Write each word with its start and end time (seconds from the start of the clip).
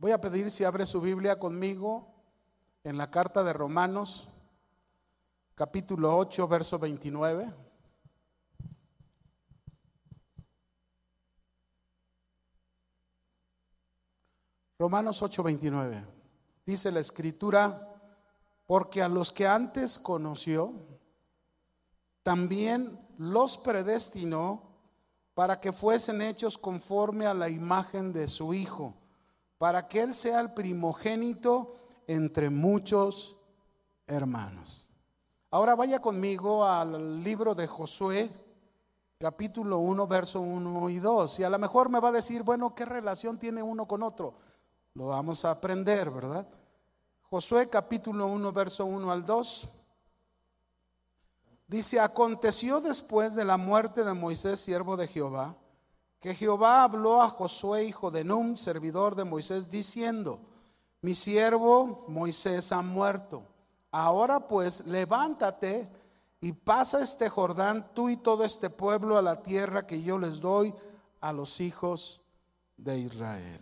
Voy 0.00 0.12
a 0.12 0.20
pedir 0.20 0.48
si 0.48 0.62
abre 0.62 0.86
su 0.86 1.00
Biblia 1.00 1.40
conmigo 1.40 2.06
en 2.84 2.96
la 2.96 3.10
carta 3.10 3.42
de 3.42 3.52
Romanos, 3.52 4.28
capítulo 5.56 6.16
8, 6.16 6.46
verso 6.46 6.78
29. 6.78 7.52
Romanos 14.78 15.20
8, 15.20 15.42
29. 15.42 16.04
Dice 16.64 16.92
la 16.92 17.00
escritura, 17.00 17.98
porque 18.68 19.02
a 19.02 19.08
los 19.08 19.32
que 19.32 19.48
antes 19.48 19.98
conoció, 19.98 20.74
también 22.22 23.04
los 23.18 23.56
predestinó 23.58 24.62
para 25.34 25.58
que 25.58 25.72
fuesen 25.72 26.22
hechos 26.22 26.56
conforme 26.56 27.26
a 27.26 27.34
la 27.34 27.48
imagen 27.48 28.12
de 28.12 28.28
su 28.28 28.54
Hijo 28.54 28.94
para 29.58 29.88
que 29.88 30.00
Él 30.00 30.14
sea 30.14 30.40
el 30.40 30.54
primogénito 30.54 31.74
entre 32.06 32.48
muchos 32.48 33.36
hermanos. 34.06 34.88
Ahora 35.50 35.74
vaya 35.74 36.00
conmigo 36.00 36.64
al 36.64 37.22
libro 37.22 37.54
de 37.54 37.66
Josué, 37.66 38.30
capítulo 39.18 39.78
1, 39.78 40.06
verso 40.06 40.40
1 40.40 40.90
y 40.90 40.98
2. 40.98 41.40
Y 41.40 41.44
a 41.44 41.50
lo 41.50 41.58
mejor 41.58 41.88
me 41.88 42.00
va 42.00 42.08
a 42.08 42.12
decir, 42.12 42.42
bueno, 42.42 42.74
¿qué 42.74 42.84
relación 42.84 43.38
tiene 43.38 43.62
uno 43.62 43.86
con 43.86 44.02
otro? 44.02 44.34
Lo 44.94 45.06
vamos 45.06 45.44
a 45.44 45.50
aprender, 45.50 46.10
¿verdad? 46.10 46.46
Josué 47.22 47.68
capítulo 47.68 48.26
1, 48.26 48.52
verso 48.52 48.86
1 48.86 49.10
al 49.10 49.24
2. 49.24 49.68
Dice, 51.66 52.00
aconteció 52.00 52.80
después 52.80 53.34
de 53.34 53.44
la 53.44 53.56
muerte 53.56 54.04
de 54.04 54.14
Moisés, 54.14 54.60
siervo 54.60 54.96
de 54.96 55.08
Jehová, 55.08 55.54
que 56.20 56.34
Jehová 56.34 56.82
habló 56.82 57.22
a 57.22 57.28
Josué, 57.28 57.84
hijo 57.84 58.10
de 58.10 58.24
Num, 58.24 58.56
servidor 58.56 59.14
de 59.14 59.24
Moisés, 59.24 59.70
diciendo, 59.70 60.40
mi 61.00 61.14
siervo 61.14 62.04
Moisés 62.08 62.72
ha 62.72 62.82
muerto. 62.82 63.44
Ahora 63.90 64.40
pues, 64.40 64.86
levántate 64.86 65.88
y 66.40 66.52
pasa 66.52 67.02
este 67.02 67.28
Jordán, 67.28 67.88
tú 67.94 68.08
y 68.08 68.16
todo 68.16 68.44
este 68.44 68.68
pueblo, 68.68 69.16
a 69.16 69.22
la 69.22 69.42
tierra 69.42 69.86
que 69.86 70.02
yo 70.02 70.18
les 70.18 70.40
doy 70.40 70.74
a 71.20 71.32
los 71.32 71.60
hijos 71.60 72.20
de 72.76 72.98
Israel. 72.98 73.60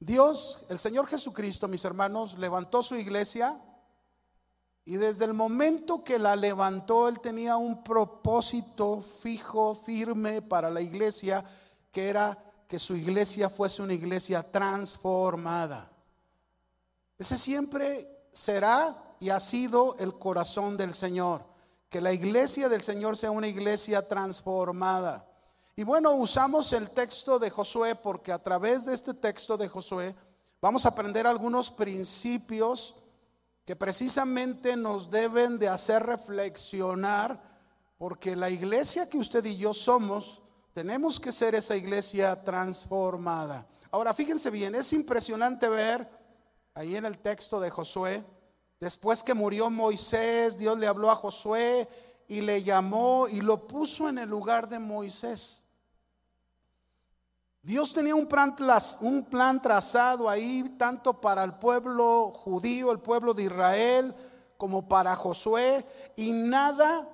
Dios, 0.00 0.66
el 0.68 0.78
Señor 0.78 1.08
Jesucristo, 1.08 1.66
mis 1.66 1.84
hermanos, 1.84 2.38
levantó 2.38 2.84
su 2.84 2.94
iglesia 2.94 3.60
y 4.88 4.96
desde 4.96 5.26
el 5.26 5.34
momento 5.34 6.02
que 6.02 6.18
la 6.18 6.34
levantó, 6.34 7.08
él 7.08 7.20
tenía 7.20 7.58
un 7.58 7.84
propósito 7.84 9.02
fijo, 9.02 9.74
firme 9.74 10.40
para 10.40 10.70
la 10.70 10.80
iglesia, 10.80 11.44
que 11.92 12.08
era 12.08 12.38
que 12.66 12.78
su 12.78 12.96
iglesia 12.96 13.50
fuese 13.50 13.82
una 13.82 13.92
iglesia 13.92 14.42
transformada. 14.42 15.92
Ese 17.18 17.36
siempre 17.36 18.08
será 18.32 18.96
y 19.20 19.28
ha 19.28 19.38
sido 19.40 19.94
el 19.98 20.18
corazón 20.18 20.78
del 20.78 20.94
Señor, 20.94 21.44
que 21.90 22.00
la 22.00 22.14
iglesia 22.14 22.70
del 22.70 22.80
Señor 22.80 23.18
sea 23.18 23.30
una 23.30 23.46
iglesia 23.46 24.08
transformada. 24.08 25.28
Y 25.76 25.84
bueno, 25.84 26.12
usamos 26.12 26.72
el 26.72 26.88
texto 26.88 27.38
de 27.38 27.50
Josué 27.50 27.94
porque 27.94 28.32
a 28.32 28.38
través 28.38 28.86
de 28.86 28.94
este 28.94 29.12
texto 29.12 29.58
de 29.58 29.68
Josué 29.68 30.14
vamos 30.62 30.86
a 30.86 30.88
aprender 30.88 31.26
algunos 31.26 31.70
principios 31.70 32.97
que 33.68 33.76
precisamente 33.76 34.76
nos 34.76 35.10
deben 35.10 35.58
de 35.58 35.68
hacer 35.68 36.02
reflexionar, 36.02 37.38
porque 37.98 38.34
la 38.34 38.48
iglesia 38.48 39.10
que 39.10 39.18
usted 39.18 39.44
y 39.44 39.58
yo 39.58 39.74
somos, 39.74 40.40
tenemos 40.72 41.20
que 41.20 41.32
ser 41.32 41.54
esa 41.54 41.76
iglesia 41.76 42.42
transformada. 42.44 43.66
Ahora, 43.90 44.14
fíjense 44.14 44.48
bien, 44.48 44.74
es 44.74 44.94
impresionante 44.94 45.68
ver 45.68 46.08
ahí 46.72 46.96
en 46.96 47.04
el 47.04 47.18
texto 47.18 47.60
de 47.60 47.68
Josué, 47.68 48.24
después 48.80 49.22
que 49.22 49.34
murió 49.34 49.68
Moisés, 49.68 50.56
Dios 50.56 50.78
le 50.78 50.86
habló 50.86 51.10
a 51.10 51.16
Josué 51.16 51.86
y 52.26 52.40
le 52.40 52.62
llamó 52.62 53.28
y 53.28 53.42
lo 53.42 53.68
puso 53.68 54.08
en 54.08 54.16
el 54.16 54.30
lugar 54.30 54.70
de 54.70 54.78
Moisés. 54.78 55.67
Dios 57.62 57.92
tenía 57.92 58.14
un 58.14 58.26
plan, 58.26 58.54
un 59.00 59.24
plan 59.24 59.60
trazado 59.60 60.28
ahí, 60.28 60.76
tanto 60.78 61.20
para 61.20 61.44
el 61.44 61.54
pueblo 61.54 62.30
judío, 62.30 62.92
el 62.92 63.00
pueblo 63.00 63.34
de 63.34 63.44
Israel, 63.44 64.14
como 64.56 64.88
para 64.88 65.14
Josué, 65.16 65.84
y 66.16 66.32
nada 66.32 67.06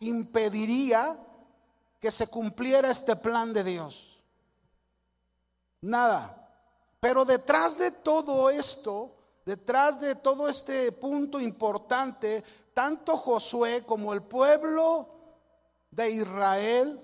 impediría 0.00 1.16
que 2.00 2.10
se 2.10 2.28
cumpliera 2.28 2.90
este 2.90 3.16
plan 3.16 3.52
de 3.52 3.64
Dios. 3.64 4.20
Nada. 5.80 6.42
Pero 7.00 7.24
detrás 7.24 7.78
de 7.78 7.90
todo 7.90 8.50
esto, 8.50 9.10
detrás 9.44 10.00
de 10.00 10.14
todo 10.14 10.48
este 10.48 10.92
punto 10.92 11.40
importante, 11.40 12.44
tanto 12.74 13.16
Josué 13.16 13.84
como 13.86 14.12
el 14.12 14.22
pueblo 14.22 15.08
de 15.90 16.10
Israel 16.10 17.00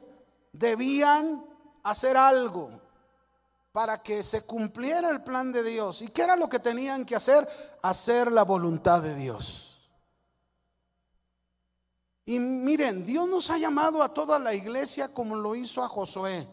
debían 0.52 1.46
hacer 1.82 2.16
algo 2.16 2.81
para 3.72 4.02
que 4.02 4.22
se 4.22 4.44
cumpliera 4.44 5.08
el 5.10 5.24
plan 5.24 5.50
de 5.50 5.62
Dios. 5.62 6.02
¿Y 6.02 6.08
qué 6.08 6.22
era 6.22 6.36
lo 6.36 6.48
que 6.48 6.58
tenían 6.58 7.04
que 7.06 7.16
hacer? 7.16 7.48
Hacer 7.82 8.30
la 8.30 8.44
voluntad 8.44 9.02
de 9.02 9.14
Dios. 9.14 9.72
Y 12.24 12.38
miren, 12.38 13.04
Dios 13.04 13.28
nos 13.28 13.50
ha 13.50 13.58
llamado 13.58 14.02
a 14.02 14.12
toda 14.12 14.38
la 14.38 14.54
iglesia 14.54 15.12
como 15.12 15.34
lo 15.34 15.56
hizo 15.56 15.82
a 15.82 15.88
Josué. 15.88 16.46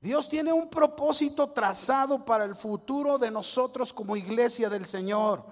Dios 0.00 0.28
tiene 0.28 0.52
un 0.52 0.68
propósito 0.68 1.50
trazado 1.50 2.24
para 2.24 2.44
el 2.44 2.54
futuro 2.54 3.18
de 3.18 3.30
nosotros 3.30 3.92
como 3.92 4.16
iglesia 4.16 4.68
del 4.68 4.86
Señor. 4.86 5.44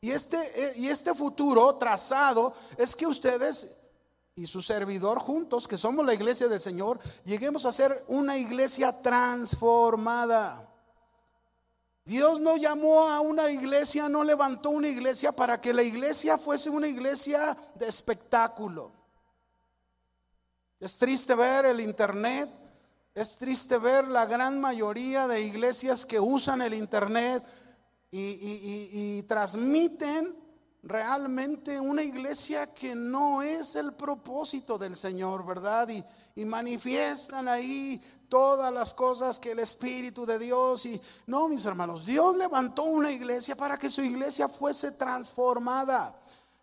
Y 0.00 0.10
este, 0.10 0.36
eh, 0.36 0.72
y 0.76 0.88
este 0.88 1.14
futuro 1.14 1.74
trazado 1.76 2.54
es 2.76 2.94
que 2.94 3.06
ustedes 3.06 3.87
y 4.38 4.46
su 4.46 4.62
servidor 4.62 5.18
juntos, 5.18 5.66
que 5.66 5.76
somos 5.76 6.06
la 6.06 6.14
iglesia 6.14 6.46
del 6.46 6.60
Señor, 6.60 7.00
lleguemos 7.24 7.66
a 7.66 7.72
ser 7.72 7.92
una 8.06 8.38
iglesia 8.38 8.92
transformada. 9.02 10.64
Dios 12.04 12.40
no 12.40 12.56
llamó 12.56 13.08
a 13.08 13.20
una 13.20 13.50
iglesia, 13.50 14.08
no 14.08 14.22
levantó 14.22 14.70
una 14.70 14.88
iglesia 14.88 15.32
para 15.32 15.60
que 15.60 15.74
la 15.74 15.82
iglesia 15.82 16.38
fuese 16.38 16.70
una 16.70 16.86
iglesia 16.86 17.56
de 17.74 17.88
espectáculo. 17.88 18.92
Es 20.78 20.96
triste 20.98 21.34
ver 21.34 21.66
el 21.66 21.80
internet, 21.80 22.48
es 23.14 23.38
triste 23.38 23.76
ver 23.78 24.06
la 24.06 24.24
gran 24.26 24.60
mayoría 24.60 25.26
de 25.26 25.42
iglesias 25.42 26.06
que 26.06 26.20
usan 26.20 26.62
el 26.62 26.74
internet 26.74 27.42
y, 28.12 29.20
transmiten 29.24 30.32
realmente 30.88 31.78
una 31.78 32.02
iglesia 32.02 32.72
que 32.74 32.94
no 32.94 33.42
es 33.42 33.76
el 33.76 33.92
propósito 33.92 34.78
del 34.78 34.96
Señor, 34.96 35.44
¿verdad? 35.44 35.88
Y, 35.88 36.02
y, 36.34 36.44
manifiestan 36.44 37.46
ahí 37.48 38.02
todas 38.28 38.72
las 38.72 38.94
cosas 38.94 39.38
que 39.38 39.52
el 39.52 39.58
Espíritu 39.58 40.24
de 40.24 40.38
Dios 40.38 40.86
y 40.86 41.00
no, 41.26 41.48
mis 41.48 41.64
hermanos, 41.66 42.06
Dios 42.06 42.36
levantó 42.36 42.84
una 42.84 43.10
iglesia 43.10 43.54
para 43.54 43.78
que 43.78 43.90
su 43.90 44.02
iglesia 44.02 44.48
fuese 44.48 44.92
transformada. 44.92 46.14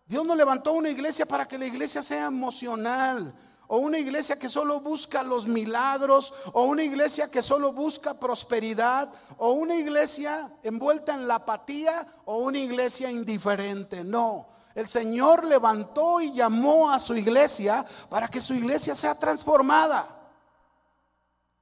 Dios 0.07 0.25
no 0.25 0.35
levantó 0.35 0.73
una 0.73 0.89
iglesia 0.89 1.25
para 1.25 1.47
que 1.47 1.57
la 1.57 1.65
iglesia 1.65 2.01
sea 2.01 2.25
emocional, 2.25 3.33
o 3.67 3.77
una 3.77 3.97
iglesia 3.97 4.37
que 4.37 4.49
solo 4.49 4.79
busca 4.79 5.23
los 5.23 5.47
milagros, 5.47 6.33
o 6.53 6.63
una 6.63 6.83
iglesia 6.83 7.29
que 7.29 7.41
solo 7.41 7.73
busca 7.73 8.13
prosperidad, 8.13 9.09
o 9.37 9.53
una 9.53 9.75
iglesia 9.75 10.49
envuelta 10.63 11.13
en 11.13 11.27
la 11.27 11.35
apatía, 11.35 12.05
o 12.25 12.37
una 12.37 12.59
iglesia 12.59 13.09
indiferente. 13.09 14.03
No, 14.03 14.47
el 14.75 14.87
Señor 14.87 15.45
levantó 15.45 16.21
y 16.21 16.33
llamó 16.33 16.91
a 16.91 16.99
su 16.99 17.15
iglesia 17.15 17.85
para 18.09 18.27
que 18.27 18.41
su 18.41 18.53
iglesia 18.53 18.93
sea 18.93 19.15
transformada. 19.15 20.05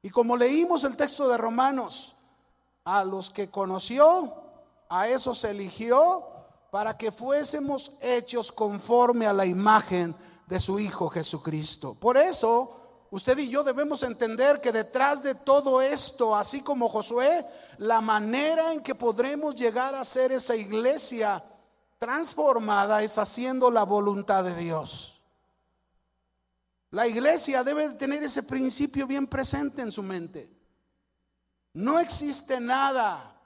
Y 0.01 0.09
como 0.09 0.35
leímos 0.35 0.83
el 0.83 0.97
texto 0.97 1.29
de 1.29 1.37
Romanos, 1.37 2.15
a 2.83 3.03
los 3.03 3.29
que 3.29 3.49
conoció, 3.49 4.33
a 4.89 5.07
esos 5.07 5.43
eligió 5.45 6.27
para 6.71 6.97
que 6.97 7.11
fuésemos 7.11 7.93
hechos 8.01 8.51
conforme 8.51 9.27
a 9.27 9.33
la 9.33 9.45
imagen 9.45 10.15
de 10.53 10.59
su 10.59 10.79
Hijo 10.79 11.09
Jesucristo. 11.09 11.95
Por 11.95 12.15
eso, 12.15 13.07
usted 13.09 13.35
y 13.39 13.49
yo 13.49 13.63
debemos 13.63 14.03
entender 14.03 14.61
que 14.61 14.71
detrás 14.71 15.23
de 15.23 15.33
todo 15.33 15.81
esto, 15.81 16.35
así 16.35 16.61
como 16.61 16.89
Josué, 16.89 17.43
la 17.79 18.01
manera 18.01 18.71
en 18.71 18.83
que 18.83 18.93
podremos 18.93 19.55
llegar 19.55 19.95
a 19.95 20.05
ser 20.05 20.31
esa 20.31 20.55
iglesia 20.55 21.43
transformada 21.97 23.01
es 23.01 23.17
haciendo 23.17 23.71
la 23.71 23.83
voluntad 23.83 24.43
de 24.43 24.55
Dios. 24.55 25.23
La 26.91 27.07
iglesia 27.07 27.63
debe 27.63 27.89
tener 27.89 28.21
ese 28.21 28.43
principio 28.43 29.07
bien 29.07 29.25
presente 29.25 29.81
en 29.81 29.91
su 29.91 30.03
mente. 30.03 30.55
No 31.73 31.97
existe 31.97 32.59
nada 32.59 33.41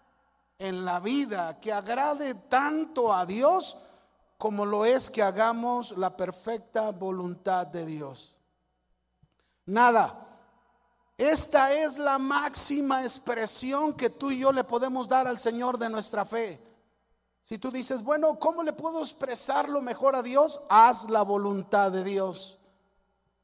en 0.59 0.83
la 0.83 1.00
vida 1.00 1.57
que 1.62 1.71
agrade 1.71 2.33
tanto 2.50 3.13
a 3.13 3.25
Dios 3.25 3.77
como 4.37 4.65
lo 4.65 4.85
es 4.85 5.09
que 5.09 5.23
hagamos 5.23 5.97
la 5.97 6.15
perfecta 6.15 6.91
voluntad 6.91 7.67
de 7.67 7.85
Dios. 7.85 8.37
Nada. 9.65 10.23
Esta 11.17 11.73
es 11.73 11.97
la 11.97 12.19
máxima 12.19 13.01
expresión 13.01 13.95
que 13.95 14.11
tú 14.11 14.29
y 14.29 14.39
yo 14.39 14.51
le 14.51 14.63
podemos 14.63 15.07
dar 15.07 15.27
al 15.27 15.39
Señor 15.39 15.79
de 15.79 15.89
nuestra 15.89 16.25
fe. 16.25 16.61
Si 17.41 17.57
tú 17.57 17.71
dices, 17.71 18.03
bueno, 18.03 18.37
¿cómo 18.37 18.61
le 18.61 18.73
puedo 18.73 19.01
expresarlo 19.01 19.81
mejor 19.81 20.15
a 20.15 20.21
Dios? 20.21 20.61
Haz 20.69 21.09
la 21.09 21.23
voluntad 21.23 21.91
de 21.91 22.03
Dios. 22.03 22.59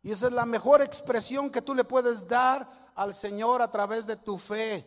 Y 0.04 0.12
esa 0.12 0.28
es 0.28 0.34
la 0.34 0.46
mejor 0.46 0.82
expresión 0.82 1.50
que 1.50 1.62
tú 1.62 1.74
le 1.74 1.84
puedes 1.84 2.28
dar 2.28 2.68
al 2.94 3.14
Señor 3.14 3.62
a 3.62 3.72
través 3.72 4.06
de 4.06 4.18
tu 4.18 4.38
fe. 4.38 4.86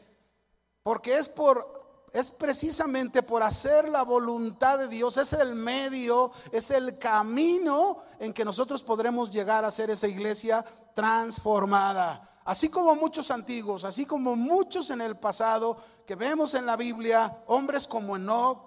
Porque 0.82 1.18
es 1.18 1.28
por 1.28 1.75
es 2.16 2.30
precisamente 2.30 3.22
por 3.22 3.42
hacer 3.42 3.90
la 3.90 4.02
voluntad 4.02 4.78
de 4.78 4.88
Dios, 4.88 5.18
es 5.18 5.34
el 5.34 5.54
medio, 5.54 6.32
es 6.50 6.70
el 6.70 6.98
camino 6.98 7.98
en 8.18 8.32
que 8.32 8.42
nosotros 8.42 8.82
podremos 8.82 9.30
llegar 9.30 9.66
a 9.66 9.70
ser 9.70 9.90
esa 9.90 10.08
iglesia 10.08 10.64
transformada. 10.94 12.40
Así 12.46 12.70
como 12.70 12.94
muchos 12.94 13.30
antiguos, 13.30 13.84
así 13.84 14.06
como 14.06 14.34
muchos 14.34 14.88
en 14.88 15.02
el 15.02 15.16
pasado 15.18 15.76
que 16.06 16.14
vemos 16.14 16.54
en 16.54 16.64
la 16.64 16.76
Biblia, 16.76 17.30
hombres 17.48 17.86
como 17.86 18.16
Enoch, 18.16 18.62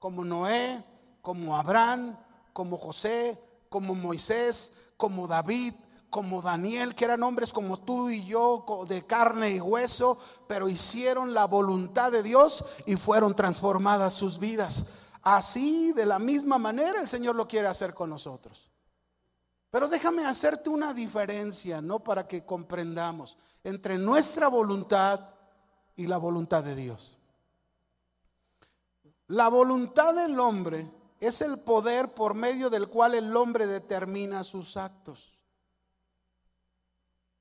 como 0.00 0.24
Noé, 0.24 0.82
como 1.22 1.56
Abraham, 1.56 2.16
como 2.52 2.76
José, 2.76 3.38
como 3.68 3.94
Moisés, 3.94 4.88
como 4.96 5.28
David, 5.28 5.72
como 6.10 6.40
Daniel, 6.40 6.94
que 6.94 7.04
eran 7.04 7.22
hombres 7.22 7.52
como 7.52 7.78
tú 7.78 8.08
y 8.08 8.24
yo, 8.24 8.64
de 8.88 9.04
carne 9.06 9.50
y 9.50 9.60
hueso, 9.60 10.18
pero 10.46 10.68
hicieron 10.68 11.34
la 11.34 11.46
voluntad 11.46 12.10
de 12.10 12.22
Dios 12.22 12.64
y 12.86 12.96
fueron 12.96 13.34
transformadas 13.34 14.14
sus 14.14 14.38
vidas. 14.38 14.94
Así, 15.22 15.92
de 15.92 16.06
la 16.06 16.18
misma 16.18 16.58
manera, 16.58 17.00
el 17.00 17.08
Señor 17.08 17.36
lo 17.36 17.46
quiere 17.46 17.68
hacer 17.68 17.92
con 17.92 18.08
nosotros. 18.08 18.70
Pero 19.70 19.88
déjame 19.88 20.24
hacerte 20.24 20.70
una 20.70 20.94
diferencia, 20.94 21.82
¿no? 21.82 21.98
Para 22.00 22.26
que 22.26 22.46
comprendamos 22.46 23.36
entre 23.62 23.98
nuestra 23.98 24.48
voluntad 24.48 25.20
y 25.94 26.06
la 26.06 26.16
voluntad 26.16 26.64
de 26.64 26.74
Dios. 26.74 27.18
La 29.26 29.48
voluntad 29.48 30.14
del 30.14 30.40
hombre 30.40 30.90
es 31.20 31.42
el 31.42 31.58
poder 31.60 32.14
por 32.14 32.32
medio 32.32 32.70
del 32.70 32.88
cual 32.88 33.14
el 33.14 33.36
hombre 33.36 33.66
determina 33.66 34.42
sus 34.42 34.78
actos 34.78 35.37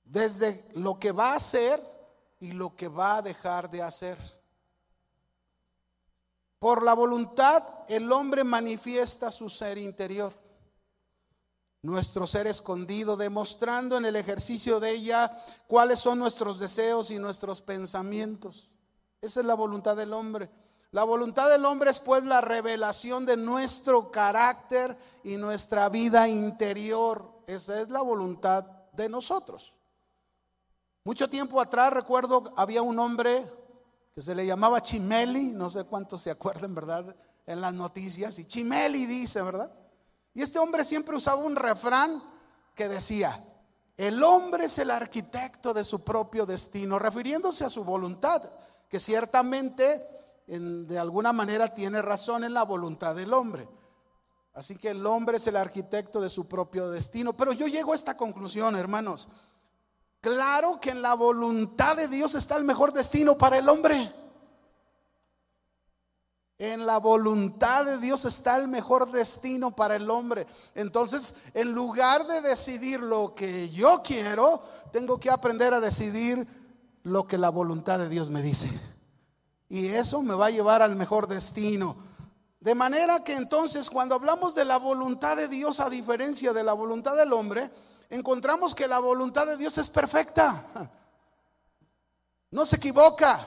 desde 0.10 0.64
lo 0.76 1.00
que 1.00 1.12
va 1.12 1.34
a 1.34 1.36
hacer 1.36 1.82
y 2.40 2.52
lo 2.52 2.76
que 2.76 2.88
va 2.88 3.18
a 3.18 3.22
dejar 3.22 3.70
de 3.70 3.82
hacer. 3.82 4.18
Por 6.60 6.84
la 6.84 6.94
voluntad 6.94 7.64
el 7.88 8.12
hombre 8.12 8.44
manifiesta 8.44 9.32
su 9.32 9.50
ser 9.50 9.78
interior, 9.78 10.34
nuestro 11.84 12.26
ser 12.26 12.48
escondido, 12.48 13.16
demostrando 13.16 13.98
en 13.98 14.06
el 14.06 14.16
ejercicio 14.16 14.80
de 14.80 14.92
ella 14.92 15.32
cuáles 15.68 16.00
son 16.00 16.20
nuestros 16.20 16.60
deseos 16.60 17.12
y 17.12 17.20
nuestros 17.20 17.62
pensamientos. 17.62 18.70
Esa 19.22 19.42
es 19.42 19.46
la 19.46 19.54
voluntad 19.54 19.96
del 19.96 20.14
hombre. 20.14 20.50
La 20.92 21.04
voluntad 21.04 21.50
del 21.50 21.66
hombre 21.66 21.92
es 21.92 22.00
pues 22.00 22.24
la 22.24 22.42
revelación 22.42 23.26
de 23.26 23.38
nuestro 23.38 24.10
carácter 24.10 24.98
y 25.24 25.38
nuestra 25.38 25.90
vida 25.90 26.28
interior. 26.28 27.44
Esa 27.46 27.82
es 27.82 27.90
la 27.90 28.02
voluntad 28.02 28.64
de 28.94 29.10
nosotros. 29.10 29.77
Mucho 31.08 31.30
tiempo 31.30 31.62
atrás 31.62 31.94
recuerdo 31.94 32.52
había 32.58 32.82
un 32.82 33.00
hombre 33.00 33.50
que 34.14 34.22
se 34.22 34.36
le 34.36 34.46
llamaba 34.46 34.84
Chimeli, 34.84 35.52
no 35.52 35.70
sé 35.70 35.86
cuántos 35.86 36.22
se 36.22 36.30
acuerdan, 36.30 36.76
¿verdad? 36.76 37.16
En 37.46 37.62
las 37.62 37.74
noticias, 37.74 38.38
y 38.40 38.46
Chimeli 38.46 39.06
dice, 39.06 39.42
¿verdad? 39.42 39.72
Y 40.34 40.42
este 40.42 40.60
hombre 40.60 40.84
siempre 40.84 41.16
usaba 41.16 41.42
un 41.42 41.56
refrán 41.56 42.22
que 42.76 42.90
decía, 42.90 43.42
el 43.96 44.22
hombre 44.22 44.66
es 44.66 44.80
el 44.80 44.92
arquitecto 44.92 45.74
de 45.74 45.86
su 45.86 46.04
propio 46.04 46.46
destino, 46.46 47.00
refiriéndose 47.00 47.64
a 47.64 47.70
su 47.70 47.86
voluntad, 47.86 48.44
que 48.90 49.00
ciertamente 49.00 50.02
de 50.46 51.00
alguna 51.00 51.32
manera 51.32 51.74
tiene 51.74 52.02
razón 52.02 52.44
en 52.44 52.54
la 52.54 52.64
voluntad 52.64 53.16
del 53.16 53.34
hombre. 53.34 53.66
Así 54.54 54.78
que 54.78 54.90
el 54.90 55.06
hombre 55.06 55.38
es 55.38 55.48
el 55.48 55.56
arquitecto 55.56 56.20
de 56.20 56.30
su 56.30 56.50
propio 56.50 56.90
destino. 56.90 57.32
Pero 57.32 57.54
yo 57.54 57.68
llego 57.68 57.94
a 57.94 57.96
esta 57.96 58.18
conclusión, 58.18 58.76
hermanos. 58.76 59.30
Claro 60.22 60.80
que 60.80 60.90
en 60.90 61.02
la 61.02 61.14
voluntad 61.14 61.96
de 61.96 62.08
Dios 62.08 62.36
está 62.36 62.56
el 62.56 62.64
mejor 62.64 62.92
destino 62.92 63.38
para 63.38 63.58
el 63.58 63.70
hombre. 63.70 64.12
En 66.60 66.88
la 66.88 66.98
voluntad 66.98 67.86
de 67.86 68.00
Dios 68.00 68.26
está 68.26 68.58
el 68.58 68.68
mejor 68.68 69.12
destino 69.12 69.76
para 69.76 69.96
el 69.96 70.10
hombre. 70.10 70.48
Entonces, 70.74 71.44
en 71.54 71.72
lugar 71.72 72.26
de 72.26 72.42
decidir 72.42 73.00
lo 73.00 73.36
que 73.36 73.70
yo 73.70 74.02
quiero, 74.04 74.64
tengo 74.92 75.20
que 75.20 75.30
aprender 75.30 75.76
a 75.76 75.80
decidir 75.80 76.48
lo 77.04 77.28
que 77.28 77.38
la 77.38 77.50
voluntad 77.50 78.00
de 78.00 78.10
Dios 78.10 78.32
me 78.32 78.42
dice. 78.42 78.70
Y 79.70 79.86
eso 79.88 80.24
me 80.24 80.34
va 80.34 80.48
a 80.48 80.52
llevar 80.52 80.82
al 80.82 80.96
mejor 80.96 81.28
destino. 81.28 81.96
De 82.60 82.74
manera 82.74 83.24
que 83.24 83.34
entonces 83.34 83.90
cuando 83.90 84.16
hablamos 84.16 84.56
de 84.56 84.66
la 84.66 84.78
voluntad 84.78 85.38
de 85.38 85.48
Dios 85.48 85.80
a 85.80 85.92
diferencia 85.92 86.54
de 86.54 86.64
la 86.64 86.74
voluntad 86.74 87.16
del 87.16 87.34
hombre, 87.34 87.70
encontramos 88.10 88.74
que 88.74 88.88
la 88.88 89.00
voluntad 89.00 89.46
de 89.48 89.58
Dios 89.58 89.78
es 89.78 89.90
perfecta. 89.90 90.90
No 92.52 92.66
se 92.66 92.78
equivoca. 92.78 93.46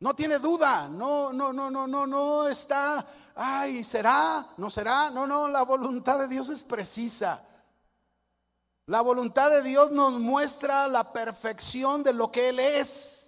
No 0.00 0.14
tiene 0.14 0.38
duda. 0.38 0.88
No, 0.88 1.32
no, 1.32 1.52
no, 1.52 1.70
no, 1.70 1.86
no, 1.86 2.06
no 2.06 2.48
está, 2.48 3.06
ay, 3.34 3.84
será, 3.84 4.44
no 4.56 4.70
será. 4.70 5.10
No, 5.10 5.26
no, 5.26 5.48
la 5.48 5.62
voluntad 5.62 6.18
de 6.18 6.28
Dios 6.28 6.48
es 6.48 6.62
precisa. 6.62 7.42
La 8.86 9.00
voluntad 9.00 9.48
de 9.50 9.62
Dios 9.62 9.92
nos 9.92 10.12
muestra 10.14 10.88
la 10.88 11.12
perfección 11.12 12.02
de 12.02 12.12
lo 12.12 12.32
que 12.32 12.48
Él 12.48 12.58
es. 12.58 13.21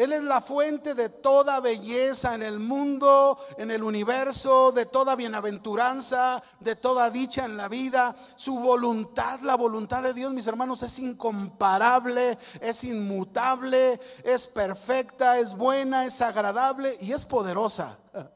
Él 0.00 0.14
es 0.14 0.22
la 0.22 0.40
fuente 0.40 0.94
de 0.94 1.10
toda 1.10 1.60
belleza 1.60 2.34
en 2.34 2.42
el 2.42 2.58
mundo, 2.58 3.38
en 3.58 3.70
el 3.70 3.82
universo, 3.82 4.72
de 4.72 4.86
toda 4.86 5.14
bienaventuranza, 5.14 6.42
de 6.58 6.74
toda 6.74 7.10
dicha 7.10 7.44
en 7.44 7.58
la 7.58 7.68
vida. 7.68 8.16
Su 8.34 8.60
voluntad, 8.60 9.40
la 9.40 9.56
voluntad 9.56 10.02
de 10.02 10.14
Dios, 10.14 10.32
mis 10.32 10.46
hermanos, 10.46 10.82
es 10.82 10.98
incomparable, 11.00 12.38
es 12.62 12.82
inmutable, 12.84 14.00
es 14.24 14.46
perfecta, 14.46 15.38
es 15.38 15.54
buena, 15.54 16.06
es 16.06 16.22
agradable 16.22 16.96
y 17.02 17.12
es 17.12 17.26
poderosa. 17.26 17.98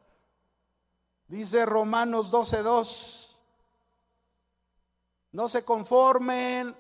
Dice 1.28 1.64
Romanos 1.64 2.30
12:2. 2.30 3.38
No 5.32 5.48
se 5.48 5.64
conformen 5.64 6.76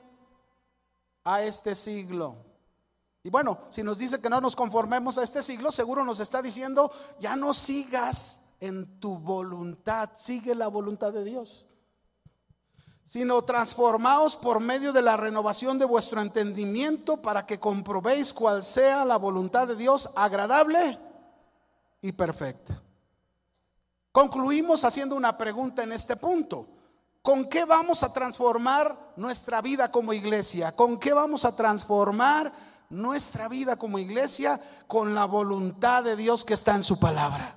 a 1.24 1.40
este 1.40 1.74
siglo 1.74 2.43
y 3.26 3.30
bueno, 3.30 3.58
si 3.70 3.82
nos 3.82 3.96
dice 3.96 4.20
que 4.20 4.28
no 4.28 4.38
nos 4.42 4.54
conformemos 4.54 5.16
a 5.16 5.22
este 5.22 5.42
siglo, 5.42 5.72
seguro 5.72 6.04
nos 6.04 6.20
está 6.20 6.42
diciendo, 6.42 6.92
ya 7.18 7.36
no 7.36 7.54
sigas 7.54 8.50
en 8.60 9.00
tu 9.00 9.18
voluntad, 9.18 10.10
sigue 10.14 10.54
la 10.54 10.68
voluntad 10.68 11.10
de 11.10 11.24
Dios. 11.24 11.64
Sino 13.02 13.40
transformaos 13.40 14.36
por 14.36 14.60
medio 14.60 14.92
de 14.92 15.00
la 15.00 15.16
renovación 15.16 15.78
de 15.78 15.86
vuestro 15.86 16.20
entendimiento 16.20 17.16
para 17.22 17.46
que 17.46 17.58
comprobéis 17.58 18.30
cuál 18.30 18.62
sea 18.62 19.06
la 19.06 19.16
voluntad 19.16 19.68
de 19.68 19.76
Dios 19.76 20.10
agradable 20.16 20.98
y 22.02 22.12
perfecta. 22.12 22.78
Concluimos 24.12 24.84
haciendo 24.84 25.16
una 25.16 25.38
pregunta 25.38 25.82
en 25.82 25.92
este 25.92 26.16
punto. 26.16 26.68
¿Con 27.22 27.48
qué 27.48 27.64
vamos 27.64 28.02
a 28.02 28.12
transformar 28.12 28.94
nuestra 29.16 29.62
vida 29.62 29.90
como 29.90 30.12
iglesia? 30.12 30.76
¿Con 30.76 31.00
qué 31.00 31.14
vamos 31.14 31.46
a 31.46 31.56
transformar 31.56 32.52
nuestra 32.90 33.48
vida 33.48 33.76
como 33.76 33.98
iglesia 33.98 34.60
con 34.86 35.14
la 35.14 35.24
voluntad 35.24 36.04
de 36.04 36.16
Dios 36.16 36.44
que 36.44 36.54
está 36.54 36.74
en 36.74 36.82
su 36.82 36.98
palabra. 36.98 37.54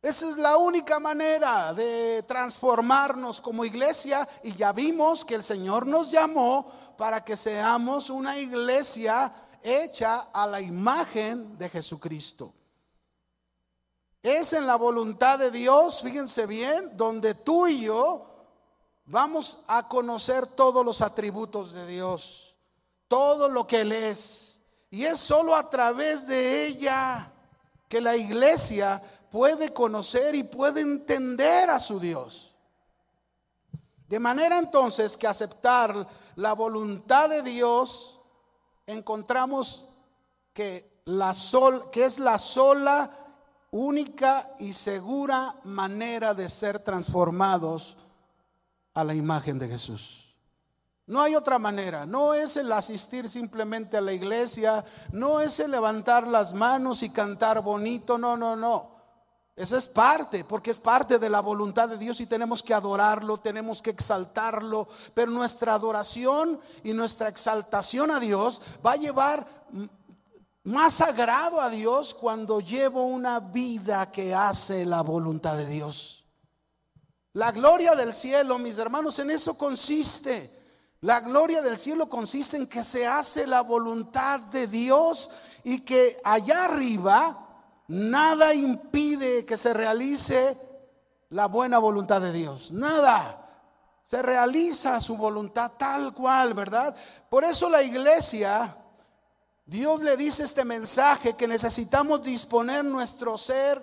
Esa 0.00 0.28
es 0.28 0.36
la 0.36 0.56
única 0.56 1.00
manera 1.00 1.74
de 1.74 2.22
transformarnos 2.22 3.40
como 3.40 3.64
iglesia 3.64 4.26
y 4.44 4.54
ya 4.54 4.72
vimos 4.72 5.24
que 5.24 5.34
el 5.34 5.42
Señor 5.42 5.86
nos 5.86 6.10
llamó 6.10 6.70
para 6.96 7.24
que 7.24 7.36
seamos 7.36 8.08
una 8.08 8.38
iglesia 8.38 9.32
hecha 9.62 10.26
a 10.32 10.46
la 10.46 10.60
imagen 10.60 11.58
de 11.58 11.68
Jesucristo. 11.68 12.52
Es 14.22 14.52
en 14.52 14.66
la 14.66 14.76
voluntad 14.76 15.38
de 15.38 15.50
Dios, 15.50 16.00
fíjense 16.02 16.46
bien, 16.46 16.96
donde 16.96 17.34
tú 17.34 17.66
y 17.66 17.80
yo 17.80 18.24
vamos 19.06 19.64
a 19.66 19.88
conocer 19.88 20.46
todos 20.46 20.84
los 20.84 21.02
atributos 21.02 21.72
de 21.72 21.86
Dios 21.86 22.47
todo 23.08 23.48
lo 23.48 23.66
que 23.66 23.80
Él 23.80 23.92
es. 23.92 24.60
Y 24.90 25.04
es 25.04 25.18
solo 25.18 25.54
a 25.54 25.68
través 25.68 26.26
de 26.26 26.66
ella 26.66 27.32
que 27.88 28.00
la 28.00 28.16
iglesia 28.16 29.02
puede 29.30 29.72
conocer 29.72 30.34
y 30.34 30.42
puede 30.42 30.80
entender 30.80 31.70
a 31.70 31.80
su 31.80 31.98
Dios. 31.98 32.54
De 34.06 34.18
manera 34.18 34.58
entonces 34.58 35.16
que 35.16 35.26
aceptar 35.26 36.06
la 36.36 36.54
voluntad 36.54 37.28
de 37.28 37.42
Dios, 37.42 38.20
encontramos 38.86 39.90
que, 40.54 41.02
la 41.04 41.34
sol, 41.34 41.90
que 41.90 42.04
es 42.04 42.18
la 42.18 42.38
sola, 42.38 43.10
única 43.70 44.48
y 44.58 44.72
segura 44.72 45.54
manera 45.64 46.32
de 46.32 46.48
ser 46.48 46.78
transformados 46.78 47.96
a 48.94 49.04
la 49.04 49.14
imagen 49.14 49.58
de 49.58 49.68
Jesús. 49.68 50.17
No 51.08 51.22
hay 51.22 51.34
otra 51.34 51.58
manera. 51.58 52.04
No 52.04 52.34
es 52.34 52.58
el 52.58 52.70
asistir 52.70 53.30
simplemente 53.30 53.96
a 53.96 54.02
la 54.02 54.12
iglesia, 54.12 54.84
no 55.10 55.40
es 55.40 55.58
el 55.58 55.70
levantar 55.70 56.26
las 56.26 56.52
manos 56.52 57.02
y 57.02 57.08
cantar 57.08 57.62
bonito, 57.62 58.18
no, 58.18 58.36
no, 58.36 58.54
no. 58.54 58.90
Esa 59.56 59.78
es 59.78 59.88
parte, 59.88 60.44
porque 60.44 60.70
es 60.70 60.78
parte 60.78 61.18
de 61.18 61.30
la 61.30 61.40
voluntad 61.40 61.88
de 61.88 61.96
Dios 61.96 62.20
y 62.20 62.26
tenemos 62.26 62.62
que 62.62 62.74
adorarlo, 62.74 63.38
tenemos 63.38 63.80
que 63.80 63.88
exaltarlo, 63.88 64.86
pero 65.14 65.32
nuestra 65.32 65.72
adoración 65.72 66.60
y 66.84 66.92
nuestra 66.92 67.28
exaltación 67.28 68.10
a 68.10 68.20
Dios 68.20 68.60
va 68.86 68.92
a 68.92 68.96
llevar 68.96 69.44
más 70.62 70.92
sagrado 70.92 71.62
a 71.62 71.70
Dios 71.70 72.12
cuando 72.12 72.60
llevo 72.60 73.06
una 73.06 73.40
vida 73.40 74.12
que 74.12 74.34
hace 74.34 74.84
la 74.84 75.00
voluntad 75.00 75.56
de 75.56 75.66
Dios. 75.66 76.26
La 77.32 77.50
gloria 77.50 77.94
del 77.94 78.12
cielo, 78.12 78.58
mis 78.58 78.76
hermanos, 78.76 79.18
en 79.20 79.30
eso 79.30 79.56
consiste. 79.56 80.57
La 81.00 81.20
gloria 81.20 81.62
del 81.62 81.78
cielo 81.78 82.08
consiste 82.08 82.56
en 82.56 82.66
que 82.66 82.82
se 82.82 83.06
hace 83.06 83.46
la 83.46 83.60
voluntad 83.60 84.40
de 84.40 84.66
Dios 84.66 85.30
y 85.62 85.84
que 85.84 86.18
allá 86.24 86.64
arriba 86.64 87.48
nada 87.86 88.52
impide 88.52 89.44
que 89.44 89.56
se 89.56 89.72
realice 89.72 90.58
la 91.30 91.46
buena 91.46 91.78
voluntad 91.78 92.20
de 92.20 92.32
Dios. 92.32 92.72
Nada. 92.72 93.44
Se 94.02 94.22
realiza 94.22 95.00
su 95.00 95.16
voluntad 95.16 95.70
tal 95.78 96.14
cual, 96.14 96.54
¿verdad? 96.54 96.96
Por 97.28 97.44
eso 97.44 97.68
la 97.68 97.82
iglesia, 97.82 98.74
Dios 99.66 100.00
le 100.00 100.16
dice 100.16 100.44
este 100.44 100.64
mensaje 100.64 101.34
que 101.34 101.46
necesitamos 101.46 102.24
disponer 102.24 102.84
nuestro 102.84 103.36
ser 103.36 103.80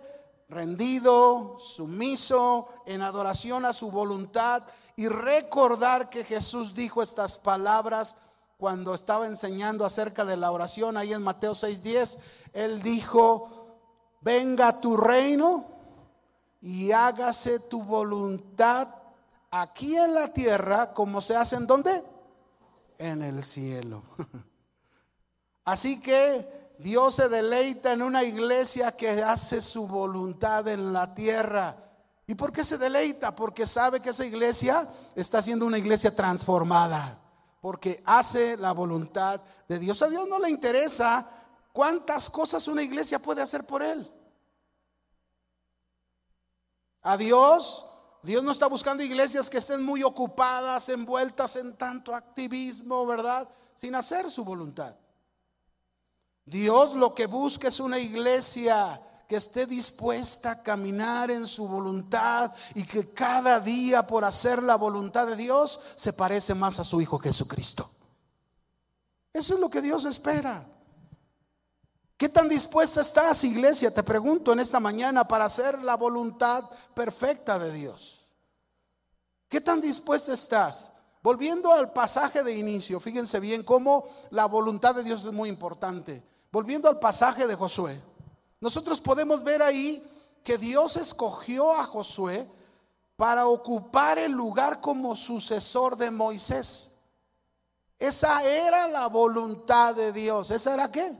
rendido, 0.49 1.59
sumiso, 1.59 2.67
en 2.87 3.03
adoración 3.03 3.65
a 3.65 3.73
su 3.73 3.91
voluntad 3.91 4.63
y 4.95 5.07
recordar 5.07 6.09
que 6.09 6.23
Jesús 6.23 6.73
dijo 6.73 7.01
estas 7.01 7.37
palabras 7.37 8.17
cuando 8.57 8.93
estaba 8.93 9.27
enseñando 9.27 9.85
acerca 9.85 10.23
de 10.23 10.37
la 10.37 10.51
oración 10.51 10.97
ahí 10.97 11.13
en 11.13 11.21
Mateo 11.21 11.53
6:10. 11.53 12.19
Él 12.53 12.81
dijo, 12.81 13.67
venga 14.21 14.79
tu 14.79 14.95
reino 14.95 15.65
y 16.61 16.91
hágase 16.91 17.59
tu 17.59 17.83
voluntad 17.83 18.87
aquí 19.51 19.95
en 19.95 20.13
la 20.13 20.33
tierra 20.33 20.93
como 20.93 21.21
se 21.21 21.35
hace 21.35 21.57
en 21.57 21.67
dónde? 21.67 22.01
En 22.97 23.21
el 23.21 23.43
cielo. 23.43 24.03
Así 25.65 26.01
que 26.01 26.73
Dios 26.79 27.15
se 27.15 27.29
deleita 27.29 27.93
en 27.93 28.01
una 28.01 28.23
iglesia 28.23 28.91
que 28.93 29.23
hace 29.23 29.61
su 29.61 29.87
voluntad 29.87 30.67
en 30.67 30.93
la 30.93 31.13
tierra. 31.13 31.75
¿Y 32.27 32.35
por 32.35 32.51
qué 32.51 32.63
se 32.63 32.77
deleita? 32.77 33.35
Porque 33.35 33.67
sabe 33.67 33.99
que 34.01 34.09
esa 34.09 34.25
iglesia 34.25 34.87
está 35.15 35.41
siendo 35.41 35.65
una 35.65 35.77
iglesia 35.77 36.15
transformada. 36.15 37.19
Porque 37.61 38.01
hace 38.05 38.57
la 38.57 38.71
voluntad 38.71 39.41
de 39.67 39.79
Dios. 39.79 40.01
A 40.01 40.09
Dios 40.09 40.27
no 40.27 40.39
le 40.39 40.49
interesa 40.49 41.27
cuántas 41.71 42.29
cosas 42.29 42.67
una 42.67 42.81
iglesia 42.81 43.19
puede 43.19 43.41
hacer 43.41 43.65
por 43.65 43.83
él. 43.83 44.11
A 47.03 47.17
Dios, 47.17 47.85
Dios 48.23 48.43
no 48.43 48.51
está 48.51 48.65
buscando 48.65 49.03
iglesias 49.03 49.47
que 49.47 49.59
estén 49.59 49.83
muy 49.83 50.01
ocupadas, 50.01 50.89
envueltas 50.89 51.55
en 51.57 51.77
tanto 51.77 52.15
activismo, 52.15 53.05
¿verdad? 53.05 53.47
Sin 53.75 53.93
hacer 53.93 54.31
su 54.31 54.43
voluntad. 54.43 54.95
Dios 56.45 56.95
lo 56.95 57.13
que 57.13 57.27
busca 57.27 57.67
es 57.67 57.79
una 57.79 57.99
iglesia 57.99 58.99
que 59.27 59.35
esté 59.37 59.65
dispuesta 59.65 60.51
a 60.51 60.63
caminar 60.63 61.31
en 61.31 61.47
su 61.47 61.67
voluntad 61.67 62.51
y 62.73 62.85
que 62.85 63.11
cada 63.13 63.59
día 63.59 64.05
por 64.05 64.23
hacer 64.23 64.61
la 64.61 64.75
voluntad 64.75 65.27
de 65.27 65.35
Dios 65.35 65.79
se 65.95 66.13
parece 66.13 66.53
más 66.53 66.79
a 66.79 66.83
su 66.83 67.01
Hijo 67.01 67.17
Jesucristo. 67.17 67.89
Eso 69.33 69.55
es 69.55 69.59
lo 69.59 69.69
que 69.69 69.81
Dios 69.81 70.05
espera. 70.05 70.65
¿Qué 72.17 72.29
tan 72.29 72.47
dispuesta 72.47 73.01
estás, 73.01 73.43
iglesia? 73.43 73.93
Te 73.93 74.03
pregunto 74.03 74.53
en 74.53 74.59
esta 74.59 74.79
mañana 74.79 75.27
para 75.27 75.45
hacer 75.45 75.81
la 75.83 75.97
voluntad 75.97 76.63
perfecta 76.93 77.59
de 77.59 77.73
Dios. 77.73 78.29
¿Qué 79.49 79.59
tan 79.59 79.81
dispuesta 79.81 80.33
estás? 80.33 80.93
Volviendo 81.21 81.73
al 81.73 81.91
pasaje 81.91 82.43
de 82.43 82.55
inicio, 82.55 82.99
fíjense 82.99 83.39
bien 83.39 83.63
cómo 83.63 84.05
la 84.29 84.45
voluntad 84.45 84.95
de 84.95 85.03
Dios 85.03 85.25
es 85.25 85.33
muy 85.33 85.49
importante. 85.49 86.23
Volviendo 86.51 86.87
al 86.87 86.99
pasaje 86.99 87.47
de 87.47 87.55
Josué. 87.55 87.99
Nosotros 88.59 89.01
podemos 89.01 89.43
ver 89.43 89.61
ahí 89.61 90.03
que 90.43 90.57
Dios 90.57 90.95
escogió 90.95 91.73
a 91.73 91.83
Josué 91.83 92.47
para 93.15 93.47
ocupar 93.47 94.19
el 94.19 94.31
lugar 94.31 94.81
como 94.81 95.15
sucesor 95.15 95.97
de 95.97 96.11
Moisés. 96.11 96.99
Esa 97.97 98.43
era 98.43 98.87
la 98.87 99.07
voluntad 99.07 99.95
de 99.95 100.11
Dios. 100.11 100.51
¿Esa 100.51 100.73
era 100.73 100.91
qué? 100.91 101.15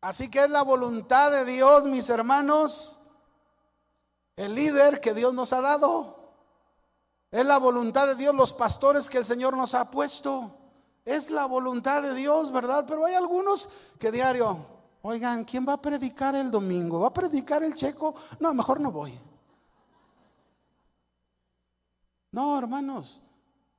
Así 0.00 0.30
que 0.30 0.44
es 0.44 0.50
la 0.50 0.62
voluntad 0.62 1.32
de 1.32 1.44
Dios, 1.44 1.84
mis 1.84 2.08
hermanos, 2.08 3.00
el 4.36 4.54
líder 4.54 5.00
que 5.00 5.12
Dios 5.12 5.34
nos 5.34 5.52
ha 5.52 5.60
dado. 5.60 6.18
Es 7.30 7.44
la 7.44 7.58
voluntad 7.58 8.06
de 8.06 8.14
Dios 8.14 8.34
los 8.34 8.52
pastores 8.52 9.10
que 9.10 9.18
el 9.18 9.24
Señor 9.24 9.56
nos 9.56 9.74
ha 9.74 9.90
puesto. 9.90 10.57
Es 11.08 11.30
la 11.30 11.46
voluntad 11.46 12.02
de 12.02 12.12
Dios, 12.12 12.52
¿verdad? 12.52 12.84
Pero 12.86 13.06
hay 13.06 13.14
algunos 13.14 13.70
que 13.98 14.12
diario, 14.12 14.58
oigan, 15.00 15.42
¿quién 15.42 15.66
va 15.66 15.72
a 15.72 15.80
predicar 15.80 16.34
el 16.34 16.50
domingo? 16.50 17.00
¿Va 17.00 17.06
a 17.06 17.14
predicar 17.14 17.62
el 17.62 17.74
checo? 17.74 18.14
No, 18.38 18.52
mejor 18.52 18.78
no 18.78 18.92
voy. 18.92 19.18
No, 22.30 22.58
hermanos, 22.58 23.22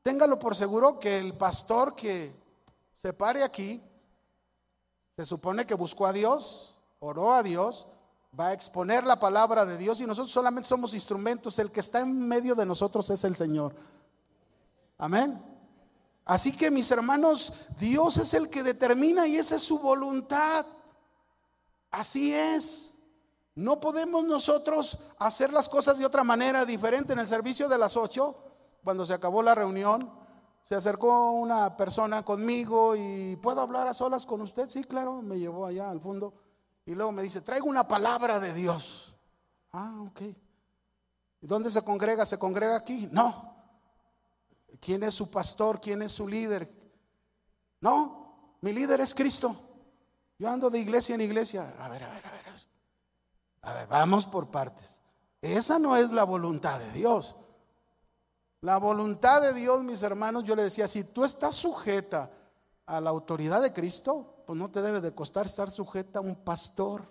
téngalo 0.02 0.40
por 0.40 0.56
seguro 0.56 1.00
que 1.00 1.20
el 1.20 1.34
pastor 1.34 1.96
que 1.96 2.34
se 2.96 3.14
pare 3.14 3.44
aquí, 3.44 3.80
se 5.16 5.24
supone 5.24 5.68
que 5.68 5.76
buscó 5.76 6.08
a 6.08 6.14
Dios, 6.14 6.74
oró 7.00 7.32
a 7.32 7.44
Dios, 7.44 7.86
va 8.38 8.48
a 8.48 8.54
exponer 8.54 9.04
la 9.04 9.20
palabra 9.20 9.68
de 9.68 9.78
Dios 9.78 10.02
y 10.02 10.08
nosotros 10.08 10.32
solamente 10.32 10.68
somos 10.68 10.96
instrumentos. 10.96 11.60
El 11.60 11.72
que 11.72 11.82
está 11.82 12.00
en 12.00 12.28
medio 12.28 12.56
de 12.56 12.66
nosotros 12.66 13.08
es 13.12 13.24
el 13.24 13.36
Señor. 13.36 13.76
Amén. 14.98 15.49
Así 16.30 16.56
que 16.56 16.70
mis 16.70 16.92
hermanos, 16.92 17.54
Dios 17.80 18.18
es 18.18 18.36
el 18.36 18.52
que 18.52 18.62
determina 18.62 19.26
y 19.26 19.38
esa 19.38 19.56
es 19.56 19.64
su 19.64 19.80
voluntad. 19.80 20.64
Así 21.90 22.32
es. 22.36 22.94
No 23.56 23.80
podemos 23.80 24.24
nosotros 24.26 25.08
hacer 25.18 25.52
las 25.52 25.68
cosas 25.68 25.98
de 25.98 26.06
otra 26.06 26.24
manera 26.24 26.66
diferente. 26.66 27.14
En 27.14 27.20
el 27.20 27.28
servicio 27.28 27.68
de 27.68 27.80
las 27.80 27.98
ocho, 27.98 28.38
cuando 28.84 29.08
se 29.08 29.14
acabó 29.16 29.42
la 29.42 29.56
reunión, 29.56 30.08
se 30.62 30.76
acercó 30.76 31.32
una 31.32 31.76
persona 31.76 32.22
conmigo 32.22 32.96
y 32.96 33.36
¿puedo 33.38 33.62
hablar 33.62 33.88
a 33.88 33.96
solas 33.96 34.28
con 34.28 34.42
usted? 34.42 34.70
Sí, 34.70 34.84
claro, 34.84 35.24
me 35.24 35.40
llevó 35.40 35.66
allá 35.66 35.90
al 35.90 36.00
fondo. 36.00 36.36
Y 36.86 36.94
luego 36.94 37.12
me 37.12 37.24
dice, 37.24 37.42
traigo 37.42 37.66
una 37.66 37.88
palabra 37.88 38.40
de 38.40 38.54
Dios. 38.54 39.16
Ah, 39.72 39.96
ok. 40.08 40.22
¿Y 41.42 41.48
dónde 41.48 41.72
se 41.72 41.84
congrega? 41.84 42.24
¿Se 42.24 42.38
congrega 42.38 42.76
aquí? 42.76 43.10
No, 43.12 43.49
¿Quién 44.80 45.04
es 45.04 45.14
su 45.14 45.30
pastor? 45.32 45.80
¿Quién 45.82 46.02
es 46.02 46.12
su 46.12 46.28
líder? 46.28 46.70
No, 47.82 48.58
mi 48.62 48.74
líder 48.74 49.02
es 49.02 49.14
Cristo. 49.14 49.56
Yo 50.38 50.50
ando 50.50 50.70
de 50.70 50.80
iglesia 50.80 51.16
en 51.16 51.22
iglesia. 51.22 51.74
A 51.80 51.90
ver, 51.90 52.04
a 52.04 52.10
ver, 52.10 52.26
a 52.26 52.32
ver. 52.32 52.50
A 53.62 53.74
ver, 53.74 53.88
vamos 53.88 54.26
por 54.26 54.50
partes. 54.50 55.02
Esa 55.42 55.80
no 55.80 55.96
es 55.96 56.12
la 56.12 56.24
voluntad 56.24 56.80
de 56.80 56.92
Dios. 56.92 57.36
La 58.62 58.78
voluntad 58.78 59.42
de 59.42 59.54
Dios, 59.54 59.84
mis 59.84 60.04
hermanos, 60.04 60.44
yo 60.44 60.56
le 60.56 60.64
decía, 60.64 60.88
si 60.88 61.04
tú 61.04 61.24
estás 61.24 61.56
sujeta 61.56 62.30
a 62.86 63.00
la 63.00 63.10
autoridad 63.10 63.62
de 63.62 63.74
Cristo, 63.74 64.44
pues 64.46 64.58
no 64.58 64.70
te 64.70 64.82
debe 64.82 65.00
de 65.02 65.14
costar 65.14 65.46
estar 65.46 65.70
sujeta 65.70 66.20
a 66.20 66.22
un 66.22 66.36
pastor. 66.36 67.04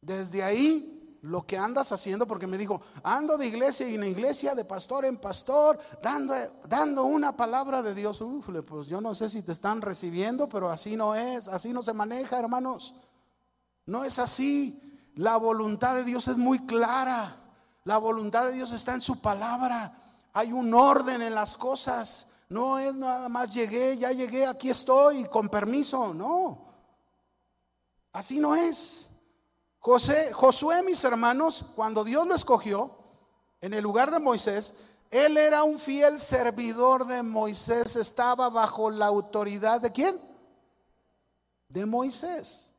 Desde 0.00 0.42
ahí 0.42 0.93
lo 1.24 1.46
que 1.46 1.56
andas 1.56 1.90
haciendo, 1.90 2.26
porque 2.26 2.46
me 2.46 2.58
dijo, 2.58 2.82
ando 3.02 3.38
de 3.38 3.46
iglesia 3.46 3.88
en 3.88 4.04
iglesia, 4.04 4.54
de 4.54 4.66
pastor 4.66 5.06
en 5.06 5.16
pastor, 5.16 5.78
dando, 6.02 6.34
dando 6.68 7.04
una 7.04 7.34
palabra 7.34 7.82
de 7.82 7.94
Dios. 7.94 8.20
Ufle, 8.20 8.62
pues 8.62 8.88
yo 8.88 9.00
no 9.00 9.14
sé 9.14 9.30
si 9.30 9.40
te 9.40 9.52
están 9.52 9.80
recibiendo, 9.80 10.50
pero 10.50 10.70
así 10.70 10.96
no 10.96 11.14
es, 11.14 11.48
así 11.48 11.72
no 11.72 11.82
se 11.82 11.94
maneja, 11.94 12.38
hermanos. 12.38 12.92
No 13.86 14.04
es 14.04 14.18
así. 14.18 15.00
La 15.14 15.38
voluntad 15.38 15.94
de 15.94 16.04
Dios 16.04 16.28
es 16.28 16.36
muy 16.36 16.66
clara. 16.66 17.34
La 17.84 17.96
voluntad 17.96 18.44
de 18.46 18.52
Dios 18.52 18.72
está 18.72 18.92
en 18.92 19.00
su 19.00 19.22
palabra. 19.22 19.96
Hay 20.34 20.52
un 20.52 20.74
orden 20.74 21.22
en 21.22 21.34
las 21.34 21.56
cosas. 21.56 22.32
No 22.50 22.78
es 22.78 22.94
nada 22.94 23.30
más 23.30 23.54
llegué, 23.54 23.96
ya 23.96 24.12
llegué, 24.12 24.46
aquí 24.46 24.68
estoy, 24.68 25.24
con 25.24 25.48
permiso. 25.48 26.12
No. 26.12 26.66
Así 28.12 28.38
no 28.38 28.54
es. 28.54 29.08
José, 29.84 30.32
Josué, 30.32 30.82
mis 30.82 31.04
hermanos, 31.04 31.62
cuando 31.76 32.04
Dios 32.04 32.26
lo 32.26 32.34
escogió 32.34 32.90
en 33.60 33.74
el 33.74 33.82
lugar 33.82 34.10
de 34.10 34.18
Moisés, 34.18 34.76
él 35.10 35.36
era 35.36 35.62
un 35.62 35.78
fiel 35.78 36.18
servidor 36.18 37.06
de 37.06 37.22
Moisés, 37.22 37.94
estaba 37.94 38.48
bajo 38.48 38.90
la 38.90 39.04
autoridad 39.04 39.82
de 39.82 39.92
quién? 39.92 40.18
De 41.68 41.84
Moisés. 41.84 42.74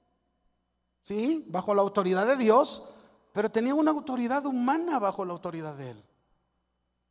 Sí, 1.00 1.46
bajo 1.50 1.76
la 1.76 1.84
autoridad 1.84 2.26
de 2.26 2.38
Dios, 2.38 2.90
pero 3.34 3.52
tenía 3.52 3.76
una 3.76 3.92
autoridad 3.92 4.44
humana 4.48 4.98
bajo 4.98 5.24
la 5.26 5.34
autoridad 5.34 5.76
de 5.76 5.92
él. 5.92 6.04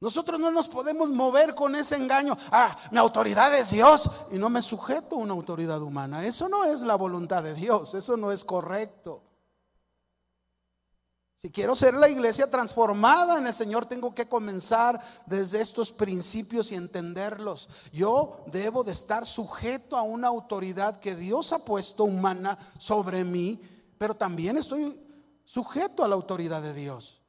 Nosotros 0.00 0.40
no 0.40 0.50
nos 0.50 0.66
podemos 0.66 1.08
mover 1.08 1.54
con 1.54 1.76
ese 1.76 1.94
engaño. 1.94 2.36
Ah, 2.50 2.76
mi 2.90 2.98
autoridad 2.98 3.54
es 3.54 3.70
Dios 3.70 4.10
y 4.32 4.38
no 4.38 4.48
me 4.48 4.60
sujeto 4.60 5.14
a 5.14 5.18
una 5.18 5.34
autoridad 5.34 5.80
humana. 5.80 6.26
Eso 6.26 6.48
no 6.48 6.64
es 6.64 6.80
la 6.80 6.96
voluntad 6.96 7.44
de 7.44 7.54
Dios, 7.54 7.94
eso 7.94 8.16
no 8.16 8.32
es 8.32 8.42
correcto. 8.42 9.22
Si 11.44 11.50
quiero 11.50 11.76
ser 11.76 11.92
la 11.92 12.08
iglesia 12.08 12.50
transformada 12.50 13.36
en 13.36 13.46
el 13.46 13.52
Señor, 13.52 13.84
tengo 13.84 14.14
que 14.14 14.26
comenzar 14.26 14.98
desde 15.26 15.60
estos 15.60 15.92
principios 15.92 16.72
y 16.72 16.74
entenderlos. 16.74 17.68
Yo 17.92 18.42
debo 18.46 18.82
de 18.82 18.92
estar 18.92 19.26
sujeto 19.26 19.98
a 19.98 20.00
una 20.00 20.28
autoridad 20.28 21.00
que 21.00 21.14
Dios 21.14 21.52
ha 21.52 21.58
puesto 21.58 22.04
humana 22.04 22.58
sobre 22.78 23.24
mí, 23.24 23.60
pero 23.98 24.14
también 24.14 24.56
estoy 24.56 24.98
sujeto 25.44 26.02
a 26.02 26.08
la 26.08 26.14
autoridad 26.14 26.62
de 26.62 26.72
Dios. 26.72 27.20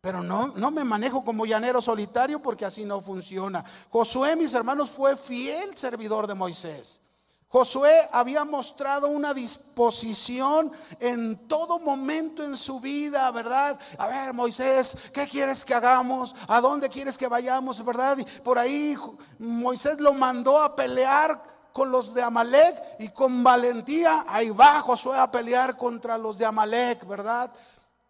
Pero 0.00 0.20
no, 0.20 0.48
no 0.48 0.72
me 0.72 0.82
manejo 0.82 1.24
como 1.24 1.46
llanero 1.46 1.80
solitario 1.80 2.42
porque 2.42 2.64
así 2.64 2.84
no 2.84 3.00
funciona. 3.00 3.64
Josué, 3.88 4.34
mis 4.34 4.52
hermanos, 4.52 4.90
fue 4.90 5.16
fiel 5.16 5.76
servidor 5.76 6.26
de 6.26 6.34
Moisés. 6.34 7.02
Josué 7.50 7.92
había 8.12 8.44
mostrado 8.44 9.08
una 9.08 9.34
disposición 9.34 10.70
en 11.00 11.48
todo 11.48 11.80
momento 11.80 12.44
en 12.44 12.56
su 12.56 12.78
vida, 12.78 13.28
¿verdad? 13.32 13.76
A 13.98 14.06
ver, 14.06 14.32
Moisés, 14.32 15.10
¿qué 15.12 15.26
quieres 15.26 15.64
que 15.64 15.74
hagamos? 15.74 16.36
¿A 16.46 16.60
dónde 16.60 16.88
quieres 16.88 17.18
que 17.18 17.26
vayamos, 17.26 17.84
verdad? 17.84 18.16
Y 18.18 18.24
por 18.42 18.56
ahí 18.56 18.96
Moisés 19.40 19.98
lo 19.98 20.12
mandó 20.12 20.62
a 20.62 20.76
pelear 20.76 21.36
con 21.72 21.90
los 21.90 22.14
de 22.14 22.22
Amalek 22.22 22.76
y 23.00 23.08
con 23.08 23.42
valentía 23.42 24.26
ahí 24.28 24.50
va 24.50 24.80
Josué 24.80 25.18
a 25.18 25.28
pelear 25.28 25.76
contra 25.76 26.16
los 26.16 26.38
de 26.38 26.46
Amalek, 26.46 27.04
¿verdad? 27.08 27.50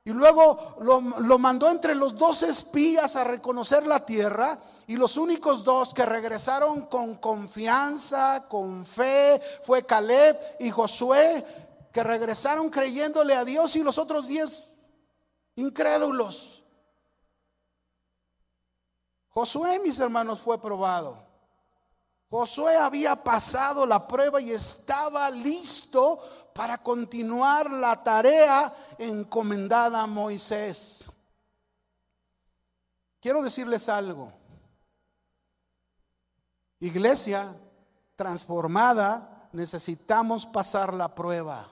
Y 0.04 0.11
luego 0.11 0.76
lo, 0.82 1.00
lo 1.00 1.38
mandó 1.38 1.70
entre 1.70 1.94
los 1.94 2.18
dos 2.18 2.42
espías 2.42 3.16
a 3.16 3.25
reconocer 3.25 3.87
la 3.87 4.04
tierra. 4.04 4.59
Y 4.87 4.97
los 4.97 5.17
únicos 5.17 5.65
dos 5.65 5.95
que 5.95 6.05
regresaron 6.05 6.87
con 6.87 7.17
confianza, 7.17 8.47
con 8.49 8.85
fe, 8.85 9.41
fue 9.63 9.85
Caleb 9.85 10.37
y 10.59 10.71
Josué, 10.71 11.45
que 11.93 12.03
regresaron 12.03 12.71
creyéndole 12.71 13.35
a 13.35 13.45
Dios 13.45 13.77
y 13.77 13.83
los 13.83 13.99
otros 13.99 14.27
diez 14.27 14.79
incrédulos. 15.57 16.63
Josué, 19.29 19.79
mis 19.79 19.99
hermanos, 20.01 20.41
fue 20.41 20.61
probado. 20.61 21.23
Josué 22.29 22.77
había 22.77 23.17
pasado 23.17 23.87
la 23.87 24.07
prueba 24.07 24.41
y 24.41 24.51
estaba 24.51 25.31
listo 25.31 26.21
para 26.55 26.79
continuar 26.79 27.71
la 27.71 28.03
tarea 28.03 28.73
encomendada 28.99 30.03
a 30.03 30.07
Moisés. 30.07 31.11
Quiero 33.21 33.43
decirles 33.43 33.89
algo. 33.89 34.39
Iglesia 36.81 37.55
transformada, 38.17 39.49
necesitamos 39.53 40.47
pasar 40.47 40.95
la 40.95 41.15
prueba. 41.15 41.71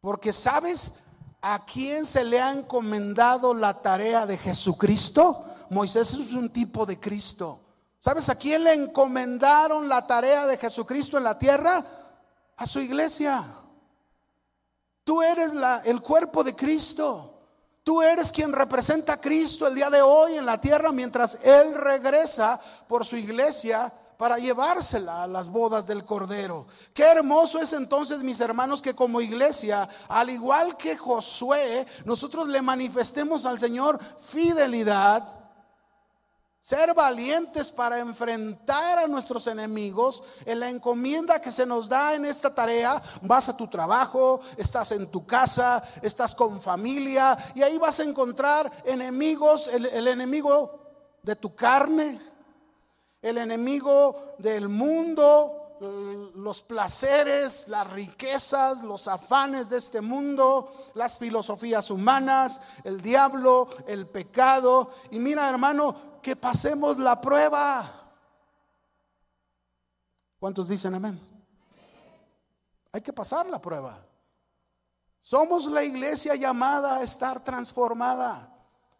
Porque 0.00 0.32
¿sabes 0.32 1.04
a 1.40 1.64
quién 1.64 2.06
se 2.06 2.24
le 2.24 2.40
ha 2.40 2.52
encomendado 2.52 3.54
la 3.54 3.82
tarea 3.82 4.24
de 4.26 4.38
Jesucristo? 4.38 5.44
Moisés 5.70 6.12
es 6.12 6.32
un 6.32 6.52
tipo 6.52 6.86
de 6.86 6.98
Cristo. 6.98 7.60
¿Sabes 8.00 8.28
a 8.28 8.34
quién 8.34 8.64
le 8.64 8.72
encomendaron 8.72 9.88
la 9.88 10.06
tarea 10.06 10.46
de 10.46 10.58
Jesucristo 10.58 11.18
en 11.18 11.24
la 11.24 11.38
tierra? 11.38 11.84
A 12.56 12.66
su 12.66 12.80
iglesia. 12.80 13.44
Tú 15.04 15.22
eres 15.22 15.54
la, 15.54 15.82
el 15.84 16.00
cuerpo 16.00 16.44
de 16.44 16.54
Cristo. 16.54 17.31
Tú 17.84 18.00
eres 18.00 18.30
quien 18.30 18.52
representa 18.52 19.14
a 19.14 19.20
Cristo 19.20 19.66
el 19.66 19.74
día 19.74 19.90
de 19.90 20.02
hoy 20.02 20.36
en 20.36 20.46
la 20.46 20.60
tierra 20.60 20.92
mientras 20.92 21.38
Él 21.42 21.74
regresa 21.74 22.60
por 22.86 23.04
su 23.04 23.16
iglesia 23.16 23.92
para 24.16 24.38
llevársela 24.38 25.24
a 25.24 25.26
las 25.26 25.48
bodas 25.48 25.88
del 25.88 26.04
Cordero. 26.04 26.68
Qué 26.94 27.02
hermoso 27.02 27.58
es 27.58 27.72
entonces, 27.72 28.22
mis 28.22 28.38
hermanos, 28.40 28.80
que 28.80 28.94
como 28.94 29.20
iglesia, 29.20 29.88
al 30.08 30.30
igual 30.30 30.76
que 30.76 30.96
Josué, 30.96 31.84
nosotros 32.04 32.46
le 32.46 32.62
manifestemos 32.62 33.44
al 33.44 33.58
Señor 33.58 33.98
fidelidad 34.28 35.41
ser 36.62 36.94
valientes 36.94 37.72
para 37.72 37.98
enfrentar 37.98 39.00
a 39.00 39.08
nuestros 39.08 39.48
enemigos 39.48 40.22
en 40.46 40.60
la 40.60 40.70
encomienda 40.70 41.42
que 41.42 41.50
se 41.50 41.66
nos 41.66 41.88
da 41.88 42.14
en 42.14 42.24
esta 42.24 42.54
tarea. 42.54 43.02
Vas 43.22 43.48
a 43.48 43.56
tu 43.56 43.66
trabajo, 43.66 44.40
estás 44.56 44.92
en 44.92 45.10
tu 45.10 45.26
casa, 45.26 45.82
estás 46.02 46.36
con 46.36 46.60
familia 46.60 47.36
y 47.56 47.62
ahí 47.62 47.78
vas 47.78 47.98
a 47.98 48.04
encontrar 48.04 48.70
enemigos, 48.84 49.66
el, 49.66 50.06
enemigo 50.06 50.94
de 51.20 51.34
tu 51.34 51.52
carne, 51.56 52.20
el 53.20 53.38
enemigo 53.38 54.36
del 54.38 54.68
mundo, 54.68 55.80
los 56.36 56.62
placeres, 56.62 57.66
las 57.66 57.90
riquezas, 57.90 58.84
los 58.84 59.08
afanes 59.08 59.68
de 59.68 59.78
este 59.78 60.00
mundo, 60.00 60.72
las 60.94 61.18
filosofías 61.18 61.90
humanas, 61.90 62.60
el 62.84 63.00
diablo, 63.00 63.68
el 63.88 64.06
pecado. 64.06 64.92
Y 65.10 65.18
mira, 65.18 65.50
hermano, 65.50 66.11
que 66.22 66.36
pasemos 66.36 66.98
la 66.98 67.20
prueba. 67.20 67.84
¿Cuántos 70.38 70.68
dicen 70.68 70.94
amén? 70.94 71.20
Hay 72.92 73.00
que 73.00 73.12
pasar 73.12 73.46
la 73.46 73.60
prueba. 73.60 73.98
Somos 75.20 75.66
la 75.66 75.82
iglesia 75.82 76.34
llamada 76.34 76.96
a 76.96 77.02
estar 77.02 77.42
transformada. 77.42 78.48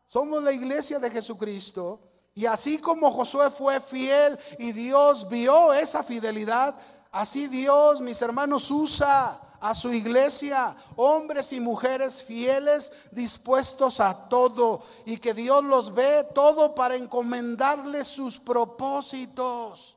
Somos 0.06 0.42
la 0.42 0.52
iglesia 0.52 0.98
de 0.98 1.11
Jesucristo. 1.11 2.00
Y 2.35 2.46
así 2.46 2.78
como 2.78 3.12
Josué 3.12 3.50
fue 3.50 3.80
fiel 3.80 4.38
y 4.58 4.72
Dios 4.72 5.28
vio 5.28 5.72
esa 5.72 6.02
fidelidad, 6.02 6.74
así 7.11 7.46
Dios, 7.46 8.00
mis 8.00 8.22
hermanos, 8.22 8.70
usa 8.70 9.38
a 9.62 9.77
su 9.77 9.92
iglesia, 9.92 10.77
hombres 10.96 11.53
y 11.53 11.61
mujeres 11.61 12.25
fieles, 12.25 12.92
dispuestos 13.12 14.01
a 14.01 14.29
todo, 14.29 14.83
y 15.07 15.18
que 15.18 15.35
Dios 15.35 15.62
los 15.62 15.94
ve 15.94 16.27
todo 16.35 16.75
para 16.75 16.96
encomendarles 16.96 18.09
sus 18.09 18.40
propósitos. 18.40 19.96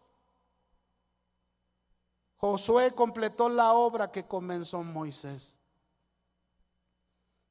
Josué 2.38 2.92
completó 2.92 3.50
la 3.50 3.74
obra 3.74 4.12
que 4.12 4.28
comenzó 4.28 4.84
Moisés. 4.84 5.58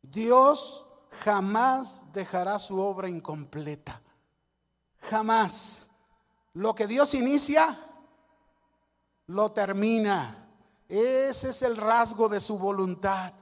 Dios 0.00 0.88
jamás 1.24 2.12
dejará 2.12 2.60
su 2.60 2.80
obra 2.80 3.08
incompleta. 3.08 4.00
Jamás. 5.00 5.88
Lo 6.52 6.76
que 6.76 6.86
Dios 6.86 7.12
inicia, 7.14 7.76
lo 9.26 9.50
termina. 9.50 10.43
Ese 10.88 11.50
es 11.50 11.62
el 11.62 11.76
rasgo 11.76 12.28
de 12.28 12.40
su 12.40 12.58
voluntad. 12.58 13.32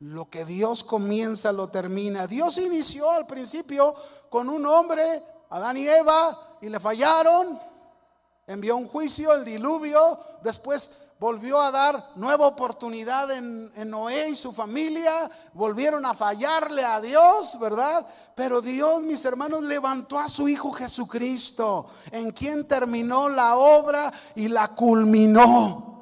Lo 0.00 0.30
que 0.30 0.44
Dios 0.44 0.84
comienza 0.84 1.52
lo 1.52 1.68
termina. 1.68 2.26
Dios 2.26 2.56
inició 2.58 3.10
al 3.10 3.26
principio 3.26 3.94
con 4.30 4.48
un 4.48 4.64
hombre, 4.66 5.22
Adán 5.50 5.76
y 5.76 5.88
Eva, 5.88 6.56
y 6.60 6.68
le 6.68 6.78
fallaron. 6.78 7.58
Envió 8.46 8.76
un 8.76 8.86
juicio, 8.86 9.34
el 9.34 9.44
diluvio. 9.44 10.18
Después 10.42 11.08
volvió 11.18 11.60
a 11.60 11.70
dar 11.70 12.12
nueva 12.14 12.46
oportunidad 12.46 13.30
en, 13.32 13.72
en, 13.74 13.90
Noé 13.90 14.30
y 14.30 14.36
su 14.36 14.52
familia. 14.52 15.12
Volvieron 15.52 16.06
a 16.06 16.14
fallarle 16.14 16.84
a 16.84 17.00
Dios, 17.00 17.58
¿verdad? 17.58 18.06
Pero 18.36 18.62
Dios, 18.62 19.02
mis 19.02 19.24
hermanos, 19.24 19.62
levantó 19.64 20.20
a 20.20 20.28
su 20.28 20.48
Hijo 20.48 20.70
Jesucristo, 20.70 21.90
en 22.12 22.30
quien 22.30 22.68
terminó 22.68 23.28
la 23.28 23.56
obra 23.56 24.12
y 24.36 24.46
la 24.46 24.68
culminó. 24.68 25.97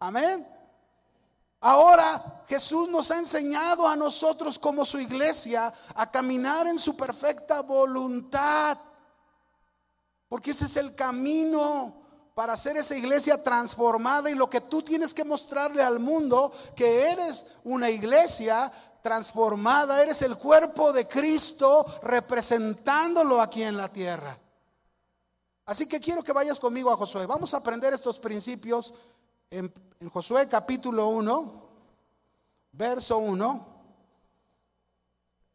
Amén. 0.00 0.46
Ahora 1.60 2.44
Jesús 2.48 2.88
nos 2.88 3.10
ha 3.10 3.18
enseñado 3.18 3.88
a 3.88 3.96
nosotros 3.96 4.58
como 4.58 4.84
su 4.84 5.00
iglesia 5.00 5.72
a 5.94 6.10
caminar 6.10 6.66
en 6.68 6.78
su 6.78 6.96
perfecta 6.96 7.62
voluntad. 7.62 8.78
Porque 10.28 10.52
ese 10.52 10.66
es 10.66 10.76
el 10.76 10.94
camino 10.94 11.94
para 12.34 12.52
hacer 12.52 12.76
esa 12.76 12.96
iglesia 12.96 13.42
transformada 13.42 14.30
y 14.30 14.34
lo 14.34 14.48
que 14.48 14.60
tú 14.60 14.82
tienes 14.82 15.12
que 15.12 15.24
mostrarle 15.24 15.82
al 15.82 15.98
mundo, 15.98 16.52
que 16.76 17.10
eres 17.10 17.56
una 17.64 17.90
iglesia 17.90 18.70
transformada, 19.02 20.00
eres 20.00 20.22
el 20.22 20.36
cuerpo 20.36 20.92
de 20.92 21.08
Cristo 21.08 21.84
representándolo 22.02 23.40
aquí 23.40 23.64
en 23.64 23.76
la 23.76 23.88
tierra. 23.88 24.38
Así 25.64 25.88
que 25.88 26.00
quiero 26.00 26.22
que 26.22 26.32
vayas 26.32 26.60
conmigo 26.60 26.92
a 26.92 26.96
Josué. 26.96 27.26
Vamos 27.26 27.52
a 27.52 27.56
aprender 27.56 27.92
estos 27.92 28.18
principios 28.18 28.94
en, 29.50 29.72
Josué 30.12 30.48
capítulo 30.48 31.08
1, 31.08 31.68
verso 32.72 33.18
1, 33.18 33.66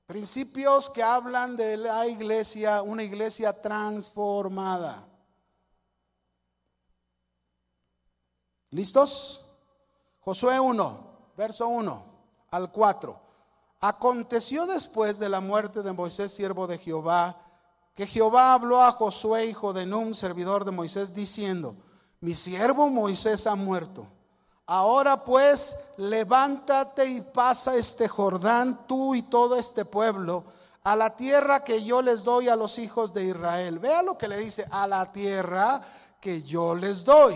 principios 0.06 0.90
que 0.90 1.02
hablan 1.02 1.56
de 1.56 1.78
la 1.78 2.08
iglesia, 2.08 2.82
una 2.82 3.04
iglesia 3.04 3.62
transformada. 3.62 5.08
¿Listos? 8.72 9.56
Josué 10.20 10.60
1, 10.60 11.32
verso 11.38 11.68
1 11.68 12.04
al 12.52 12.72
4. 12.72 13.20
Aconteció 13.80 14.66
después 14.66 15.20
de 15.20 15.30
la 15.30 15.42
muerte 15.42 15.84
de 15.84 15.94
Moisés, 15.94 16.34
siervo 16.34 16.68
de 16.68 16.80
Jehová, 16.80 17.40
que 17.96 18.08
Jehová 18.08 18.54
habló 18.54 18.82
a 18.82 18.92
Josué, 18.92 19.46
hijo 19.46 19.72
de 19.74 19.86
Num, 19.86 20.14
servidor 20.14 20.66
de 20.66 20.72
Moisés, 20.72 21.14
diciendo, 21.14 21.76
mi 22.24 22.36
siervo 22.36 22.88
Moisés 22.88 23.46
ha 23.48 23.56
muerto. 23.56 24.08
Ahora 24.66 25.26
pues, 25.26 25.90
levántate 25.98 27.06
y 27.06 27.20
pasa 27.20 27.76
este 27.76 28.08
Jordán, 28.08 28.88
tú 28.88 29.14
y 29.14 29.24
todo 29.24 29.58
este 29.58 29.84
pueblo, 29.84 30.46
a 30.84 30.96
la 30.96 31.18
tierra 31.18 31.66
que 31.66 31.84
yo 31.84 32.02
les 32.02 32.24
doy 32.24 32.48
a 32.48 32.56
los 32.56 32.80
hijos 32.80 33.14
de 33.14 33.26
Israel. 33.26 33.78
Vea 33.78 34.02
lo 34.02 34.18
que 34.18 34.30
le 34.30 34.38
dice, 34.38 34.66
a 34.72 34.88
la 34.88 35.12
tierra 35.12 35.82
que 36.22 36.42
yo 36.44 36.74
les 36.74 37.04
doy. 37.04 37.36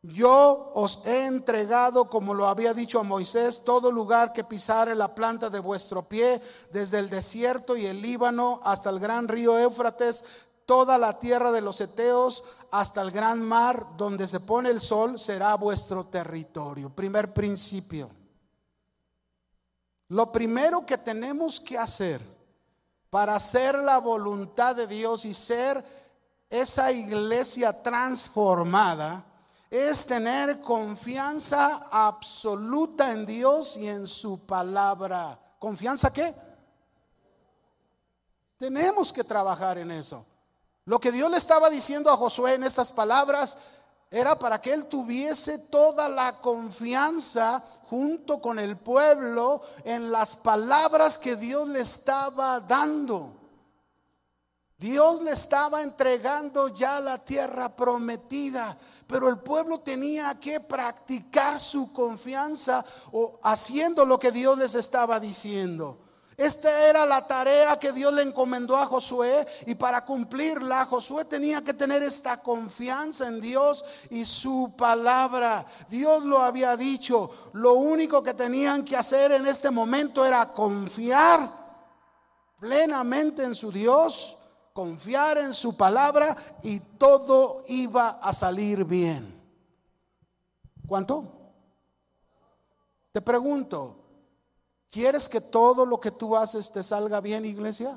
Yo 0.00 0.70
os 0.74 1.04
he 1.04 1.26
entregado, 1.26 2.08
como 2.08 2.32
lo 2.32 2.46
había 2.46 2.72
dicho 2.72 2.98
a 2.98 3.02
Moisés, 3.02 3.62
todo 3.62 3.92
lugar 3.92 4.32
que 4.32 4.42
pisare 4.42 4.94
la 4.94 5.14
planta 5.14 5.50
de 5.50 5.58
vuestro 5.58 6.02
pie, 6.02 6.40
desde 6.72 6.98
el 6.98 7.10
desierto 7.10 7.76
y 7.76 7.84
el 7.84 8.00
Líbano 8.00 8.60
hasta 8.64 8.88
el 8.88 9.00
gran 9.00 9.28
río 9.28 9.58
Éufrates, 9.58 10.24
toda 10.68 10.98
la 10.98 11.18
tierra 11.18 11.50
de 11.50 11.62
los 11.62 11.80
Eteos, 11.80 12.44
hasta 12.70 13.00
el 13.00 13.10
gran 13.10 13.40
mar 13.40 13.96
donde 13.96 14.28
se 14.28 14.38
pone 14.38 14.68
el 14.68 14.82
sol, 14.82 15.18
será 15.18 15.54
vuestro 15.54 16.04
territorio. 16.04 16.90
Primer 16.90 17.32
principio. 17.32 18.10
Lo 20.08 20.30
primero 20.30 20.84
que 20.84 20.98
tenemos 20.98 21.58
que 21.58 21.78
hacer 21.78 22.20
para 23.08 23.36
hacer 23.36 23.78
la 23.78 23.96
voluntad 23.96 24.76
de 24.76 24.86
Dios 24.86 25.24
y 25.24 25.32
ser 25.32 25.82
esa 26.50 26.92
iglesia 26.92 27.82
transformada 27.82 29.24
es 29.70 30.06
tener 30.06 30.60
confianza 30.60 31.88
absoluta 31.90 33.10
en 33.10 33.24
Dios 33.24 33.78
y 33.78 33.88
en 33.88 34.06
su 34.06 34.44
palabra. 34.44 35.40
¿Confianza 35.58 36.12
qué? 36.12 36.34
Tenemos 38.58 39.10
que 39.10 39.24
trabajar 39.24 39.78
en 39.78 39.92
eso. 39.92 40.26
Lo 40.88 40.98
que 40.98 41.12
Dios 41.12 41.30
le 41.30 41.36
estaba 41.36 41.68
diciendo 41.68 42.10
a 42.10 42.16
Josué 42.16 42.54
en 42.54 42.64
estas 42.64 42.90
palabras 42.90 43.58
era 44.10 44.38
para 44.38 44.58
que 44.58 44.72
él 44.72 44.86
tuviese 44.86 45.58
toda 45.58 46.08
la 46.08 46.40
confianza 46.40 47.62
junto 47.90 48.40
con 48.40 48.58
el 48.58 48.78
pueblo 48.78 49.60
en 49.84 50.10
las 50.10 50.34
palabras 50.34 51.18
que 51.18 51.36
Dios 51.36 51.68
le 51.68 51.82
estaba 51.82 52.58
dando. 52.60 53.34
Dios 54.78 55.20
le 55.20 55.32
estaba 55.32 55.82
entregando 55.82 56.68
ya 56.74 57.00
la 57.00 57.18
tierra 57.18 57.68
prometida 57.68 58.74
pero 59.08 59.30
el 59.30 59.38
pueblo 59.38 59.80
tenía 59.80 60.38
que 60.38 60.60
practicar 60.60 61.58
su 61.58 61.94
confianza 61.94 62.84
o 63.10 63.40
haciendo 63.42 64.04
lo 64.04 64.20
que 64.20 64.30
Dios 64.30 64.56
les 64.58 64.74
estaba 64.74 65.18
diciendo. 65.18 65.98
Esta 66.38 66.88
era 66.88 67.04
la 67.04 67.26
tarea 67.26 67.78
que 67.78 67.92
Dios 67.92 68.12
le 68.14 68.22
encomendó 68.22 68.76
a 68.76 68.86
Josué 68.86 69.46
y 69.66 69.74
para 69.74 70.06
cumplirla 70.06 70.86
Josué 70.86 71.24
tenía 71.24 71.62
que 71.62 71.74
tener 71.74 72.02
esta 72.02 72.36
confianza 72.38 73.26
en 73.26 73.40
Dios 73.40 73.84
y 74.08 74.24
su 74.24 74.72
palabra. 74.78 75.66
Dios 75.90 76.22
lo 76.22 76.38
había 76.38 76.76
dicho, 76.76 77.50
lo 77.54 77.74
único 77.74 78.22
que 78.22 78.34
tenían 78.34 78.84
que 78.84 78.96
hacer 78.96 79.32
en 79.32 79.46
este 79.46 79.70
momento 79.70 80.24
era 80.24 80.52
confiar 80.52 81.50
plenamente 82.60 83.42
en 83.42 83.54
su 83.54 83.70
Dios 83.70 84.38
confiar 84.78 85.38
en 85.38 85.52
su 85.54 85.76
palabra 85.76 86.36
y 86.62 86.78
todo 86.78 87.64
iba 87.66 88.10
a 88.10 88.32
salir 88.32 88.84
bien. 88.84 89.42
¿Cuánto? 90.86 91.24
Te 93.10 93.20
pregunto, 93.20 93.97
¿quieres 94.90 95.28
que 95.28 95.40
todo 95.40 95.86
lo 95.86 95.98
que 96.00 96.10
tú 96.10 96.36
haces 96.36 96.70
te 96.70 96.82
salga 96.82 97.20
bien, 97.20 97.44
iglesia? 97.44 97.94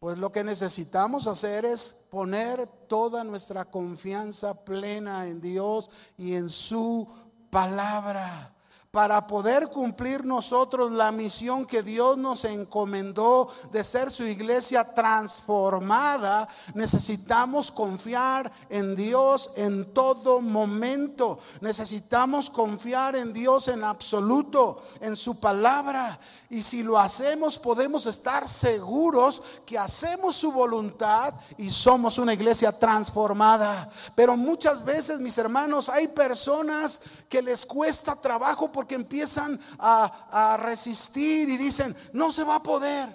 Pues 0.00 0.18
lo 0.18 0.30
que 0.30 0.44
necesitamos 0.44 1.26
hacer 1.26 1.64
es 1.64 2.06
poner 2.10 2.66
toda 2.86 3.24
nuestra 3.24 3.64
confianza 3.64 4.64
plena 4.64 5.26
en 5.26 5.40
Dios 5.40 5.90
y 6.16 6.34
en 6.34 6.48
su 6.48 7.08
palabra 7.50 8.54
para 8.90 9.26
poder 9.26 9.68
cumplir 9.68 10.24
nosotros 10.24 10.90
la 10.90 11.12
misión 11.12 11.66
que 11.66 11.82
Dios 11.82 12.16
nos 12.16 12.46
encomendó 12.46 13.52
de 13.70 13.84
ser 13.84 14.10
su 14.10 14.24
iglesia 14.24 14.82
transformada, 14.94 16.48
necesitamos 16.72 17.70
confiar 17.70 18.50
en 18.70 18.96
Dios 18.96 19.50
en 19.56 19.92
todo 19.92 20.40
momento. 20.40 21.38
Necesitamos 21.60 22.48
confiar 22.48 23.14
en 23.14 23.34
Dios 23.34 23.68
en 23.68 23.84
absoluto, 23.84 24.82
en 25.02 25.16
su 25.16 25.38
palabra. 25.38 26.18
Y 26.50 26.62
si 26.62 26.82
lo 26.82 26.98
hacemos, 26.98 27.58
podemos 27.58 28.06
estar 28.06 28.48
seguros 28.48 29.42
que 29.66 29.76
hacemos 29.76 30.34
su 30.34 30.50
voluntad 30.50 31.34
y 31.58 31.70
somos 31.70 32.16
una 32.16 32.32
iglesia 32.32 32.72
transformada. 32.72 33.90
Pero 34.16 34.34
muchas 34.34 34.82
veces, 34.82 35.20
mis 35.20 35.36
hermanos, 35.36 35.90
hay 35.90 36.08
personas 36.08 37.02
que 37.28 37.42
les 37.42 37.66
cuesta 37.66 38.16
trabajo 38.16 38.72
porque 38.72 38.94
empiezan 38.94 39.60
a, 39.78 40.52
a 40.52 40.56
resistir 40.56 41.50
y 41.50 41.58
dicen, 41.58 41.94
no 42.14 42.32
se 42.32 42.44
va 42.44 42.54
a 42.54 42.62
poder. 42.62 43.08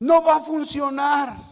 No 0.00 0.22
va 0.22 0.36
a 0.36 0.40
funcionar. 0.40 1.47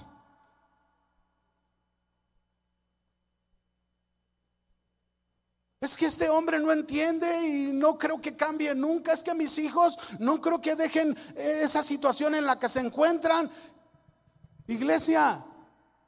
Es 5.87 5.97
que 5.97 6.07
este 6.07 6.29
hombre 6.29 6.59
no 6.59 6.73
entiende 6.73 7.47
y 7.47 7.71
no 7.73 7.97
creo 7.97 8.21
que 8.21 8.37
cambie 8.37 8.75
nunca. 8.75 9.13
Es 9.13 9.23
que 9.23 9.33
mis 9.35 9.57
hijos 9.57 9.97
no 10.19 10.41
creo 10.41 10.61
que 10.61 10.75
dejen 10.75 11.17
esa 11.37 11.81
situación 11.81 12.35
en 12.35 12.45
la 12.45 12.59
que 12.59 12.69
se 12.69 12.81
encuentran. 12.81 13.49
Iglesia, 14.67 15.39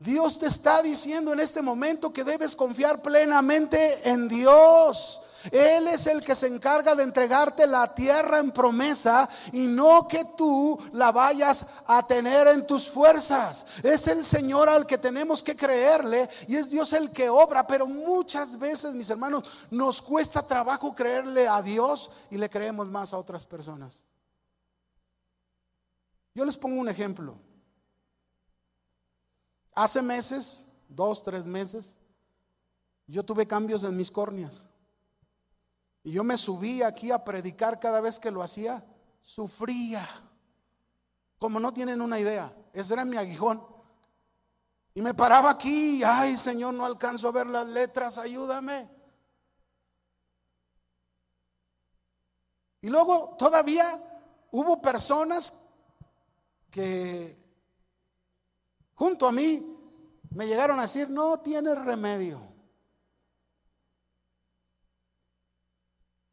Dios 0.01 0.41
te 0.41 0.49
está 0.49 0.83
diciendo 0.83 1.33
en 1.33 1.39
este 1.39 1.63
momento 1.63 2.13
que 2.13 2.25
debes 2.25 2.57
confiar 2.57 3.03
plenamente 3.03 4.01
en 4.11 4.27
Dios. 4.27 5.21
Él 5.51 5.87
es 5.89 6.07
el 6.07 6.23
que 6.25 6.35
se 6.35 6.49
encarga 6.49 6.95
de 6.95 7.05
entregarte 7.05 7.67
la 7.67 7.95
tierra 7.95 8.39
en 8.39 8.51
promesa 8.51 9.29
y 9.53 9.67
no 9.67 10.07
que 10.09 10.25
tú 10.37 10.79
la 10.93 11.13
vayas 11.13 11.75
a 11.87 12.07
tener 12.07 12.49
en 12.49 12.67
tus 12.67 12.89
fuerzas. 12.89 13.67
Es 13.83 14.07
el 14.09 14.25
Señor 14.25 14.69
al 14.69 14.87
que 14.87 14.99
tenemos 14.99 15.43
que 15.43 15.57
creerle 15.57 16.29
y 16.49 16.57
es 16.57 16.71
Dios 16.71 16.93
el 16.93 17.13
que 17.13 17.31
obra, 17.31 17.67
pero 17.67 17.87
muchas 17.87 18.59
veces, 18.59 18.95
mis 18.95 19.11
hermanos, 19.11 19.45
nos 19.71 20.03
cuesta 20.03 20.43
trabajo 20.43 20.95
creerle 20.95 21.49
a 21.49 21.63
Dios 21.63 22.11
y 22.31 22.37
le 22.37 22.51
creemos 22.51 22.89
más 22.89 23.13
a 23.13 23.19
otras 23.19 23.47
personas. 23.47 24.03
Yo 26.35 26.45
les 26.45 26.57
pongo 26.57 26.81
un 26.81 26.89
ejemplo. 26.89 27.37
Hace 29.75 30.03
meses, 30.03 30.73
dos, 30.89 31.23
tres 31.23 31.47
meses, 31.47 31.97
yo 33.07 33.25
tuve 33.25 33.47
cambios 33.47 33.83
en 33.85 33.97
mis 33.97 34.11
córneas. 34.11 34.68
Y 36.09 36.13
yo 36.13 36.25
me 36.25 36.39
subí 36.39 36.83
aquí 36.83 37.11
a 37.11 37.23
predicar 37.23 37.79
cada 37.79 38.01
vez 38.01 38.19
que 38.19 38.31
lo 38.31 38.43
hacía, 38.43 38.83
sufría. 39.21 40.09
Como 41.39 41.61
no 41.61 41.75
tienen 41.75 42.01
una 42.01 42.19
idea, 42.19 42.51
ese 42.73 42.95
era 42.95 43.05
mi 43.05 43.19
aguijón. 43.19 43.63
Y 44.95 45.03
me 45.03 45.13
paraba 45.13 45.51
aquí, 45.51 46.03
ay 46.03 46.39
Señor, 46.39 46.73
no 46.73 46.87
alcanzo 46.87 47.29
a 47.29 47.33
ver 47.33 47.47
las 47.49 47.67
letras, 47.67 48.17
ayúdame. 48.17 48.89
Y 52.81 52.89
luego 52.89 53.37
todavía 53.39 53.85
hubo 54.51 54.81
personas 54.81 55.67
que 56.71 57.37
junto 58.95 59.27
a 59.27 59.33
mí 59.33 59.79
me 60.31 60.47
llegaron 60.47 60.79
a 60.79 60.83
decir, 60.85 61.11
no 61.11 61.41
tiene 61.41 61.75
remedio. 61.75 62.48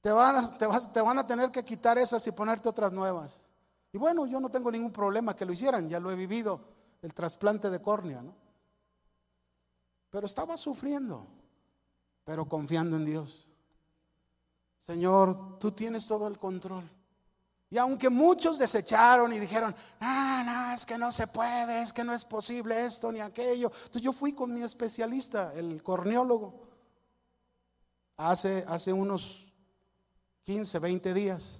Te 0.06 0.12
van, 0.12 0.36
a, 0.36 0.58
te, 0.94 1.02
van 1.02 1.18
a 1.18 1.26
tener 1.26 1.50
que 1.50 1.66
quitar 1.66 1.98
esas 1.98 2.28
y 2.28 2.32
ponerte 2.32 2.70
otras 2.70 2.94
nuevas. 2.94 3.42
Y 3.92 3.98
bueno, 3.98 4.28
yo 4.28 4.40
no 4.40 4.50
tengo 4.50 4.70
ningún 4.70 4.92
problema 4.92 5.36
que 5.36 5.46
lo 5.46 5.52
hicieran, 5.52 5.90
ya 5.90 6.00
lo 6.00 6.12
he 6.12 6.16
vivido, 6.16 6.60
el 7.02 7.12
trasplante 7.12 7.72
de 7.72 7.82
córnea, 7.82 8.22
¿no? 8.22 8.36
Pero 10.12 10.28
estaba 10.28 10.58
sufriendo, 10.58 11.26
pero 12.24 12.48
confiando 12.48 12.98
en 12.98 13.06
Dios. 13.06 13.48
Señor, 14.86 15.58
tú 15.58 15.72
tienes 15.72 16.06
todo 16.06 16.28
el 16.28 16.38
control. 16.38 16.88
Y 17.72 17.80
aunque 17.80 18.12
muchos 18.12 18.60
desecharon 18.60 19.34
y 19.34 19.40
dijeron, 19.40 19.74
no, 20.00 20.44
no, 20.44 20.72
es 20.72 20.86
que 20.86 21.00
no 21.00 21.12
se 21.12 21.26
puede, 21.26 21.82
es 21.82 21.92
que 21.92 22.04
no 22.04 22.14
es 22.14 22.24
posible 22.24 22.86
esto 22.86 23.12
ni 23.12 23.22
aquello. 23.22 23.72
Entonces 23.76 24.04
yo 24.04 24.14
fui 24.14 24.34
con 24.34 24.54
mi 24.54 24.62
especialista, 24.62 25.52
el 25.56 25.82
corneólogo, 25.82 26.62
hace, 28.18 28.64
hace 28.68 28.94
unos 28.94 29.45
15, 30.46 30.80
20 30.80 31.14
días. 31.14 31.60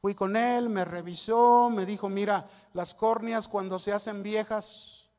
Fui 0.00 0.14
con 0.14 0.34
él, 0.36 0.70
me 0.70 0.84
revisó, 0.84 1.70
me 1.70 1.84
dijo, 1.84 2.08
mira, 2.08 2.48
las 2.72 2.94
córneas 2.94 3.48
cuando 3.48 3.78
se 3.78 3.92
hacen 3.92 4.22
viejas, 4.22 5.10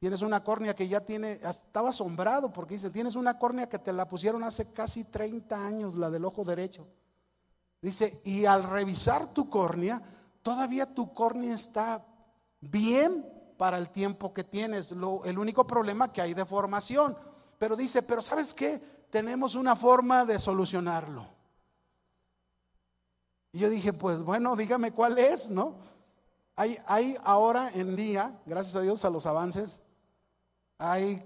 tienes 0.00 0.20
una 0.20 0.44
córnea 0.44 0.74
que 0.74 0.86
ya 0.86 1.00
tiene, 1.00 1.32
estaba 1.32 1.88
asombrado 1.90 2.52
porque 2.52 2.74
dice, 2.74 2.90
tienes 2.90 3.14
una 3.14 3.38
córnea 3.38 3.68
que 3.68 3.78
te 3.78 3.92
la 3.92 4.06
pusieron 4.06 4.42
hace 4.42 4.72
casi 4.74 5.04
30 5.04 5.66
años, 5.66 5.94
la 5.94 6.10
del 6.10 6.26
ojo 6.26 6.44
derecho. 6.44 6.86
Dice, 7.80 8.20
y 8.24 8.44
al 8.44 8.64
revisar 8.64 9.32
tu 9.32 9.48
córnea, 9.48 10.02
todavía 10.42 10.92
tu 10.92 11.14
córnea 11.14 11.54
está 11.54 12.04
bien 12.60 13.24
para 13.56 13.78
el 13.78 13.90
tiempo 13.90 14.32
que 14.32 14.44
tienes. 14.44 14.92
el 14.92 15.38
único 15.38 15.66
problema 15.66 16.12
que 16.12 16.20
hay 16.20 16.34
deformación. 16.34 17.16
Pero 17.58 17.76
dice, 17.76 18.02
pero 18.02 18.20
¿sabes 18.20 18.52
qué? 18.52 18.80
Tenemos 19.10 19.54
una 19.54 19.74
forma 19.76 20.24
de 20.24 20.38
solucionarlo. 20.38 21.26
Y 23.52 23.60
yo 23.60 23.70
dije, 23.70 23.92
pues 23.92 24.22
bueno, 24.22 24.56
dígame 24.56 24.92
cuál 24.92 25.18
es, 25.18 25.50
¿no? 25.50 25.74
Hay, 26.56 26.76
hay 26.86 27.16
ahora 27.24 27.70
en 27.70 27.96
día, 27.96 28.40
gracias 28.44 28.76
a 28.76 28.82
Dios 28.82 29.04
a 29.04 29.10
los 29.10 29.26
avances, 29.26 29.82
hay 30.76 31.22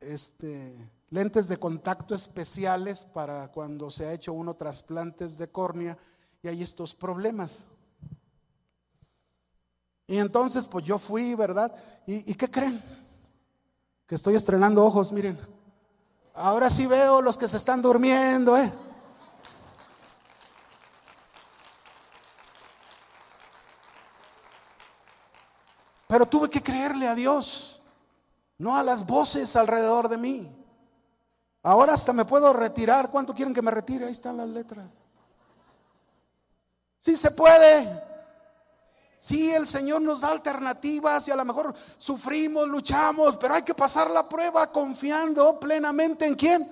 este, 0.00 0.76
lentes 1.10 1.48
de 1.48 1.58
contacto 1.58 2.14
especiales 2.14 3.04
para 3.04 3.48
cuando 3.48 3.90
se 3.90 4.06
ha 4.06 4.12
hecho 4.12 4.32
uno 4.32 4.54
trasplantes 4.54 5.36
de 5.36 5.50
córnea 5.50 5.98
y 6.42 6.48
hay 6.48 6.62
estos 6.62 6.94
problemas. 6.94 7.64
Y 10.06 10.18
entonces, 10.18 10.64
pues 10.64 10.84
yo 10.84 10.98
fui, 10.98 11.34
¿verdad? 11.34 11.72
¿Y, 12.06 12.34
qué 12.34 12.50
creen? 12.50 12.82
Que 14.06 14.14
estoy 14.14 14.34
estrenando 14.34 14.84
ojos, 14.84 15.12
miren. 15.12 15.38
Ahora 16.34 16.70
sí 16.70 16.86
veo 16.86 17.20
los 17.20 17.36
que 17.36 17.48
se 17.48 17.58
están 17.58 17.82
durmiendo, 17.82 18.56
¿eh? 18.56 18.72
Pero 26.08 26.26
tuve 26.26 26.50
que 26.50 26.62
creerle 26.62 27.08
a 27.08 27.14
Dios, 27.14 27.80
no 28.58 28.76
a 28.76 28.82
las 28.82 29.06
voces 29.06 29.56
alrededor 29.56 30.08
de 30.08 30.18
mí. 30.18 30.64
Ahora 31.62 31.94
hasta 31.94 32.12
me 32.12 32.24
puedo 32.24 32.52
retirar. 32.52 33.10
¿Cuánto 33.10 33.34
quieren 33.34 33.54
que 33.54 33.62
me 33.62 33.70
retire? 33.70 34.06
Ahí 34.06 34.12
están 34.12 34.36
las 34.36 34.48
letras. 34.48 34.86
Sí 36.98 37.16
se 37.16 37.30
puede. 37.30 38.11
Sí, 39.22 39.52
el 39.52 39.68
Señor 39.68 40.02
nos 40.02 40.22
da 40.22 40.30
alternativas 40.32 41.28
y 41.28 41.30
a 41.30 41.36
lo 41.36 41.44
mejor 41.44 41.72
sufrimos, 41.96 42.66
luchamos, 42.66 43.36
pero 43.36 43.54
hay 43.54 43.62
que 43.62 43.72
pasar 43.72 44.10
la 44.10 44.28
prueba 44.28 44.66
confiando 44.66 45.60
plenamente 45.60 46.26
en 46.26 46.34
quién. 46.34 46.68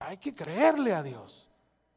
Hay 0.00 0.18
que 0.18 0.34
creerle 0.34 0.94
a 0.94 1.02
Dios. 1.02 1.48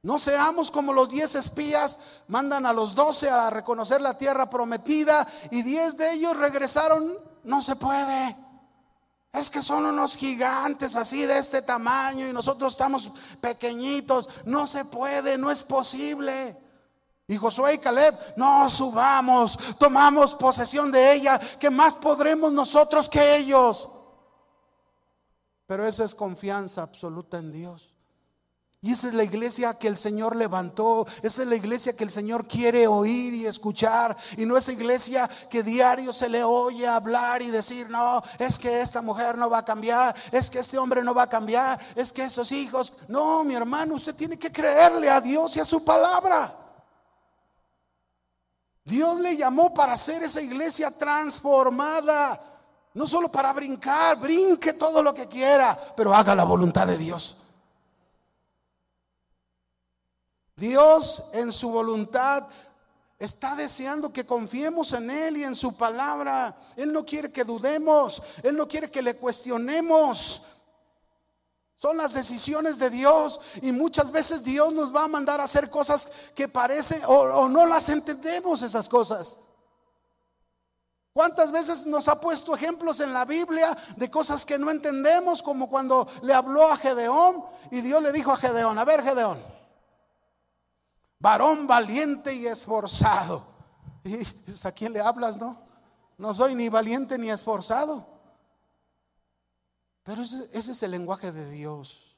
No 0.02 0.18
seamos 0.18 0.72
como 0.72 0.94
los 0.94 1.10
diez 1.10 1.36
espías, 1.36 2.00
mandan 2.30 2.66
a 2.66 2.72
los 2.72 2.96
doce 2.96 3.30
a 3.30 3.50
reconocer 3.50 4.00
la 4.00 4.18
tierra 4.18 4.50
prometida 4.50 5.28
y 5.52 5.62
diez 5.64 5.98
de 5.98 6.14
ellos 6.14 6.38
regresaron. 6.38 7.18
No 7.44 7.62
se 7.62 7.76
puede. 7.76 8.34
Es 9.34 9.50
que 9.50 9.62
son 9.62 9.86
unos 9.86 10.16
gigantes 10.16 10.96
así 10.96 11.26
de 11.26 11.38
este 11.38 11.62
tamaño 11.62 12.30
y 12.30 12.32
nosotros 12.32 12.72
estamos 12.72 13.12
pequeñitos. 13.42 14.30
No 14.46 14.68
se 14.68 14.86
puede, 14.86 15.38
no 15.38 15.52
es 15.52 15.64
posible. 15.64 16.65
Y 17.28 17.38
Josué 17.38 17.76
y 17.76 17.78
Caleb, 17.80 18.14
no 18.38 18.70
subamos, 18.70 19.58
tomamos 19.80 20.36
posesión 20.36 20.92
de 20.92 21.14
ella, 21.14 21.40
que 21.60 21.72
más 21.72 21.96
podremos 21.96 22.54
nosotros 22.54 23.10
que 23.10 23.38
ellos. 23.38 23.90
Pero 25.66 25.88
esa 25.88 26.04
es 26.04 26.14
confianza 26.14 26.84
absoluta 26.84 27.40
en 27.40 27.52
Dios. 27.52 27.96
Y 28.86 28.92
esa 28.92 29.08
es 29.08 29.16
la 29.16 29.24
iglesia 29.24 29.74
que 29.80 29.88
el 29.88 29.98
Señor 29.98 30.36
levantó. 30.36 31.08
Esa 31.24 31.42
es 31.42 31.48
la 31.48 31.56
iglesia 31.56 31.98
que 31.98 32.04
el 32.04 32.12
Señor 32.12 32.48
quiere 32.48 32.86
oír 32.86 33.34
y 33.34 33.48
escuchar. 33.48 34.16
Y 34.38 34.46
no 34.46 34.56
esa 34.56 34.74
iglesia 34.74 35.28
que 35.50 35.64
diario 35.64 36.14
se 36.14 36.30
le 36.30 36.44
oye 36.44 36.88
hablar 36.88 37.42
y 37.42 37.50
decir, 37.50 37.90
no, 37.90 38.22
es 38.38 38.60
que 38.60 38.82
esta 38.82 39.02
mujer 39.02 39.40
no 39.40 39.50
va 39.50 39.60
a 39.60 39.66
cambiar. 39.66 40.16
Es 40.32 40.52
que 40.52 40.60
este 40.60 40.78
hombre 40.78 41.04
no 41.04 41.16
va 41.16 41.24
a 41.24 41.30
cambiar. 41.30 41.80
Es 41.96 42.14
que 42.14 42.26
esos 42.26 42.52
hijos. 42.52 42.94
No, 43.08 43.44
mi 43.44 43.56
hermano, 43.56 43.96
usted 43.96 44.14
tiene 44.14 44.38
que 44.38 44.52
creerle 44.52 45.10
a 45.10 45.20
Dios 45.20 45.58
y 45.58 45.62
a 45.62 45.66
su 45.66 45.84
palabra. 45.84 46.65
Dios 48.86 49.20
le 49.20 49.36
llamó 49.36 49.74
para 49.74 49.94
hacer 49.94 50.22
esa 50.22 50.42
iglesia 50.42 50.92
transformada. 50.92 52.40
No 52.94 53.06
solo 53.08 53.30
para 53.30 53.52
brincar, 53.52 54.18
brinque 54.18 54.74
todo 54.74 55.04
lo 55.04 55.14
que 55.14 55.28
quiera, 55.28 55.78
pero 55.98 56.14
haga 56.16 56.34
la 56.36 56.46
voluntad 56.46 56.88
de 56.88 56.98
Dios. 56.98 57.36
Dios 60.56 61.32
en 61.34 61.52
su 61.52 61.70
voluntad 61.72 62.48
está 63.20 63.56
deseando 63.56 64.14
que 64.14 64.26
confiemos 64.26 64.94
en 64.94 65.10
Él 65.10 65.38
y 65.38 65.44
en 65.44 65.56
su 65.56 65.76
palabra. 65.76 66.56
Él 66.78 66.94
no 66.94 67.06
quiere 67.06 67.32
que 67.32 67.44
dudemos, 67.44 68.22
Él 68.44 68.56
no 68.56 68.68
quiere 68.68 68.90
que 68.90 69.02
le 69.02 69.16
cuestionemos. 69.16 70.44
Son 71.78 71.98
las 71.98 72.14
decisiones 72.14 72.80
de 72.80 72.90
Dios 72.90 73.42
y 73.62 73.72
muchas 73.72 74.12
veces 74.12 74.44
Dios 74.44 74.74
nos 74.74 74.96
va 74.96 75.04
a 75.04 75.10
mandar 75.10 75.42
a 75.42 75.44
hacer 75.44 75.70
cosas 75.70 76.08
que 76.34 76.48
parecen 76.48 77.02
o, 77.08 77.48
no 77.50 77.66
las 77.66 77.90
entendemos 77.90 78.62
esas 78.62 78.88
cosas. 78.88 79.38
¿Cuántas 81.12 81.52
veces 81.52 81.86
nos 81.86 82.08
ha 82.08 82.20
puesto 82.20 82.56
ejemplos 82.56 83.00
en 83.00 83.14
la 83.14 83.26
Biblia 83.26 83.78
de 83.96 84.10
cosas 84.10 84.46
que 84.46 84.58
no 84.58 84.70
entendemos, 84.70 85.42
como 85.42 85.70
cuando 85.70 86.08
le 86.22 86.34
habló 86.34 86.72
a 86.72 86.78
Gedeón 86.78 87.44
y 87.72 87.82
Dios 87.82 88.02
le 88.02 88.12
dijo 88.12 88.32
a 88.32 88.38
Gedeón, 88.38 88.78
a 88.78 88.86
ver 88.86 89.02
Gedeón, 89.02 89.42
varón 91.20 91.68
valiente 91.68 92.34
y 92.34 92.48
esforzado. 92.48 93.46
¿Y 94.04 94.26
a 94.64 94.72
quién 94.72 94.94
le 94.94 95.02
hablas, 95.02 95.38
no? 95.38 95.58
No 96.18 96.34
soy 96.34 96.56
ni 96.56 96.70
valiente 96.70 97.18
ni 97.18 97.30
esforzado. 97.30 98.15
Pero 100.06 100.22
ese, 100.22 100.48
es 100.54 100.84
el 100.84 100.92
lenguaje 100.92 101.32
de 101.32 101.50
Dios. 101.50 102.16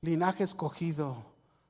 Linaje 0.00 0.44
escogido, 0.44 1.16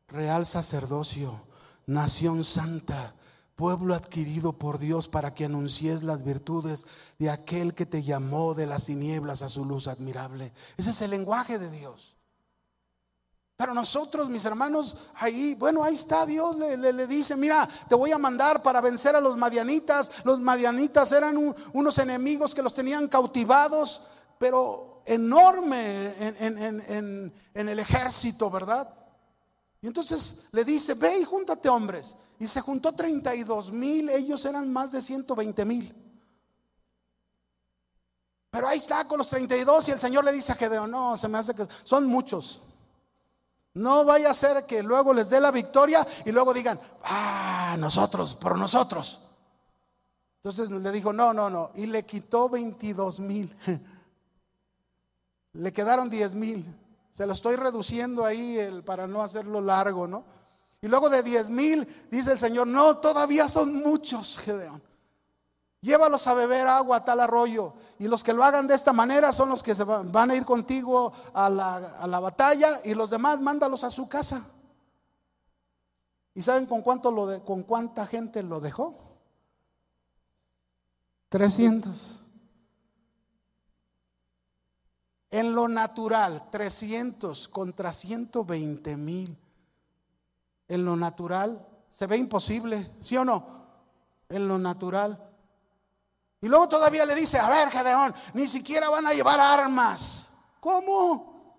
real 0.06 0.44
sacerdocio, 0.44 1.40
nación 1.86 2.44
santa, 2.44 3.14
pueblo 3.56 3.94
adquirido 3.94 4.52
por 4.52 4.78
Dios 4.78 5.08
para 5.08 5.32
que 5.32 5.46
anuncies 5.46 6.02
las 6.02 6.24
virtudes 6.24 6.86
de 7.18 7.30
aquel 7.30 7.74
que 7.74 7.86
te 7.86 8.02
llamó 8.02 8.52
de 8.52 8.66
las 8.66 8.84
tinieblas 8.84 9.40
a 9.40 9.48
su 9.48 9.64
luz 9.64 9.88
admirable. 9.88 10.52
Ese 10.76 10.90
es 10.90 11.00
el 11.00 11.10
lenguaje 11.10 11.58
de 11.58 11.70
Dios. 11.70 12.18
Pero 13.56 13.74
nosotros, 13.74 14.28
mis 14.28 14.44
hermanos, 14.44 14.96
ahí, 15.16 15.54
bueno, 15.54 15.82
ahí 15.82 15.94
está 15.94 16.24
Dios, 16.26 16.54
le, 16.56 17.06
dice, 17.08 17.34
mira, 17.34 17.68
te 17.88 17.96
voy 17.96 18.12
a 18.12 18.18
mandar 18.18 18.62
para 18.62 18.80
vencer 18.80 19.16
a 19.16 19.20
los 19.20 19.36
madianitas. 19.36 20.24
Los 20.24 20.38
madianitas 20.38 21.10
eran 21.10 21.56
unos 21.72 21.98
enemigos 21.98 22.54
que 22.54 22.62
los 22.62 22.72
tenían 22.72 23.08
cautivados, 23.08 24.02
pero 24.38 25.02
enorme 25.08 26.14
en, 26.18 27.32
el 27.54 27.78
ejército, 27.78 28.50
¿verdad? 28.50 28.88
Y 29.80 29.86
entonces 29.86 30.48
le 30.52 30.64
dice, 30.64 30.94
ve 30.94 31.18
y 31.18 31.24
júntate 31.24 31.68
hombres. 31.68 32.16
Y 32.38 32.46
se 32.46 32.60
juntó 32.60 32.92
32 32.92 33.72
mil, 33.72 34.10
ellos 34.10 34.44
eran 34.44 34.72
más 34.72 34.92
de 34.92 35.02
120 35.02 35.64
mil. 35.64 35.94
Pero 38.50 38.68
ahí 38.68 38.78
está 38.78 39.04
con 39.06 39.18
los 39.18 39.28
32 39.28 39.88
y 39.88 39.90
el 39.92 40.00
Señor 40.00 40.24
le 40.24 40.32
dice 40.32 40.52
a 40.52 40.56
Gedeón, 40.56 40.90
no, 40.90 41.16
se 41.16 41.28
me 41.28 41.38
hace 41.38 41.54
que 41.54 41.66
son 41.84 42.06
muchos. 42.06 42.62
No 43.74 44.04
vaya 44.04 44.30
a 44.30 44.34
ser 44.34 44.64
que 44.66 44.82
luego 44.82 45.12
les 45.12 45.30
dé 45.30 45.40
la 45.40 45.50
victoria 45.50 46.06
y 46.24 46.32
luego 46.32 46.54
digan, 46.54 46.80
ah, 47.04 47.76
nosotros, 47.78 48.34
por 48.34 48.58
nosotros. 48.58 49.20
Entonces 50.36 50.70
le 50.70 50.90
dijo, 50.92 51.12
no, 51.12 51.32
no, 51.32 51.50
no. 51.50 51.70
Y 51.74 51.86
le 51.86 52.04
quitó 52.04 52.48
22 52.48 53.20
mil. 53.20 53.54
Le 55.58 55.72
quedaron 55.72 56.08
10 56.08 56.34
mil. 56.36 56.64
Se 57.12 57.26
lo 57.26 57.32
estoy 57.32 57.56
reduciendo 57.56 58.24
ahí 58.24 58.80
para 58.86 59.08
no 59.08 59.22
hacerlo 59.22 59.60
largo, 59.60 60.06
¿no? 60.06 60.22
Y 60.80 60.86
luego 60.86 61.10
de 61.10 61.24
10 61.24 61.50
mil, 61.50 62.06
dice 62.10 62.30
el 62.30 62.38
Señor, 62.38 62.68
no, 62.68 62.98
todavía 62.98 63.48
son 63.48 63.74
muchos, 63.82 64.38
Gedeón. 64.38 64.80
Llévalos 65.80 66.28
a 66.28 66.34
beber 66.34 66.68
agua 66.68 66.98
a 66.98 67.04
tal 67.04 67.18
arroyo. 67.18 67.72
Y 67.98 68.06
los 68.06 68.22
que 68.22 68.32
lo 68.32 68.44
hagan 68.44 68.68
de 68.68 68.74
esta 68.76 68.92
manera 68.92 69.32
son 69.32 69.48
los 69.48 69.64
que 69.64 69.74
se 69.74 69.82
van 69.82 70.30
a 70.30 70.36
ir 70.36 70.44
contigo 70.44 71.12
a 71.34 71.50
la, 71.50 72.20
batalla 72.20 72.80
y 72.84 72.94
los 72.94 73.10
demás 73.10 73.40
mándalos 73.40 73.82
a 73.82 73.90
su 73.90 74.08
casa. 74.08 74.44
¿Y 76.34 76.42
saben 76.42 76.66
con 76.66 76.82
cuánto 76.82 77.10
lo 77.10 77.26
de, 77.26 77.42
con 77.42 77.64
cuánta 77.64 78.06
gente 78.06 78.44
lo 78.44 78.60
dejó? 78.60 78.94
300. 81.30 82.17
En 85.30 85.54
lo 85.54 85.68
natural, 85.68 86.50
300 86.50 87.48
contra 87.48 87.92
120 87.92 88.96
mil. 88.96 89.38
En 90.68 90.84
lo 90.84 90.96
natural 90.96 91.66
se 91.90 92.06
ve 92.06 92.16
imposible, 92.16 92.90
¿sí 93.00 93.16
o 93.16 93.24
no? 93.24 93.44
En 94.28 94.48
lo 94.48 94.58
natural. 94.58 95.22
Y 96.40 96.48
luego 96.48 96.68
todavía 96.68 97.04
le 97.04 97.14
dice, 97.14 97.38
a 97.38 97.48
ver, 97.48 97.70
Gedeón, 97.70 98.14
ni 98.34 98.46
siquiera 98.46 98.88
van 98.88 99.06
a 99.06 99.12
llevar 99.12 99.40
armas. 99.40 100.34
¿Cómo? 100.60 101.56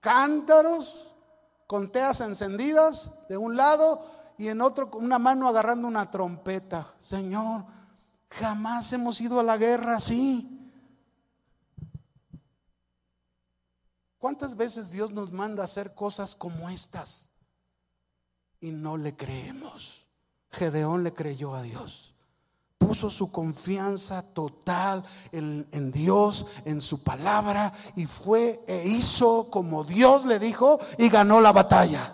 Cántaros 0.00 1.14
con 1.66 1.90
teas 1.90 2.20
encendidas 2.20 3.26
de 3.28 3.36
un 3.36 3.56
lado 3.56 4.10
y 4.36 4.48
en 4.48 4.60
otro 4.60 4.90
con 4.90 5.04
una 5.04 5.18
mano 5.18 5.48
agarrando 5.48 5.88
una 5.88 6.10
trompeta. 6.10 6.92
Señor, 6.98 7.64
jamás 8.28 8.92
hemos 8.92 9.20
ido 9.20 9.40
a 9.40 9.42
la 9.42 9.56
guerra 9.56 9.96
así. 9.96 10.61
¿Cuántas 14.22 14.56
veces 14.56 14.92
Dios 14.92 15.10
nos 15.10 15.32
manda 15.32 15.62
a 15.62 15.64
hacer 15.64 15.96
cosas 15.96 16.36
como 16.36 16.70
estas 16.70 17.30
y 18.60 18.70
no 18.70 18.96
le 18.96 19.16
creemos? 19.16 20.06
Gedeón 20.52 21.02
le 21.02 21.12
creyó 21.12 21.56
a 21.56 21.62
Dios 21.62 22.14
puso 22.78 23.10
su 23.10 23.32
confianza 23.32 24.22
total 24.22 25.04
en, 25.32 25.66
en, 25.72 25.90
Dios, 25.90 26.46
en 26.64 26.80
su 26.80 27.02
palabra, 27.02 27.72
y 27.96 28.06
fue 28.06 28.62
e 28.68 28.86
hizo 28.86 29.50
como 29.50 29.82
Dios 29.82 30.24
le 30.24 30.38
dijo 30.38 30.78
y 30.98 31.08
ganó 31.08 31.40
la 31.40 31.52
batalla. 31.52 32.12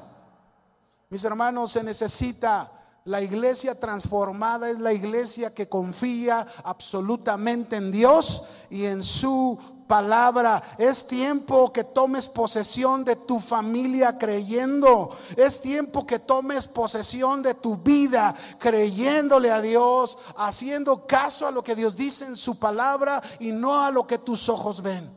Mis 1.11 1.25
hermanos, 1.25 1.73
se 1.73 1.83
necesita 1.83 2.71
la 3.05 3.21
iglesia 3.21 3.79
transformada, 3.79 4.71
es 4.71 4.79
la 4.79 4.93
iglesia 4.95 5.55
que 5.55 5.69
confía 5.69 6.47
absolutamente 6.65 7.77
en 7.77 7.91
Dios 7.91 8.45
y 8.71 8.85
en 8.85 9.03
su 9.03 9.59
palabra. 9.89 10.63
Es 10.79 11.09
tiempo 11.09 11.73
que 11.73 11.83
tomes 11.83 12.29
posesión 12.29 13.05
de 13.05 13.17
tu 13.17 13.41
familia 13.41 14.17
creyendo. 14.17 15.17
Es 15.37 15.61
tiempo 15.61 16.07
que 16.07 16.21
tomes 16.21 16.69
posesión 16.69 17.43
de 17.43 17.55
tu 17.55 17.77
vida 17.77 18.37
creyéndole 18.61 19.51
a 19.51 19.61
Dios, 19.61 20.19
haciendo 20.37 21.07
caso 21.07 21.49
a 21.49 21.51
lo 21.51 21.65
que 21.65 21.75
Dios 21.75 21.97
dice 21.97 22.27
en 22.27 22.37
su 22.37 22.59
palabra 22.61 23.21
y 23.41 23.51
no 23.51 23.83
a 23.83 23.91
lo 23.91 24.07
que 24.07 24.19
tus 24.19 24.49
ojos 24.49 24.83
ven. 24.83 25.11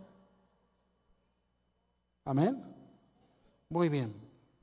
Amén. 2.26 2.64
Muy 3.70 3.90
bien. 3.90 4.16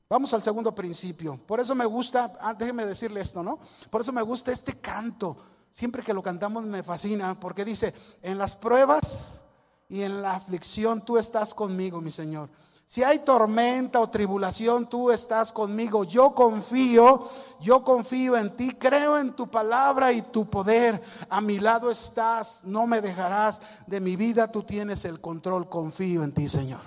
Vamos 0.09 0.33
al 0.33 0.41
segundo 0.41 0.73
principio. 0.73 1.39
Por 1.45 1.59
eso 1.59 1.75
me 1.75 1.85
gusta, 1.85 2.33
ah, 2.41 2.53
déjeme 2.55 2.85
decirle 2.85 3.21
esto, 3.21 3.43
¿no? 3.43 3.59
Por 3.91 4.01
eso 4.01 4.11
me 4.11 4.23
gusta 4.23 4.51
este 4.51 4.79
canto. 4.81 5.37
Siempre 5.71 6.01
que 6.01 6.15
lo 6.15 6.23
cantamos 6.23 6.63
me 6.63 6.81
fascina 6.81 7.39
porque 7.39 7.63
dice, 7.63 7.93
en 8.23 8.39
las 8.39 8.55
pruebas 8.55 9.41
y 9.89 10.03
en 10.03 10.21
la 10.21 10.35
aflicción 10.35 11.03
tú 11.03 11.17
estás 11.17 11.53
conmigo, 11.53 11.99
mi 11.99 12.11
Señor. 12.11 12.47
Si 12.85 13.03
hay 13.03 13.19
tormenta 13.19 13.99
o 13.99 14.09
tribulación, 14.09 14.87
tú 14.87 15.11
estás 15.11 15.51
conmigo. 15.51 16.03
Yo 16.05 16.33
confío, 16.33 17.29
yo 17.59 17.83
confío 17.83 18.35
en 18.37 18.55
ti, 18.55 18.71
creo 18.71 19.17
en 19.19 19.35
tu 19.35 19.47
palabra 19.47 20.11
y 20.11 20.21
tu 20.23 20.49
poder. 20.49 20.99
A 21.29 21.39
mi 21.41 21.59
lado 21.59 21.91
estás, 21.91 22.63
no 22.65 22.87
me 22.87 23.01
dejarás 23.01 23.61
de 23.85 23.99
mi 23.99 24.15
vida, 24.15 24.51
tú 24.51 24.63
tienes 24.63 25.05
el 25.05 25.21
control, 25.21 25.69
confío 25.69 26.23
en 26.23 26.33
ti, 26.33 26.47
Señor. 26.47 26.81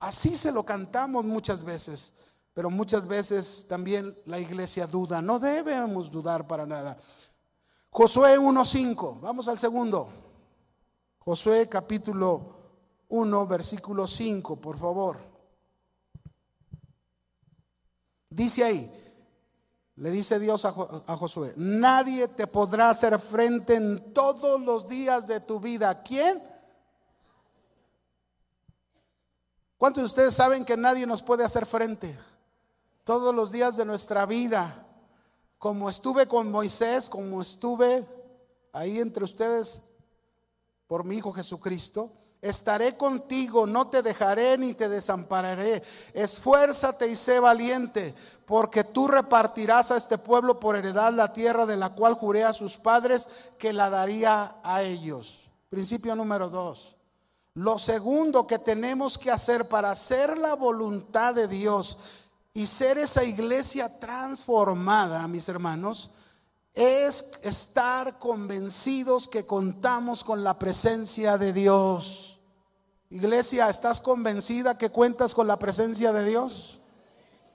Así 0.00 0.36
se 0.36 0.52
lo 0.52 0.64
cantamos 0.64 1.24
muchas 1.24 1.64
veces, 1.64 2.16
pero 2.52 2.68
muchas 2.68 3.06
veces 3.06 3.66
también 3.68 4.14
la 4.26 4.38
iglesia 4.38 4.86
duda. 4.86 5.22
No 5.22 5.38
debemos 5.38 6.10
dudar 6.10 6.46
para 6.46 6.66
nada. 6.66 6.98
Josué 7.90 8.38
1.5, 8.38 9.20
vamos 9.20 9.48
al 9.48 9.58
segundo. 9.58 10.29
Josué 11.30 11.68
capítulo 11.68 12.56
1, 13.08 13.46
versículo 13.46 14.08
5, 14.08 14.56
por 14.56 14.76
favor. 14.76 15.16
Dice 18.28 18.64
ahí, 18.64 19.14
le 19.94 20.10
dice 20.10 20.40
Dios 20.40 20.64
a, 20.64 20.72
Josué, 20.72 21.54
nadie 21.56 22.26
te 22.26 22.48
podrá 22.48 22.90
hacer 22.90 23.16
frente 23.20 23.76
en 23.76 24.12
todos 24.12 24.60
los 24.60 24.88
días 24.88 25.28
de 25.28 25.38
tu 25.38 25.60
vida. 25.60 26.02
¿Quién? 26.02 26.36
¿Cuántos 29.78 30.02
de 30.02 30.06
ustedes 30.06 30.34
saben 30.34 30.64
que 30.64 30.76
nadie 30.76 31.06
nos 31.06 31.22
puede 31.22 31.44
hacer 31.44 31.64
frente? 31.64 32.18
Todos 33.04 33.32
los 33.32 33.52
días 33.52 33.76
de 33.76 33.84
nuestra 33.84 34.26
vida, 34.26 34.84
como 35.58 35.88
estuve 35.88 36.26
con 36.26 36.50
Moisés, 36.50 37.08
como 37.08 37.40
estuve 37.40 38.04
ahí 38.72 38.98
entre 38.98 39.22
ustedes 39.22 39.89
por 40.90 41.04
mi 41.04 41.18
Hijo 41.18 41.32
Jesucristo. 41.32 42.10
Estaré 42.42 42.96
contigo, 42.96 43.64
no 43.64 43.86
te 43.86 44.02
dejaré 44.02 44.58
ni 44.58 44.74
te 44.74 44.88
desampararé. 44.88 45.84
Esfuérzate 46.14 47.06
y 47.06 47.14
sé 47.14 47.38
valiente, 47.38 48.12
porque 48.44 48.82
tú 48.82 49.06
repartirás 49.06 49.92
a 49.92 49.96
este 49.96 50.18
pueblo 50.18 50.58
por 50.58 50.74
heredad 50.74 51.12
la 51.12 51.32
tierra 51.32 51.64
de 51.64 51.76
la 51.76 51.90
cual 51.90 52.14
juré 52.14 52.42
a 52.42 52.52
sus 52.52 52.76
padres 52.76 53.28
que 53.56 53.72
la 53.72 53.88
daría 53.88 54.56
a 54.64 54.82
ellos. 54.82 55.48
Principio 55.68 56.16
número 56.16 56.48
dos. 56.48 56.96
Lo 57.54 57.78
segundo 57.78 58.48
que 58.48 58.58
tenemos 58.58 59.16
que 59.16 59.30
hacer 59.30 59.68
para 59.68 59.92
hacer 59.92 60.36
la 60.38 60.54
voluntad 60.54 61.36
de 61.36 61.46
Dios 61.46 61.98
y 62.52 62.66
ser 62.66 62.98
esa 62.98 63.22
iglesia 63.22 64.00
transformada, 64.00 65.28
mis 65.28 65.48
hermanos, 65.48 66.10
es 66.74 67.32
estar 67.42 68.18
convencidos 68.18 69.28
que 69.28 69.44
contamos 69.46 70.24
con 70.24 70.44
la 70.44 70.58
presencia 70.58 71.36
de 71.38 71.52
Dios. 71.52 72.40
Iglesia, 73.10 73.68
¿estás 73.68 74.00
convencida 74.00 74.78
que 74.78 74.90
cuentas 74.90 75.34
con 75.34 75.46
la 75.46 75.58
presencia 75.58 76.12
de 76.12 76.24
Dios? 76.24 76.78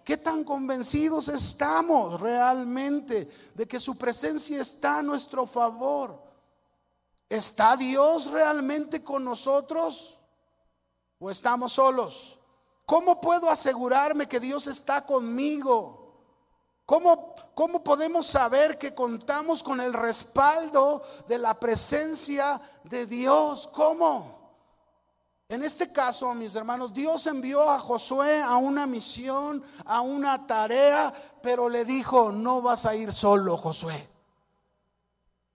¿Qué 0.04 0.18
tan 0.18 0.44
convencidos 0.44 1.30
estamos 1.30 2.22
realmente 2.22 3.32
de 3.56 3.68
que 3.68 3.80
su 3.80 3.98
presencia 3.98 4.62
está 4.62 5.00
a 5.00 5.04
nuestro 5.04 5.48
favor? 5.48 6.22
¿Está 7.30 7.76
Dios 7.76 8.28
realmente 8.28 9.04
con 9.04 9.26
nosotros 9.26 10.20
o 11.18 11.32
estamos 11.32 11.74
solos? 11.74 12.40
¿Cómo 12.86 13.20
puedo 13.20 13.50
asegurarme 13.50 14.28
que 14.28 14.40
Dios 14.40 14.68
está 14.68 15.06
conmigo? 15.06 16.06
¿Cómo, 16.86 17.35
¿Cómo 17.56 17.82
podemos 17.82 18.28
saber 18.28 18.78
que 18.78 18.94
contamos 18.94 19.64
con 19.64 19.80
el 19.80 19.94
respaldo 19.94 21.02
de 21.30 21.38
la 21.38 21.54
presencia 21.54 22.60
de 22.84 23.06
Dios? 23.06 23.68
¿Cómo? 23.72 24.36
En 25.48 25.64
este 25.64 25.90
caso, 25.94 26.34
mis 26.34 26.54
hermanos, 26.56 26.94
Dios 26.94 27.26
envió 27.28 27.72
a 27.72 27.80
Josué 27.80 28.42
a 28.42 28.58
una 28.58 28.86
misión, 28.86 29.64
a 29.86 30.02
una 30.02 30.46
tarea, 30.46 31.14
pero 31.42 31.70
le 31.70 31.86
dijo, 31.86 32.34
no 32.34 32.62
vas 32.62 32.86
a 32.86 32.94
ir 32.94 33.14
solo, 33.14 33.56
Josué. 33.56 34.06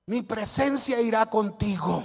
Mi 0.06 0.22
presencia 0.22 1.02
irá 1.02 1.26
contigo. 1.26 2.02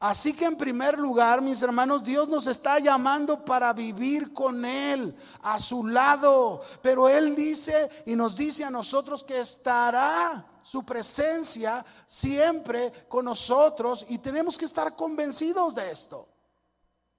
Así 0.00 0.32
que 0.32 0.44
en 0.44 0.56
primer 0.56 0.96
lugar, 0.96 1.42
mis 1.42 1.60
hermanos, 1.60 2.04
Dios 2.04 2.28
nos 2.28 2.46
está 2.46 2.78
llamando 2.78 3.44
para 3.44 3.72
vivir 3.72 4.32
con 4.32 4.64
Él, 4.64 5.16
a 5.42 5.58
su 5.58 5.88
lado. 5.88 6.62
Pero 6.82 7.08
Él 7.08 7.34
dice 7.34 7.90
y 8.06 8.14
nos 8.14 8.36
dice 8.36 8.64
a 8.64 8.70
nosotros 8.70 9.24
que 9.24 9.40
estará 9.40 10.46
su 10.62 10.84
presencia 10.84 11.84
siempre 12.06 12.92
con 13.08 13.24
nosotros 13.24 14.06
y 14.08 14.18
tenemos 14.18 14.56
que 14.56 14.66
estar 14.66 14.94
convencidos 14.94 15.74
de 15.74 15.90
esto. 15.90 16.28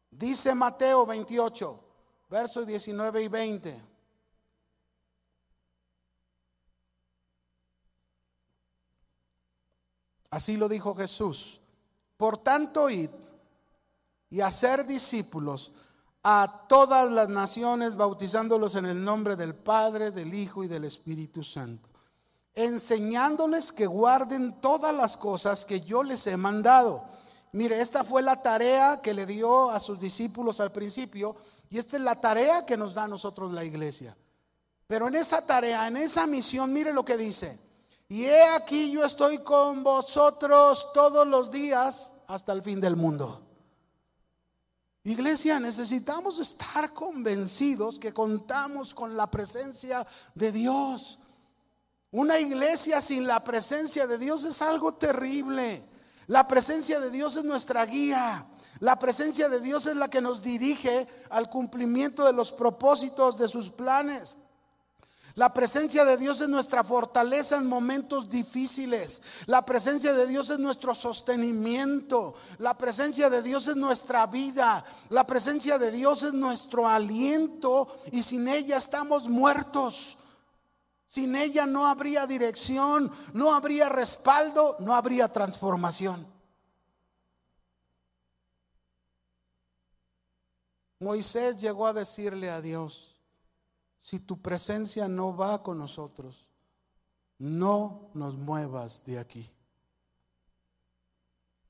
Dice 0.09 0.55
Mateo 0.55 1.05
28, 1.05 1.83
versos 2.29 2.65
19 2.65 3.23
y 3.23 3.27
20. 3.27 3.83
Así 10.29 10.55
lo 10.55 10.69
dijo 10.69 10.95
Jesús. 10.95 11.59
Por 12.19 12.37
tanto, 12.37 12.89
id 12.89 13.09
y 14.29 14.41
hacer 14.41 14.85
discípulos 14.85 15.71
a 16.21 16.65
todas 16.67 17.09
las 17.09 17.29
naciones, 17.29 17.95
bautizándolos 17.95 18.75
en 18.75 18.87
el 18.87 19.01
nombre 19.01 19.37
del 19.37 19.55
Padre, 19.55 20.11
del 20.11 20.33
Hijo 20.33 20.65
y 20.65 20.67
del 20.67 20.83
Espíritu 20.83 21.45
Santo, 21.45 21.87
enseñándoles 22.55 23.71
que 23.71 23.87
guarden 23.87 24.59
todas 24.59 24.93
las 24.93 25.15
cosas 25.15 25.63
que 25.63 25.79
yo 25.79 26.03
les 26.03 26.27
he 26.27 26.35
mandado. 26.35 27.01
Mire, 27.53 27.79
esta 27.79 28.03
fue 28.03 28.21
la 28.21 28.41
tarea 28.41 28.99
que 29.01 29.13
le 29.13 29.25
dio 29.25 29.69
a 29.69 29.79
sus 29.79 29.97
discípulos 29.97 30.59
al 30.59 30.73
principio 30.73 31.37
y 31.69 31.77
esta 31.77 31.95
es 31.95 32.03
la 32.03 32.19
tarea 32.19 32.65
que 32.65 32.75
nos 32.75 32.95
da 32.95 33.03
a 33.03 33.07
nosotros 33.07 33.53
la 33.53 33.63
iglesia. 33.63 34.13
Pero 34.87 35.07
en 35.07 35.15
esa 35.15 35.41
tarea, 35.41 35.87
en 35.87 35.95
esa 35.95 36.27
misión, 36.27 36.73
mire 36.73 36.91
lo 36.91 37.05
que 37.05 37.15
dice. 37.15 37.68
Y 38.11 38.25
he 38.25 38.43
aquí 38.55 38.91
yo 38.91 39.05
estoy 39.05 39.37
con 39.37 39.83
vosotros 39.83 40.91
todos 40.93 41.27
los 41.27 41.51
días 41.51 42.23
hasta 42.27 42.51
el 42.53 42.63
fin 42.63 42.81
del 42.81 42.95
mundo. 42.95 43.45
Iglesia, 45.03 45.59
necesitamos 45.59 46.39
estar 46.39 46.91
convencidos 46.91 47.99
que 47.99 48.11
contamos 48.11 48.95
con 48.95 49.15
la 49.15 49.27
presencia 49.27 50.05
de 50.33 50.51
Dios. 50.51 51.19
Una 52.11 52.39
iglesia 52.39 52.99
sin 52.99 53.27
la 53.27 53.43
presencia 53.43 54.07
de 54.07 54.17
Dios 54.17 54.43
es 54.43 54.61
algo 54.63 54.95
terrible. 54.95 55.83
La 56.25 56.47
presencia 56.47 56.99
de 56.99 57.11
Dios 57.11 57.35
es 57.35 57.43
nuestra 57.43 57.85
guía. 57.85 58.43
La 58.79 58.97
presencia 58.97 59.49
de 59.49 59.59
Dios 59.59 59.85
es 59.85 59.95
la 59.95 60.07
que 60.07 60.21
nos 60.21 60.41
dirige 60.41 61.07
al 61.29 61.47
cumplimiento 61.49 62.25
de 62.25 62.33
los 62.33 62.51
propósitos 62.51 63.37
de 63.37 63.47
sus 63.47 63.69
planes. 63.69 64.37
La 65.39 65.53
presencia 65.53 66.03
de 66.03 66.17
Dios 66.17 66.41
es 66.41 66.49
nuestra 66.49 66.83
fortaleza 66.83 67.55
en 67.55 67.65
momentos 67.65 68.29
difíciles. 68.29 69.21
La 69.45 69.61
presencia 69.61 70.13
de 70.13 70.27
Dios 70.27 70.49
es 70.49 70.59
nuestro 70.59 70.93
sostenimiento. 70.93 72.35
La 72.57 72.73
presencia 72.77 73.29
de 73.29 73.41
Dios 73.41 73.69
es 73.69 73.77
nuestra 73.77 74.25
vida. 74.25 74.85
La 75.09 75.25
presencia 75.25 75.77
de 75.77 75.91
Dios 75.91 76.23
es 76.23 76.33
nuestro 76.33 76.89
aliento 76.89 77.87
y 78.11 78.21
sin 78.21 78.49
ella 78.49 78.75
estamos 78.75 79.29
muertos. 79.29 80.17
Sin 81.07 81.33
ella 81.37 81.65
no 81.65 81.87
habría 81.87 82.27
dirección, 82.27 83.09
no 83.31 83.53
habría 83.53 83.87
respaldo, 83.87 84.75
no 84.79 84.93
habría 84.93 85.29
transformación. 85.29 86.27
Moisés 90.99 91.61
llegó 91.61 91.87
a 91.87 91.93
decirle 91.93 92.49
a 92.49 92.59
Dios, 92.59 93.08
si 93.99 94.19
tu 94.19 94.41
presencia 94.41 95.07
no 95.07 95.35
va 95.35 95.61
con 95.61 95.77
nosotros, 95.77 96.47
no 97.37 98.09
nos 98.13 98.35
muevas 98.35 99.05
de 99.05 99.19
aquí. 99.19 99.49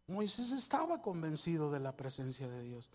Moisés 0.07 0.51
estaba 0.51 1.01
convencido 1.01 1.71
de 1.71 1.79
la 1.79 1.95
presencia 1.95 2.47
de 2.47 2.63
Dios. 2.63 2.89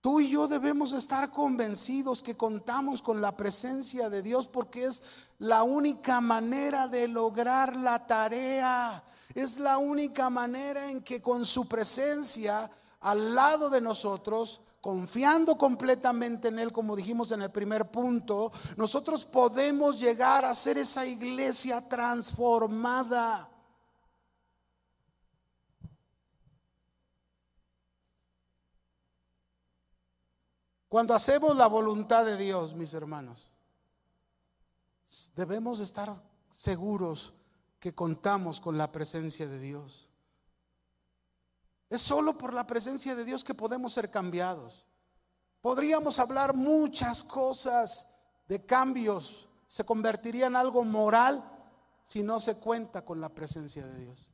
Tú 0.00 0.20
y 0.20 0.30
yo 0.30 0.46
debemos 0.46 0.92
estar 0.92 1.30
convencidos 1.30 2.22
que 2.22 2.36
contamos 2.36 3.02
con 3.02 3.20
la 3.20 3.36
presencia 3.36 4.08
de 4.08 4.22
Dios 4.22 4.46
porque 4.46 4.84
es 4.84 5.02
la 5.40 5.64
única 5.64 6.20
manera 6.20 6.86
de 6.86 7.08
lograr 7.08 7.74
la 7.74 8.06
tarea. 8.06 9.02
Es 9.34 9.58
la 9.58 9.78
única 9.78 10.30
manera 10.30 10.90
en 10.90 11.02
que 11.02 11.20
con 11.20 11.44
su 11.44 11.66
presencia 11.66 12.70
al 13.00 13.34
lado 13.34 13.68
de 13.68 13.80
nosotros, 13.80 14.60
confiando 14.86 15.58
completamente 15.58 16.46
en 16.46 16.60
Él, 16.60 16.70
como 16.70 16.94
dijimos 16.94 17.32
en 17.32 17.42
el 17.42 17.50
primer 17.50 17.90
punto, 17.90 18.52
nosotros 18.76 19.24
podemos 19.24 19.98
llegar 19.98 20.44
a 20.44 20.54
ser 20.54 20.78
esa 20.78 21.04
iglesia 21.04 21.80
transformada. 21.88 23.48
Cuando 30.88 31.14
hacemos 31.14 31.56
la 31.56 31.66
voluntad 31.66 32.24
de 32.24 32.36
Dios, 32.36 32.72
mis 32.72 32.94
hermanos, 32.94 33.50
debemos 35.34 35.80
estar 35.80 36.14
seguros 36.48 37.34
que 37.80 37.92
contamos 37.92 38.60
con 38.60 38.78
la 38.78 38.92
presencia 38.92 39.48
de 39.48 39.58
Dios. 39.58 40.05
Es 41.88 42.02
solo 42.02 42.36
por 42.36 42.52
la 42.52 42.66
presencia 42.66 43.14
de 43.14 43.24
Dios 43.24 43.44
que 43.44 43.54
podemos 43.54 43.92
ser 43.92 44.10
cambiados. 44.10 44.86
Podríamos 45.60 46.18
hablar 46.18 46.54
muchas 46.54 47.22
cosas 47.22 48.14
de 48.48 48.64
cambios, 48.64 49.48
se 49.66 49.84
convertiría 49.84 50.46
en 50.46 50.56
algo 50.56 50.84
moral 50.84 51.42
si 52.04 52.22
no 52.22 52.38
se 52.38 52.56
cuenta 52.58 53.04
con 53.04 53.20
la 53.20 53.28
presencia 53.28 53.84
de 53.84 54.04
Dios. 54.04 54.30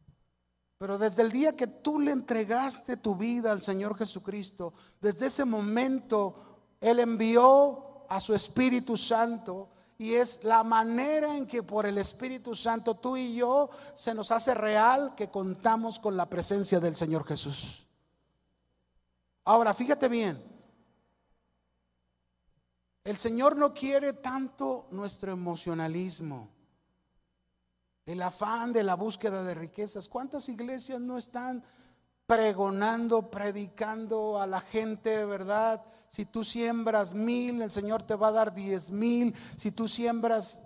Pero 0.76 0.98
desde 0.98 1.22
el 1.22 1.30
día 1.30 1.56
que 1.56 1.66
tú 1.66 2.00
le 2.00 2.10
entregaste 2.10 2.96
tu 2.96 3.16
vida 3.16 3.52
al 3.52 3.62
Señor 3.62 3.96
Jesucristo, 3.96 4.74
desde 5.00 5.26
ese 5.26 5.44
momento 5.44 6.74
Él 6.80 6.98
envió 7.00 8.04
a 8.10 8.20
su 8.20 8.34
Espíritu 8.34 8.96
Santo 8.96 9.70
y 10.02 10.16
es 10.16 10.42
la 10.42 10.64
manera 10.64 11.36
en 11.36 11.46
que 11.46 11.62
por 11.62 11.86
el 11.86 11.96
Espíritu 11.96 12.56
Santo 12.56 12.96
tú 12.96 13.16
y 13.16 13.36
yo 13.36 13.70
se 13.94 14.12
nos 14.14 14.32
hace 14.32 14.52
real 14.52 15.14
que 15.14 15.28
contamos 15.28 16.00
con 16.00 16.16
la 16.16 16.26
presencia 16.28 16.80
del 16.80 16.96
Señor 16.96 17.24
Jesús. 17.24 17.86
Ahora, 19.44 19.72
fíjate 19.72 20.08
bien, 20.08 20.42
el 23.04 23.16
Señor 23.16 23.56
no 23.56 23.72
quiere 23.72 24.12
tanto 24.12 24.88
nuestro 24.90 25.30
emocionalismo. 25.30 26.48
El 28.04 28.22
afán 28.22 28.72
de 28.72 28.82
la 28.82 28.96
búsqueda 28.96 29.44
de 29.44 29.54
riquezas. 29.54 30.08
¿Cuántas 30.08 30.48
iglesias 30.48 31.00
no 31.00 31.16
están 31.16 31.62
pregonando, 32.26 33.30
predicando 33.30 34.40
a 34.40 34.48
la 34.48 34.60
gente, 34.60 35.24
verdad? 35.24 35.80
Si 36.14 36.26
tú 36.26 36.44
siembras 36.44 37.14
mil, 37.14 37.62
el 37.62 37.70
Señor 37.70 38.02
te 38.02 38.14
va 38.14 38.28
a 38.28 38.32
dar 38.32 38.54
diez 38.54 38.90
mil. 38.90 39.34
Si 39.56 39.70
tú 39.70 39.88
siembras 39.88 40.58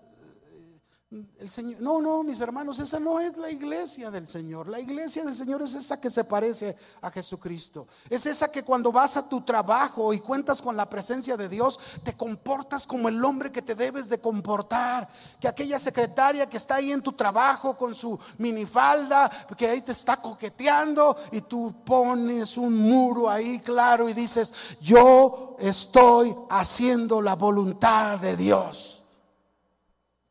el 1.38 1.48
Señor, 1.48 1.80
no, 1.80 2.00
no, 2.00 2.24
mis 2.24 2.40
hermanos, 2.40 2.80
esa 2.80 2.98
no 2.98 3.20
es 3.20 3.36
la 3.36 3.48
iglesia 3.48 4.10
del 4.10 4.26
Señor. 4.26 4.66
La 4.66 4.80
iglesia 4.80 5.24
del 5.24 5.36
Señor 5.36 5.62
es 5.62 5.74
esa 5.74 6.00
que 6.00 6.10
se 6.10 6.24
parece 6.24 6.76
a 7.00 7.12
Jesucristo. 7.12 7.86
Es 8.10 8.26
esa 8.26 8.50
que 8.50 8.64
cuando 8.64 8.90
vas 8.90 9.16
a 9.16 9.28
tu 9.28 9.40
trabajo 9.42 10.12
y 10.12 10.18
cuentas 10.18 10.60
con 10.60 10.76
la 10.76 10.90
presencia 10.90 11.36
de 11.36 11.48
Dios, 11.48 11.78
te 12.02 12.14
comportas 12.14 12.88
como 12.88 13.08
el 13.08 13.24
hombre 13.24 13.52
que 13.52 13.62
te 13.62 13.76
debes 13.76 14.08
de 14.08 14.18
comportar. 14.18 15.08
Que 15.40 15.46
aquella 15.46 15.78
secretaria 15.78 16.50
que 16.50 16.56
está 16.56 16.74
ahí 16.74 16.90
en 16.90 17.02
tu 17.02 17.12
trabajo 17.12 17.76
con 17.76 17.94
su 17.94 18.18
minifalda, 18.38 19.30
que 19.56 19.68
ahí 19.68 19.82
te 19.82 19.92
está 19.92 20.16
coqueteando 20.16 21.16
y 21.30 21.42
tú 21.42 21.72
pones 21.84 22.56
un 22.56 22.76
muro 22.76 23.30
ahí 23.30 23.60
claro 23.60 24.08
y 24.08 24.12
dices, 24.12 24.52
yo 24.80 25.56
estoy 25.60 26.34
haciendo 26.50 27.22
la 27.22 27.36
voluntad 27.36 28.18
de 28.18 28.36
Dios 28.36 28.95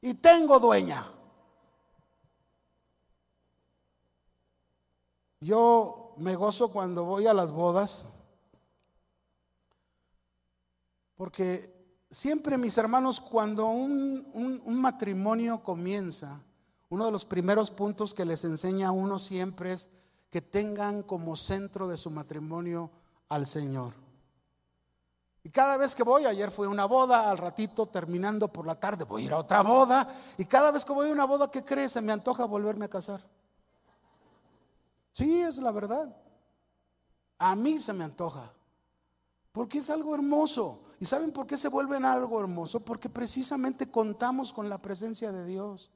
y 0.05 0.13
tengo 0.13 0.59
dueña. 0.59 1.03
Yo 5.41 6.13
me 6.17 6.35
gozo 6.35 6.71
cuando 6.71 7.05
voy 7.05 7.25
a 7.25 7.33
las 7.33 7.51
bodas, 7.51 8.13
porque 11.15 11.73
siempre 12.11 12.59
mis 12.59 12.77
hermanos, 12.77 13.19
cuando 13.19 13.65
un, 13.65 14.61
matrimonio 14.79 15.63
comienza, 15.63 16.39
uno 16.89 17.05
de 17.07 17.11
los 17.11 17.25
primeros 17.25 17.71
puntos 17.71 18.13
que 18.13 18.25
les 18.25 18.43
enseña 18.43 18.89
a 18.89 18.91
uno 18.91 19.17
siempre 19.17 19.71
es 19.71 19.89
que 20.29 20.39
tengan 20.39 21.01
como 21.01 21.35
centro 21.35 21.87
de 21.87 21.97
su 21.97 22.11
matrimonio 22.11 22.91
al 23.27 23.47
Señor. 23.47 24.04
Y 25.45 25.51
cada 25.51 25.77
vez 25.77 25.93
que 25.93 26.01
voy, 26.01 26.25
ayer 26.25 26.49
fue 26.49 26.65
una 26.65 26.85
boda, 26.85 27.29
al 27.29 27.37
ratito 27.37 27.85
terminando 27.85 28.47
por 28.47 28.65
la 28.65 28.79
tarde 28.79 29.03
voy 29.03 29.21
a 29.21 29.25
ir 29.25 29.31
a 29.31 29.37
otra 29.37 29.61
boda. 29.61 30.11
Y 30.39 30.45
cada 30.45 30.71
vez 30.71 30.83
que 30.83 30.91
voy 30.91 31.07
a 31.07 31.13
una 31.13 31.25
boda, 31.25 31.51
¿qué 31.51 31.63
crees? 31.63 31.91
Se 31.91 32.01
me 32.01 32.11
antoja 32.11 32.45
volverme 32.45 32.85
a 32.85 32.89
casar. 32.89 33.21
Sí, 35.11 35.41
es 35.41 35.59
la 35.59 35.69
verdad. 35.69 36.17
A 37.37 37.55
mí 37.55 37.77
se 37.77 37.93
me 37.93 38.05
antoja. 38.05 38.51
Porque 39.51 39.77
es 39.77 39.91
algo 39.91 40.15
hermoso. 40.15 40.81
¿Y 40.99 41.05
saben 41.05 41.31
por 41.31 41.45
qué 41.45 41.57
se 41.57 41.67
vuelven 41.67 42.05
algo 42.05 42.39
hermoso? 42.39 42.79
Porque 42.79 43.07
precisamente 43.07 43.91
contamos 43.91 44.51
con 44.51 44.67
la 44.67 44.79
presencia 44.79 45.31
de 45.31 45.45
Dios. 45.45 45.91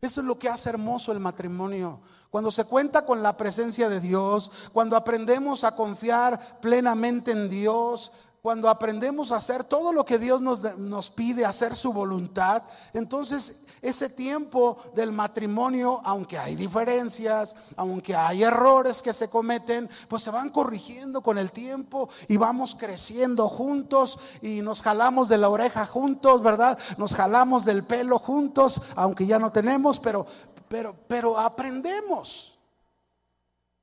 Eso 0.00 0.20
es 0.20 0.26
lo 0.26 0.38
que 0.38 0.48
hace 0.48 0.68
hermoso 0.68 1.12
el 1.12 1.20
matrimonio. 1.20 2.00
Cuando 2.30 2.50
se 2.50 2.64
cuenta 2.64 3.04
con 3.04 3.22
la 3.22 3.36
presencia 3.36 3.88
de 3.88 4.00
Dios, 4.00 4.50
cuando 4.72 4.96
aprendemos 4.96 5.64
a 5.64 5.74
confiar 5.74 6.60
plenamente 6.60 7.32
en 7.32 7.48
Dios, 7.48 8.12
cuando 8.46 8.68
aprendemos 8.68 9.32
a 9.32 9.38
hacer 9.38 9.64
todo 9.64 9.92
lo 9.92 10.04
que 10.04 10.20
Dios 10.20 10.40
nos, 10.40 10.78
nos, 10.78 11.10
pide, 11.10 11.44
hacer 11.44 11.74
su 11.74 11.92
voluntad, 11.92 12.62
entonces 12.92 13.66
ese 13.82 14.08
tiempo 14.08 14.78
del 14.94 15.10
matrimonio, 15.10 16.00
aunque 16.04 16.38
hay 16.38 16.54
diferencias, 16.54 17.56
aunque 17.74 18.14
hay 18.14 18.44
errores 18.44 19.02
que 19.02 19.12
se 19.12 19.28
cometen, 19.28 19.90
pues 20.06 20.22
se 20.22 20.30
van 20.30 20.50
corrigiendo 20.50 21.22
con 21.22 21.38
el 21.38 21.50
tiempo 21.50 22.08
y 22.28 22.36
vamos 22.36 22.76
creciendo 22.76 23.48
juntos 23.48 24.20
y 24.40 24.60
nos 24.62 24.80
jalamos 24.80 25.28
de 25.28 25.38
la 25.38 25.48
oreja 25.48 25.84
juntos, 25.84 26.40
¿verdad? 26.40 26.78
Nos 26.98 27.14
jalamos 27.14 27.64
del 27.64 27.82
pelo 27.82 28.20
juntos, 28.20 28.80
aunque 28.94 29.26
ya 29.26 29.40
no 29.40 29.50
tenemos, 29.50 29.98
pero, 29.98 30.24
pero, 30.68 30.94
pero 31.08 31.36
aprendemos. 31.36 32.55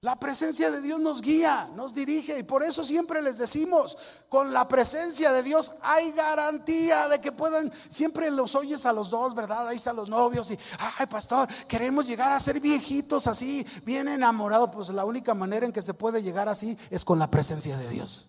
La 0.04 0.18
presencia 0.18 0.70
de 0.70 0.82
Dios 0.82 1.00
nos 1.00 1.22
guía, 1.22 1.70
nos 1.76 1.94
dirige 1.94 2.38
y 2.38 2.44
por 2.44 2.62
eso 2.62 2.84
siempre 2.84 3.22
les 3.22 3.38
decimos, 3.38 3.98
con 4.28 4.52
la 4.52 4.68
presencia 4.68 5.32
de 5.32 5.42
Dios 5.42 5.76
hay 5.82 6.12
garantía 6.12 7.08
de 7.08 7.22
que 7.22 7.32
puedan, 7.32 7.72
siempre 7.88 8.30
los 8.30 8.54
oyes 8.54 8.86
a 8.86 8.92
los 8.92 9.10
dos, 9.10 9.34
¿verdad? 9.34 9.70
Ahí 9.70 9.78
están 9.78 9.96
los 9.96 10.10
novios 10.10 10.52
y, 10.52 10.60
ay 10.98 11.06
pastor, 11.06 11.48
queremos 11.70 12.06
llegar 12.06 12.34
a 12.34 12.40
ser 12.42 12.60
viejitos 12.60 13.28
así, 13.28 13.66
bien 13.86 14.10
enamorados. 14.10 14.72
Pues 14.74 14.90
la 14.90 15.06
única 15.06 15.34
manera 15.34 15.66
en 15.66 15.72
que 15.72 15.82
se 15.82 15.94
puede 15.94 16.22
llegar 16.22 16.50
así 16.50 16.78
es 16.90 17.06
con 17.06 17.18
la 17.18 17.28
presencia 17.28 17.78
de 17.78 17.88
Dios 17.88 18.28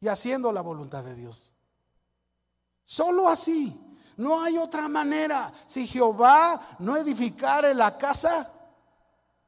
y 0.00 0.08
haciendo 0.08 0.52
la 0.52 0.62
voluntad 0.62 1.04
de 1.04 1.14
Dios. 1.14 1.52
Solo 2.82 3.28
así, 3.28 3.98
no 4.16 4.42
hay 4.42 4.56
otra 4.56 4.88
manera. 4.88 5.52
Si 5.66 5.86
Jehová 5.86 6.76
no 6.78 6.96
edificare 6.96 7.74
la 7.74 7.98
casa, 7.98 8.50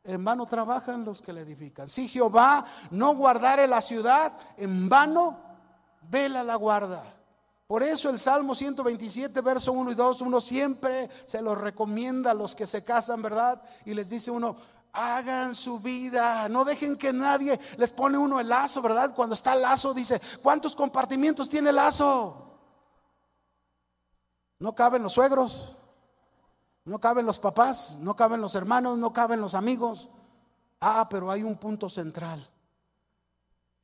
en 0.04 0.22
vano 0.22 0.46
trabajan 0.46 1.04
los 1.04 1.22
que 1.22 1.32
la 1.32 1.40
edifican. 1.40 1.88
Si 1.88 2.08
Jehová 2.08 2.66
no 2.90 3.14
guardare 3.16 3.66
la 3.66 3.80
ciudad, 3.80 4.32
en 4.56 4.88
vano 4.88 5.36
vela 6.10 6.44
la 6.44 6.56
guarda. 6.56 7.02
Por 7.66 7.82
eso 7.82 8.10
el 8.10 8.18
Salmo 8.18 8.54
127, 8.54 9.40
verso 9.40 9.72
1 9.72 9.92
y 9.92 9.94
2, 9.94 10.20
uno 10.20 10.40
siempre 10.40 11.08
se 11.24 11.40
lo 11.40 11.54
recomienda 11.54 12.32
a 12.32 12.34
los 12.34 12.54
que 12.54 12.66
se 12.66 12.84
casan, 12.84 13.22
¿verdad? 13.22 13.60
Y 13.86 13.94
les 13.94 14.10
dice 14.10 14.30
uno, 14.30 14.56
hagan 14.92 15.54
su 15.54 15.80
vida, 15.80 16.48
no 16.50 16.66
dejen 16.66 16.98
que 16.98 17.12
nadie 17.12 17.58
les 17.78 17.90
pone 17.90 18.18
uno 18.18 18.38
el 18.38 18.48
lazo, 18.48 18.82
¿verdad? 18.82 19.14
Cuando 19.14 19.34
está 19.34 19.54
el 19.54 19.62
lazo 19.62 19.94
dice, 19.94 20.20
¿cuántos 20.42 20.76
compartimientos 20.76 21.48
tiene 21.48 21.70
el 21.70 21.76
lazo? 21.76 22.58
No 24.58 24.74
caben 24.74 25.02
los 25.02 25.14
suegros. 25.14 25.78
No 26.84 26.98
caben 26.98 27.24
los 27.24 27.38
papás, 27.38 27.98
no 28.02 28.14
caben 28.14 28.40
los 28.40 28.54
hermanos, 28.54 28.98
no 28.98 29.12
caben 29.12 29.40
los 29.40 29.54
amigos. 29.54 30.10
Ah, 30.80 31.06
pero 31.08 31.30
hay 31.30 31.42
un 31.42 31.56
punto 31.56 31.88
central. 31.88 32.48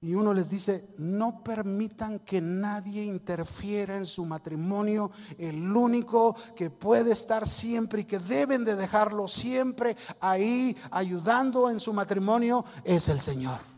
Y 0.03 0.15
uno 0.15 0.33
les 0.33 0.49
dice, 0.49 0.95
no 0.97 1.45
permitan 1.45 2.21
que 2.21 2.41
nadie 2.41 3.05
interfiera 3.05 3.99
en 3.99 4.07
su 4.07 4.25
matrimonio. 4.25 5.11
El 5.37 5.77
único 5.77 6.35
que 6.57 6.71
puede 6.71 7.13
estar 7.13 7.47
siempre 7.47 8.03
y 8.03 8.05
que 8.05 8.19
deben 8.19 8.65
de 8.65 8.77
dejarlo 8.77 9.29
siempre 9.29 9.97
ahí 10.21 10.75
ayudando 10.91 11.69
en 11.69 11.79
su 11.81 11.93
matrimonio 11.93 12.65
es 12.83 13.11
el 13.11 13.21
Señor. 13.21 13.70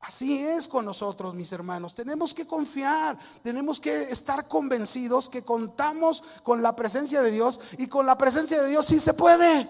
Así 0.00 0.42
es 0.42 0.66
con 0.66 0.86
nosotros, 0.86 1.34
mis 1.34 1.52
hermanos. 1.52 1.94
Tenemos 1.94 2.32
que 2.32 2.46
confiar, 2.46 3.18
tenemos 3.42 3.78
que 3.78 4.04
estar 4.04 4.48
convencidos 4.48 5.28
que 5.28 5.42
contamos 5.42 6.24
con 6.42 6.62
la 6.62 6.74
presencia 6.74 7.20
de 7.20 7.30
Dios 7.30 7.60
y 7.76 7.86
con 7.86 8.06
la 8.06 8.16
presencia 8.16 8.62
de 8.62 8.68
Dios 8.68 8.86
sí 8.86 8.98
se 8.98 9.12
puede. 9.12 9.68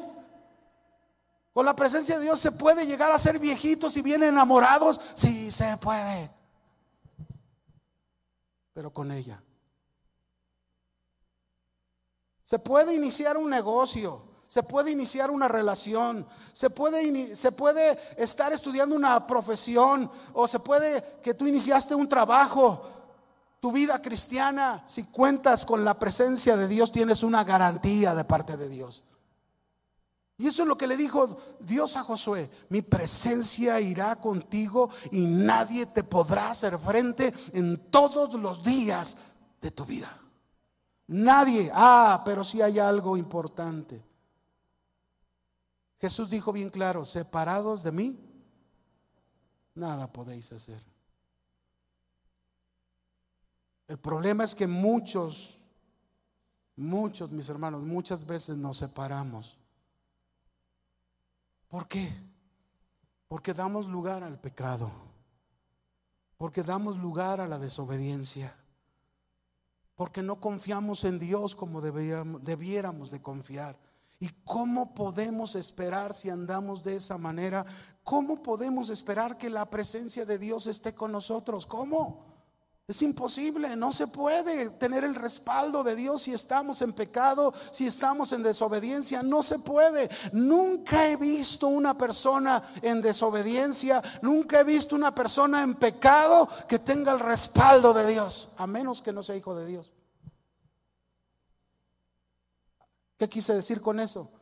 Con 1.52 1.66
la 1.66 1.74
presencia 1.74 2.16
de 2.16 2.24
Dios 2.24 2.38
se 2.38 2.52
puede 2.52 2.86
llegar 2.86 3.10
a 3.10 3.18
ser 3.18 3.40
viejitos 3.40 3.96
y 3.96 4.02
bien 4.02 4.22
enamorados, 4.22 5.00
sí 5.16 5.50
se 5.50 5.76
puede. 5.78 6.30
Pero 8.72 8.92
con 8.92 9.10
ella. 9.10 9.42
Se 12.44 12.60
puede 12.60 12.94
iniciar 12.94 13.36
un 13.36 13.50
negocio, 13.50 14.29
se 14.51 14.64
puede 14.64 14.90
iniciar 14.90 15.30
una 15.30 15.46
relación, 15.46 16.26
se 16.53 16.70
puede, 16.70 17.36
se 17.36 17.53
puede 17.53 17.96
estar 18.16 18.53
estudiando 18.53 18.96
una 18.96 19.24
profesión 19.24 20.11
o 20.32 20.48
se 20.48 20.59
puede 20.59 21.05
que 21.22 21.34
tú 21.34 21.46
iniciaste 21.46 21.94
un 21.94 22.09
trabajo. 22.09 22.82
Tu 23.61 23.70
vida 23.70 24.03
cristiana, 24.03 24.82
si 24.88 25.05
cuentas 25.05 25.64
con 25.64 25.84
la 25.84 25.94
presencia 25.94 26.57
de 26.57 26.66
Dios, 26.66 26.90
tienes 26.90 27.22
una 27.22 27.44
garantía 27.44 28.12
de 28.12 28.24
parte 28.24 28.57
de 28.57 28.68
Dios. 28.68 29.05
Y 30.36 30.48
eso 30.48 30.62
es 30.62 30.68
lo 30.68 30.76
que 30.76 30.88
le 30.88 30.96
dijo 30.96 31.38
Dios 31.61 31.94
a 31.94 32.03
Josué. 32.03 32.51
Mi 32.70 32.82
presencia 32.82 33.80
irá 33.80 34.16
contigo 34.16 34.90
y 35.12 35.20
nadie 35.20 35.86
te 35.86 36.03
podrá 36.03 36.51
hacer 36.51 36.76
frente 36.76 37.32
en 37.53 37.88
todos 37.88 38.34
los 38.34 38.64
días 38.64 39.16
de 39.61 39.70
tu 39.70 39.84
vida. 39.84 40.12
Nadie. 41.07 41.70
Ah, 41.72 42.22
pero 42.24 42.42
si 42.42 42.61
hay 42.61 42.80
algo 42.80 43.16
importante. 43.16 44.09
Jesús 46.01 46.30
dijo 46.30 46.53
bien 46.53 46.70
claro, 46.70 47.05
separados 47.05 47.82
de 47.82 47.92
mí, 47.92 48.18
nada 49.74 50.11
podéis 50.11 50.51
hacer. 50.53 50.82
El 53.86 53.98
problema 53.98 54.44
es 54.44 54.55
que 54.55 54.66
muchos, 54.66 55.59
muchos, 56.76 57.30
mis 57.32 57.48
hermanos, 57.48 57.82
muchas 57.82 58.24
veces 58.24 58.57
nos 58.57 58.78
separamos. 58.78 59.59
¿Por 61.68 61.86
qué? 61.86 62.11
Porque 63.28 63.53
damos 63.53 63.86
lugar 63.86 64.22
al 64.22 64.40
pecado, 64.40 64.90
porque 66.38 66.62
damos 66.62 66.96
lugar 66.98 67.40
a 67.40 67.46
la 67.46 67.59
desobediencia, 67.59 68.57
porque 69.96 70.22
no 70.22 70.40
confiamos 70.40 71.05
en 71.05 71.18
Dios 71.18 71.55
como 71.55 71.80
debiéramos, 71.82 73.11
de 73.11 73.20
confiar. 73.20 73.89
¿Y 74.22 74.28
cómo 74.44 74.94
podemos 74.94 75.54
esperar 75.54 76.12
si 76.12 76.28
andamos 76.28 76.82
de 76.82 76.94
esa 76.94 77.16
manera? 77.16 77.64
¿Cómo 78.04 78.42
podemos 78.42 78.90
esperar 78.90 79.38
que 79.38 79.48
la 79.48 79.70
presencia 79.70 80.26
de 80.26 80.36
Dios 80.36 80.66
esté 80.66 80.94
con 80.94 81.10
nosotros? 81.10 81.64
¿Cómo? 81.64 82.28
Es 82.86 83.00
imposible, 83.00 83.76
no 83.76 83.92
se 83.92 84.08
puede 84.08 84.68
tener 84.70 85.04
el 85.04 85.14
respaldo 85.14 85.82
de 85.84 85.94
Dios 85.94 86.22
si 86.22 86.34
estamos 86.34 86.82
en 86.82 86.92
pecado, 86.92 87.54
si 87.70 87.86
estamos 87.86 88.32
en 88.32 88.42
desobediencia, 88.42 89.22
no 89.22 89.42
se 89.42 89.60
puede. 89.60 90.10
Nunca 90.32 91.06
he 91.06 91.16
visto 91.16 91.68
una 91.68 91.96
persona 91.96 92.62
en 92.82 93.00
desobediencia, 93.00 94.02
nunca 94.20 94.60
he 94.60 94.64
visto 94.64 94.96
una 94.96 95.14
persona 95.14 95.62
en 95.62 95.76
pecado 95.76 96.46
que 96.68 96.80
tenga 96.80 97.12
el 97.12 97.20
respaldo 97.20 97.94
de 97.94 98.06
Dios, 98.06 98.52
a 98.58 98.66
menos 98.66 99.00
que 99.00 99.12
no 99.12 99.22
sea 99.22 99.36
hijo 99.36 99.54
de 99.54 99.66
Dios. 99.66 99.92
¿Qué 103.20 103.28
quise 103.28 103.52
decir 103.52 103.82
con 103.82 104.00
eso? 104.00 104.32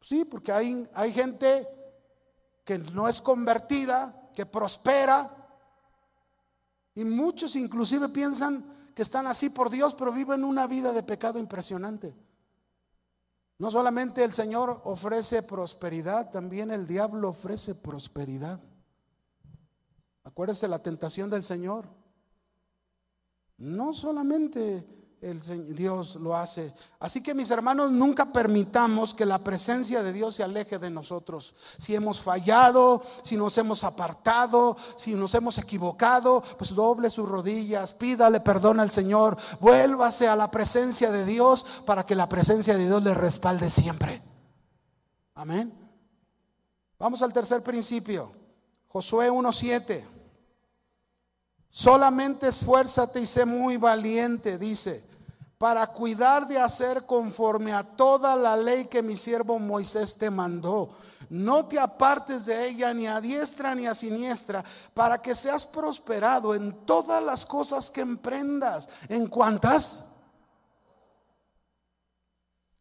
Sí, 0.00 0.24
porque 0.24 0.52
hay, 0.52 0.88
hay 0.94 1.12
gente 1.12 1.66
que 2.64 2.78
no 2.78 3.08
es 3.08 3.20
convertida, 3.20 4.30
que 4.32 4.46
prospera, 4.46 5.28
y 6.94 7.02
muchos 7.02 7.56
inclusive 7.56 8.08
piensan 8.10 8.64
que 8.94 9.02
están 9.02 9.26
así 9.26 9.50
por 9.50 9.70
Dios, 9.70 9.94
pero 9.94 10.12
viven 10.12 10.44
una 10.44 10.68
vida 10.68 10.92
de 10.92 11.02
pecado 11.02 11.40
impresionante. 11.40 12.14
No 13.58 13.72
solamente 13.72 14.22
el 14.22 14.32
Señor 14.32 14.80
ofrece 14.84 15.42
prosperidad, 15.42 16.30
también 16.30 16.70
el 16.70 16.86
diablo 16.86 17.30
ofrece 17.30 17.74
prosperidad. 17.74 18.60
Acuérdese 20.22 20.68
la 20.68 20.78
tentación 20.78 21.28
del 21.28 21.42
Señor. 21.42 21.88
No 23.56 23.92
solamente 23.92 25.01
el 25.22 25.74
Dios 25.76 26.16
lo 26.16 26.36
hace. 26.36 26.74
Así 26.98 27.22
que 27.22 27.32
mis 27.32 27.50
hermanos, 27.52 27.92
nunca 27.92 28.26
permitamos 28.32 29.14
que 29.14 29.24
la 29.24 29.38
presencia 29.38 30.02
de 30.02 30.12
Dios 30.12 30.34
se 30.34 30.42
aleje 30.42 30.80
de 30.80 30.90
nosotros. 30.90 31.54
Si 31.78 31.94
hemos 31.94 32.20
fallado, 32.20 33.02
si 33.22 33.36
nos 33.36 33.56
hemos 33.56 33.84
apartado, 33.84 34.76
si 34.96 35.14
nos 35.14 35.32
hemos 35.34 35.58
equivocado, 35.58 36.42
pues 36.58 36.74
doble 36.74 37.08
sus 37.08 37.28
rodillas, 37.28 37.94
pídale 37.94 38.40
perdón 38.40 38.80
al 38.80 38.90
Señor, 38.90 39.38
vuélvase 39.60 40.26
a 40.26 40.34
la 40.34 40.50
presencia 40.50 41.12
de 41.12 41.24
Dios 41.24 41.82
para 41.86 42.04
que 42.04 42.16
la 42.16 42.28
presencia 42.28 42.76
de 42.76 42.86
Dios 42.86 43.02
le 43.04 43.14
respalde 43.14 43.70
siempre. 43.70 44.20
Amén. 45.34 45.72
Vamos 46.98 47.22
al 47.22 47.32
tercer 47.32 47.62
principio. 47.62 48.32
Josué 48.88 49.30
1.7. 49.30 50.04
Solamente 51.68 52.48
esfuérzate 52.48 53.20
y 53.20 53.26
sé 53.26 53.46
muy 53.46 53.76
valiente, 53.76 54.58
dice 54.58 55.11
para 55.62 55.86
cuidar 55.86 56.48
de 56.48 56.58
hacer 56.58 57.06
conforme 57.06 57.72
a 57.72 57.84
toda 57.84 58.34
la 58.34 58.56
ley 58.56 58.86
que 58.86 59.00
mi 59.00 59.14
siervo 59.14 59.60
Moisés 59.60 60.18
te 60.18 60.28
mandó. 60.28 60.90
No 61.30 61.66
te 61.66 61.78
apartes 61.78 62.46
de 62.46 62.66
ella 62.66 62.92
ni 62.92 63.06
a 63.06 63.20
diestra 63.20 63.72
ni 63.72 63.86
a 63.86 63.94
siniestra, 63.94 64.64
para 64.92 65.22
que 65.22 65.36
seas 65.36 65.64
prosperado 65.64 66.56
en 66.56 66.84
todas 66.84 67.22
las 67.22 67.46
cosas 67.46 67.92
que 67.92 68.00
emprendas. 68.00 68.88
¿En 69.08 69.28
cuantas? 69.28 70.16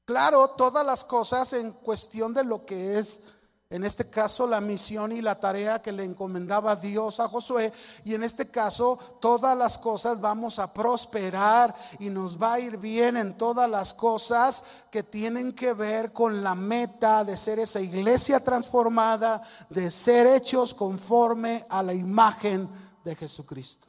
Claro, 0.04 0.48
todas 0.48 0.84
las 0.84 1.04
cosas 1.04 1.54
en 1.54 1.72
cuestión 1.72 2.34
de 2.34 2.44
lo 2.44 2.66
que 2.66 2.98
es 2.98 3.26
en 3.72 3.86
este 3.86 4.10
caso, 4.10 4.46
la 4.46 4.60
misión 4.60 5.14
y 5.14 5.22
la 5.22 5.40
tarea 5.40 5.82
que 5.82 5.94
le 5.94 6.04
encomendaba 6.04 6.76
Dios 6.76 7.22
a 7.22 7.30
Josué. 7.30 7.72
Y 8.04 8.14
en 8.14 8.22
este 8.22 8.52
caso, 8.52 9.00
todas 9.22 9.58
las 9.58 9.78
cosas 9.78 10.20
vamos 10.20 10.60
a 10.60 10.74
prosperar 10.74 11.74
y 11.98 12.10
nos 12.10 12.40
va 12.40 12.56
a 12.56 12.60
ir 12.60 12.76
bien 12.76 13.16
en 13.16 13.38
todas 13.38 13.70
las 13.70 13.94
cosas 13.94 14.66
que 14.92 15.04
tienen 15.04 15.56
que 15.56 15.72
ver 15.72 16.12
con 16.12 16.44
la 16.44 16.54
meta 16.54 17.24
de 17.24 17.38
ser 17.38 17.60
esa 17.60 17.80
iglesia 17.80 18.42
transformada, 18.42 19.42
de 19.70 19.90
ser 19.90 20.28
hechos 20.28 20.74
conforme 20.74 21.66
a 21.70 21.82
la 21.82 21.94
imagen 21.94 22.70
de 23.06 23.16
Jesucristo. 23.16 23.88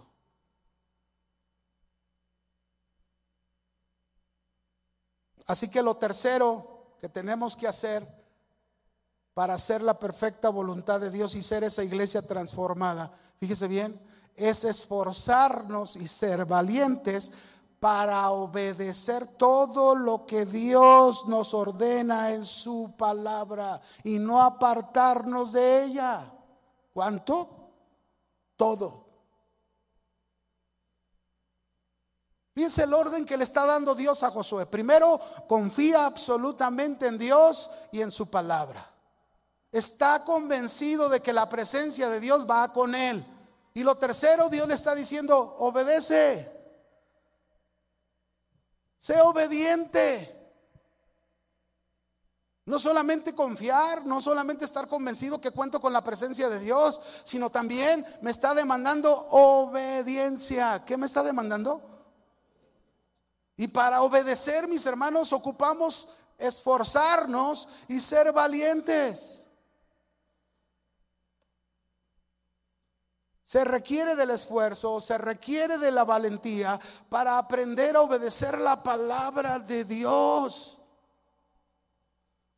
Así 5.48 5.68
que 5.68 5.82
lo 5.82 5.96
tercero 5.96 6.94
que 7.00 7.08
tenemos 7.08 7.56
que 7.56 7.66
hacer 7.66 8.21
para 9.34 9.54
hacer 9.54 9.82
la 9.82 9.98
perfecta 9.98 10.48
voluntad 10.50 11.00
de 11.00 11.10
Dios 11.10 11.34
y 11.34 11.42
ser 11.42 11.64
esa 11.64 11.82
iglesia 11.82 12.22
transformada, 12.22 13.10
fíjese 13.38 13.66
bien, 13.66 13.98
es 14.36 14.64
esforzarnos 14.64 15.96
y 15.96 16.08
ser 16.08 16.44
valientes 16.44 17.32
para 17.80 18.30
obedecer 18.30 19.26
todo 19.26 19.96
lo 19.96 20.24
que 20.24 20.46
Dios 20.46 21.26
nos 21.26 21.52
ordena 21.52 22.30
en 22.30 22.44
su 22.44 22.94
palabra 22.96 23.80
y 24.04 24.18
no 24.18 24.40
apartarnos 24.40 25.52
de 25.52 25.84
ella. 25.84 26.30
¿Cuánto? 26.92 27.48
Todo. 28.56 29.02
Fíjense 32.54 32.84
el 32.84 32.92
orden 32.92 33.24
que 33.24 33.36
le 33.36 33.44
está 33.44 33.66
dando 33.66 33.94
Dios 33.94 34.22
a 34.22 34.30
Josué. 34.30 34.66
Primero, 34.66 35.18
confía 35.48 36.04
absolutamente 36.06 37.06
en 37.06 37.18
Dios 37.18 37.70
y 37.90 38.02
en 38.02 38.10
su 38.10 38.30
palabra. 38.30 38.91
Está 39.72 40.22
convencido 40.22 41.08
de 41.08 41.20
que 41.20 41.32
la 41.32 41.48
presencia 41.48 42.10
de 42.10 42.20
Dios 42.20 42.48
va 42.48 42.72
con 42.72 42.94
él. 42.94 43.24
Y 43.72 43.82
lo 43.82 43.94
tercero, 43.94 44.50
Dios 44.50 44.68
le 44.68 44.74
está 44.74 44.94
diciendo, 44.94 45.56
obedece. 45.58 46.46
Sé 48.98 49.18
obediente. 49.22 50.38
No 52.66 52.78
solamente 52.78 53.34
confiar, 53.34 54.04
no 54.04 54.20
solamente 54.20 54.64
estar 54.64 54.86
convencido 54.86 55.40
que 55.40 55.50
cuento 55.50 55.80
con 55.80 55.92
la 55.92 56.04
presencia 56.04 56.48
de 56.48 56.60
Dios, 56.60 57.00
sino 57.24 57.50
también 57.50 58.06
me 58.20 58.30
está 58.30 58.54
demandando 58.54 59.10
obediencia. 59.30 60.84
¿Qué 60.84 60.96
me 60.96 61.06
está 61.06 61.22
demandando? 61.22 61.82
Y 63.56 63.68
para 63.68 64.02
obedecer, 64.02 64.68
mis 64.68 64.84
hermanos, 64.86 65.32
ocupamos 65.32 66.14
esforzarnos 66.38 67.68
y 67.88 68.00
ser 68.00 68.32
valientes. 68.32 69.41
Se 73.52 73.66
requiere 73.66 74.16
del 74.16 74.30
esfuerzo, 74.30 74.98
se 74.98 75.18
requiere 75.18 75.76
de 75.76 75.90
la 75.92 76.04
valentía 76.04 76.80
para 77.10 77.36
aprender 77.36 77.96
a 77.96 78.00
obedecer 78.00 78.56
la 78.56 78.82
palabra 78.82 79.58
de 79.58 79.84
Dios. 79.84 80.78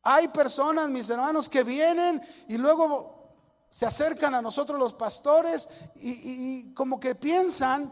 Hay 0.03 0.29
personas, 0.29 0.89
mis 0.89 1.09
hermanos, 1.09 1.49
que 1.49 1.65
vienen 1.65 2.21
y 2.47 2.57
luego 2.57 3.35
se 3.69 3.85
acercan 3.85 4.35
a 4.35 4.41
nosotros 4.41 4.79
los 4.79 4.93
pastores 4.93 5.67
y, 5.95 6.73
como 6.73 6.97
que 6.97 7.13
piensan, 7.13 7.91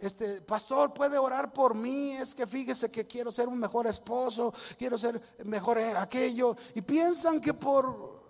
este 0.00 0.40
pastor 0.40 0.92
puede 0.92 1.18
orar 1.18 1.52
por 1.52 1.76
mí, 1.76 2.16
es 2.16 2.34
que 2.34 2.48
fíjese 2.48 2.90
que 2.90 3.06
quiero 3.06 3.30
ser 3.30 3.46
un 3.46 3.60
mejor 3.60 3.86
esposo, 3.86 4.52
quiero 4.76 4.98
ser 4.98 5.22
mejor 5.44 5.78
aquello, 5.78 6.56
y 6.74 6.82
piensan 6.82 7.40
que 7.40 7.54
por 7.54 8.20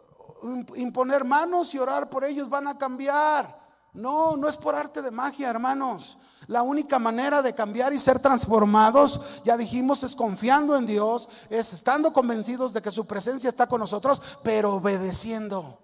imponer 0.74 1.24
manos 1.24 1.74
y 1.74 1.78
orar 1.78 2.10
por 2.10 2.26
ellos 2.26 2.50
van 2.50 2.68
a 2.68 2.76
cambiar. 2.76 3.61
No, 3.92 4.36
no 4.36 4.48
es 4.48 4.56
por 4.56 4.74
arte 4.74 5.02
de 5.02 5.10
magia, 5.10 5.50
hermanos. 5.50 6.18
La 6.48 6.62
única 6.62 6.98
manera 6.98 7.40
de 7.40 7.54
cambiar 7.54 7.92
y 7.92 7.98
ser 7.98 8.18
transformados, 8.18 9.20
ya 9.44 9.56
dijimos, 9.56 10.02
es 10.02 10.16
confiando 10.16 10.76
en 10.76 10.86
Dios, 10.86 11.28
es 11.50 11.72
estando 11.72 12.12
convencidos 12.12 12.72
de 12.72 12.82
que 12.82 12.90
su 12.90 13.06
presencia 13.06 13.48
está 13.48 13.66
con 13.66 13.80
nosotros, 13.80 14.20
pero 14.42 14.74
obedeciendo. 14.74 15.78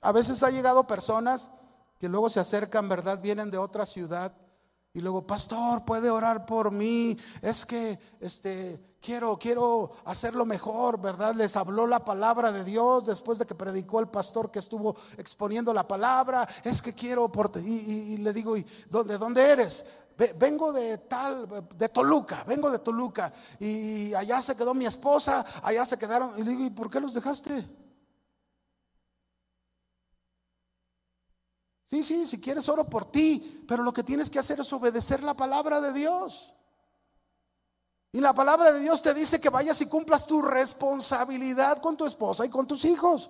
A 0.00 0.12
veces 0.12 0.42
ha 0.42 0.50
llegado 0.50 0.84
personas 0.84 1.48
que 1.98 2.08
luego 2.08 2.28
se 2.28 2.40
acercan, 2.40 2.88
¿verdad? 2.88 3.20
Vienen 3.22 3.50
de 3.50 3.58
otra 3.58 3.86
ciudad 3.86 4.32
y 4.92 5.00
luego, 5.00 5.26
pastor, 5.26 5.84
puede 5.84 6.10
orar 6.10 6.46
por 6.46 6.70
mí. 6.70 7.18
Es 7.40 7.64
que, 7.64 7.98
este, 8.20 8.93
quiero, 9.04 9.38
quiero 9.38 9.92
hacerlo 10.06 10.46
mejor, 10.46 11.00
¿verdad? 11.00 11.34
Les 11.34 11.56
habló 11.56 11.86
la 11.86 12.04
palabra 12.04 12.50
de 12.50 12.64
Dios 12.64 13.04
después 13.04 13.38
de 13.38 13.46
que 13.46 13.54
predicó 13.54 14.00
el 14.00 14.08
pastor 14.08 14.50
que 14.50 14.58
estuvo 14.58 14.96
exponiendo 15.18 15.74
la 15.74 15.86
palabra. 15.86 16.48
Es 16.64 16.80
que 16.80 16.94
quiero 16.94 17.30
por 17.30 17.52
y, 17.56 18.14
y, 18.14 18.16
le 18.16 18.32
digo, 18.32 18.56
¿y 18.56 18.66
dónde, 18.88 19.18
dónde 19.18 19.42
eres? 19.42 19.90
Vengo 20.38 20.72
de 20.72 20.96
tal, 20.98 21.68
de 21.76 21.88
Toluca, 21.88 22.44
vengo 22.46 22.70
de 22.70 22.78
Toluca. 22.78 23.32
Y 23.60 24.14
allá 24.14 24.40
se 24.40 24.56
quedó 24.56 24.72
mi 24.72 24.86
esposa, 24.86 25.44
allá 25.62 25.84
se 25.84 25.98
quedaron. 25.98 26.38
Y 26.38 26.42
le 26.42 26.52
digo, 26.52 26.64
¿y 26.64 26.70
por 26.70 26.90
qué 26.90 27.00
los 27.00 27.12
dejaste? 27.12 27.64
Sí, 31.84 32.02
sí, 32.02 32.26
si 32.26 32.40
quieres 32.40 32.68
oro 32.68 32.84
por 32.84 33.04
ti, 33.04 33.64
pero 33.68 33.82
lo 33.82 33.92
que 33.92 34.02
tienes 34.02 34.30
que 34.30 34.38
hacer 34.38 34.58
es 34.60 34.72
obedecer 34.72 35.22
la 35.22 35.34
palabra 35.34 35.80
de 35.80 35.92
Dios. 35.92 36.54
Y 38.14 38.20
la 38.20 38.32
palabra 38.32 38.70
de 38.70 38.78
Dios 38.78 39.02
te 39.02 39.12
dice 39.12 39.40
que 39.40 39.50
vayas 39.50 39.80
y 39.80 39.88
cumplas 39.88 40.24
tu 40.24 40.40
responsabilidad 40.40 41.82
con 41.82 41.96
tu 41.96 42.06
esposa 42.06 42.46
y 42.46 42.48
con 42.48 42.64
tus 42.64 42.84
hijos. 42.84 43.28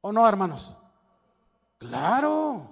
¿O 0.00 0.10
no, 0.10 0.28
hermanos? 0.28 0.74
Claro. 1.78 2.68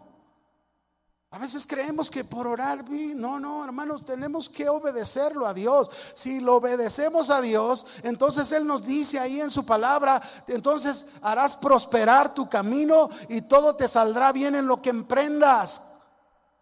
A 1.30 1.38
veces 1.38 1.64
creemos 1.64 2.10
que 2.10 2.24
por 2.24 2.48
orar, 2.48 2.84
no, 2.90 3.38
no, 3.38 3.64
hermanos, 3.64 4.04
tenemos 4.04 4.48
que 4.48 4.68
obedecerlo 4.68 5.46
a 5.46 5.54
Dios. 5.54 5.88
Si 6.14 6.40
lo 6.40 6.56
obedecemos 6.56 7.30
a 7.30 7.40
Dios, 7.40 7.86
entonces 8.02 8.50
Él 8.50 8.66
nos 8.66 8.84
dice 8.84 9.20
ahí 9.20 9.40
en 9.40 9.52
su 9.52 9.64
palabra, 9.64 10.20
entonces 10.48 11.10
harás 11.22 11.54
prosperar 11.54 12.34
tu 12.34 12.48
camino 12.48 13.08
y 13.28 13.42
todo 13.42 13.76
te 13.76 13.86
saldrá 13.86 14.32
bien 14.32 14.56
en 14.56 14.66
lo 14.66 14.82
que 14.82 14.90
emprendas. 14.90 15.93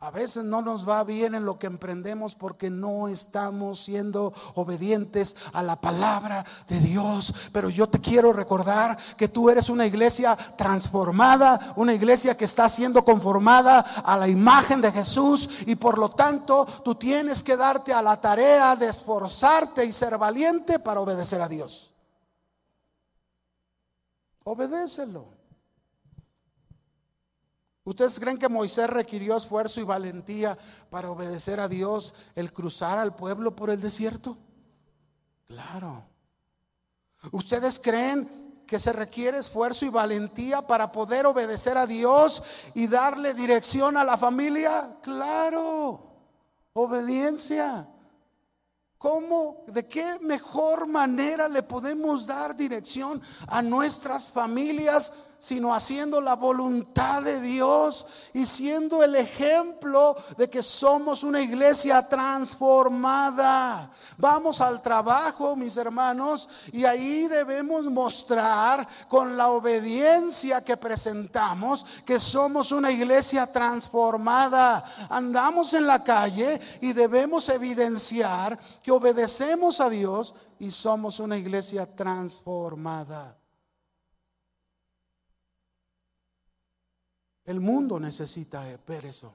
A 0.03 0.11
veces 0.11 0.43
no 0.43 0.63
nos 0.63 0.87
va 0.89 1.05
bien 1.05 1.37
en 1.37 1.45
lo 1.45 1.61
que 1.61 1.69
emprendemos 1.69 2.35
porque 2.35 2.71
no 2.71 3.07
estamos 3.07 3.79
siendo 3.85 4.33
obedientes 4.57 5.37
a 5.53 5.63
la 5.63 5.77
palabra 5.77 6.45
de 6.67 6.81
Dios. 6.81 7.33
Pero 7.53 7.71
yo 7.71 7.89
te 7.89 8.01
quiero 8.01 8.33
recordar 8.33 8.99
que 9.17 9.29
tú 9.29 9.49
eres 9.49 9.69
una 9.69 9.87
iglesia 9.87 10.37
transformada, 10.57 11.73
una 11.77 11.95
iglesia 11.95 12.37
que 12.37 12.47
está 12.47 12.69
siendo 12.69 13.05
conformada 13.05 13.79
a 13.79 14.17
la 14.17 14.27
imagen 14.27 14.81
de 14.81 14.91
Jesús 14.91 15.49
y 15.67 15.77
por 15.77 15.97
lo 15.99 16.11
tanto 16.11 16.67
tú 16.85 16.97
tienes 16.97 17.45
que 17.45 17.57
darte 17.57 17.93
a 17.93 18.03
la 18.03 18.21
tarea 18.21 18.75
de 18.75 18.89
esforzarte 18.89 19.85
y 19.85 19.93
ser 19.93 20.19
valiente 20.19 20.81
para 20.81 21.01
obedecer 21.01 21.41
a 21.41 21.49
Dios. 21.49 21.93
Obedécelo. 24.43 25.42
¿Ustedes 27.85 28.21
creen 28.21 28.39
que 28.39 28.49
Moisés 28.49 28.89
requirió 28.89 29.37
esfuerzo 29.37 29.81
y 29.81 29.85
valentía 29.85 30.57
para 30.91 31.11
obedecer 31.11 31.59
a 31.59 31.67
Dios 31.67 32.15
el 32.37 32.53
cruzar 32.53 32.99
al 32.99 33.17
pueblo 33.17 33.57
por 33.57 33.71
el 33.71 33.81
desierto? 33.81 34.37
Claro. 35.47 36.05
¿Ustedes 37.33 37.81
creen 37.81 38.65
que 38.67 38.79
se 38.79 38.93
requiere 38.93 39.39
esfuerzo 39.39 39.85
y 39.85 39.89
valentía 39.89 40.63
para 40.63 40.93
poder 40.93 41.27
obedecer 41.27 41.77
a 41.77 41.87
Dios 41.87 42.43
y 42.75 42.87
darle 42.87 43.35
dirección 43.35 43.97
a 43.97 44.05
la 44.05 44.17
familia? 44.17 44.99
Claro. 45.03 46.07
Obediencia. 46.73 47.89
¿Cómo, 48.97 49.65
de 49.67 49.89
qué 49.89 50.21
mejor 50.21 50.87
manera 50.87 51.49
le 51.49 51.65
podemos 51.65 52.25
dar 52.25 52.55
dirección 52.55 53.21
a 53.49 53.61
nuestras 53.61 54.31
familias 54.31 55.32
sino 55.43 55.75
haciendo 55.75 56.21
la 56.21 56.37
voluntad 56.37 57.21
de 57.21 57.41
Dios 57.41 58.07
y 58.33 58.47
siendo 58.47 59.03
el 59.03 59.17
ejemplo 59.17 60.17
de 60.39 60.49
que 60.49 60.63
somos 60.63 61.25
una 61.25 61.41
iglesia 61.41 62.09
transformada? 62.09 63.91
Vamos 64.19 64.61
al 64.61 64.81
trabajo, 64.81 65.57
mis 65.57 65.77
hermanos, 65.77 66.49
y 66.71 66.85
ahí 66.85 67.27
debemos 67.27 67.87
mostrar 67.87 68.87
con 69.09 69.37
la 69.37 69.49
obediencia 69.49 70.65
que 70.65 70.77
presentamos 70.77 71.85
que 72.07 72.21
somos 72.21 72.71
una 72.71 72.93
iglesia 72.93 73.53
transformada. 73.53 74.85
Andamos 75.11 75.73
en 75.73 75.89
la 75.89 76.05
calle 76.05 76.61
y 76.81 76.93
debemos 76.93 77.49
evidenciar 77.49 78.57
que 78.81 78.93
obedecemos 78.93 79.81
a 79.81 79.91
Dios 79.91 80.35
y 80.61 80.71
somos 80.71 81.19
una 81.19 81.37
iglesia 81.37 81.85
transformada. 81.97 83.42
El 87.45 87.61
mundo 87.61 87.99
necesita 87.99 88.65
ver 88.87 89.07
eso. 89.07 89.33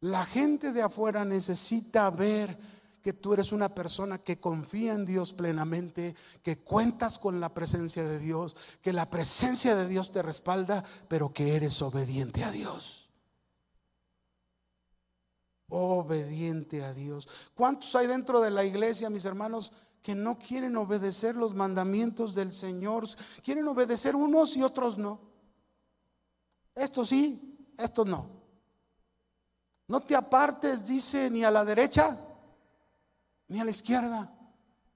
La 0.00 0.24
gente 0.24 0.72
de 0.72 0.82
afuera 0.82 1.24
necesita 1.24 2.10
ver 2.10 2.58
que 3.02 3.12
tú 3.12 3.34
eres 3.34 3.52
una 3.52 3.74
persona 3.74 4.18
que 4.18 4.40
confía 4.40 4.94
en 4.94 5.06
Dios 5.06 5.32
plenamente, 5.32 6.14
que 6.42 6.58
cuentas 6.58 7.18
con 7.18 7.40
la 7.40 7.52
presencia 7.54 8.04
de 8.04 8.18
Dios, 8.18 8.56
que 8.82 8.92
la 8.92 9.10
presencia 9.10 9.76
de 9.76 9.86
Dios 9.86 10.10
te 10.10 10.22
respalda, 10.22 10.84
pero 11.08 11.32
que 11.32 11.54
eres 11.56 11.80
obediente 11.82 12.44
a 12.44 12.50
Dios 12.50 13.04
obediente 15.74 16.84
a 16.84 16.94
Dios. 16.94 17.28
¿Cuántos 17.54 17.94
hay 17.96 18.06
dentro 18.06 18.40
de 18.40 18.50
la 18.50 18.64
iglesia, 18.64 19.10
mis 19.10 19.24
hermanos, 19.24 19.72
que 20.02 20.14
no 20.14 20.38
quieren 20.38 20.76
obedecer 20.76 21.34
los 21.34 21.54
mandamientos 21.54 22.34
del 22.34 22.52
Señor? 22.52 23.06
Quieren 23.42 23.66
obedecer 23.68 24.14
unos 24.14 24.56
y 24.56 24.62
otros 24.62 24.98
no. 24.98 25.33
Esto 26.74 27.04
sí, 27.04 27.72
esto 27.78 28.04
no. 28.04 28.26
No 29.86 30.00
te 30.00 30.16
apartes, 30.16 30.86
dice, 30.86 31.30
ni 31.30 31.44
a 31.44 31.50
la 31.50 31.64
derecha 31.64 32.16
ni 33.48 33.60
a 33.60 33.64
la 33.64 33.70
izquierda. 33.70 34.30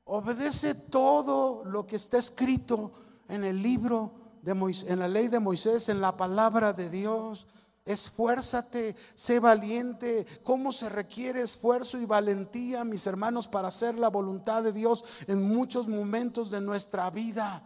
Obedece 0.04 0.74
todo 0.74 1.64
lo 1.64 1.86
que 1.86 1.96
está 1.96 2.18
escrito 2.18 2.92
en 3.28 3.44
el 3.44 3.62
libro 3.62 4.12
de 4.42 4.54
Moisés, 4.54 4.90
en 4.90 4.98
la 5.00 5.08
ley 5.08 5.28
de 5.28 5.38
Moisés, 5.38 5.88
en 5.88 6.00
la 6.00 6.16
palabra 6.16 6.72
de 6.72 6.88
Dios. 6.88 7.46
Esfuérzate, 7.84 8.96
sé 9.14 9.38
valiente. 9.38 10.26
¿Cómo 10.44 10.72
se 10.72 10.88
requiere 10.88 11.42
esfuerzo 11.42 11.98
y 11.98 12.06
valentía, 12.06 12.84
mis 12.84 13.06
hermanos, 13.06 13.48
para 13.48 13.68
hacer 13.68 13.98
la 13.98 14.08
voluntad 14.08 14.62
de 14.62 14.72
Dios 14.72 15.04
en 15.26 15.42
muchos 15.42 15.88
momentos 15.88 16.50
de 16.50 16.60
nuestra 16.60 17.10
vida? 17.10 17.62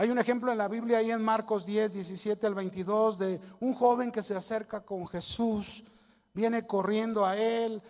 Hay 0.00 0.08
un 0.08 0.18
ejemplo 0.18 0.50
en 0.50 0.56
la 0.56 0.66
Biblia, 0.66 0.96
ahí 0.96 1.10
en 1.10 1.22
Marcos 1.22 1.66
10, 1.66 1.92
17 1.92 2.46
al 2.46 2.54
22, 2.54 3.18
de 3.18 3.38
un 3.60 3.74
joven 3.74 4.10
que 4.10 4.22
se 4.22 4.34
acerca 4.34 4.80
con 4.80 5.06
Jesús, 5.06 5.84
viene 6.32 6.66
corriendo 6.66 7.26
a 7.26 7.36
él, 7.36 7.82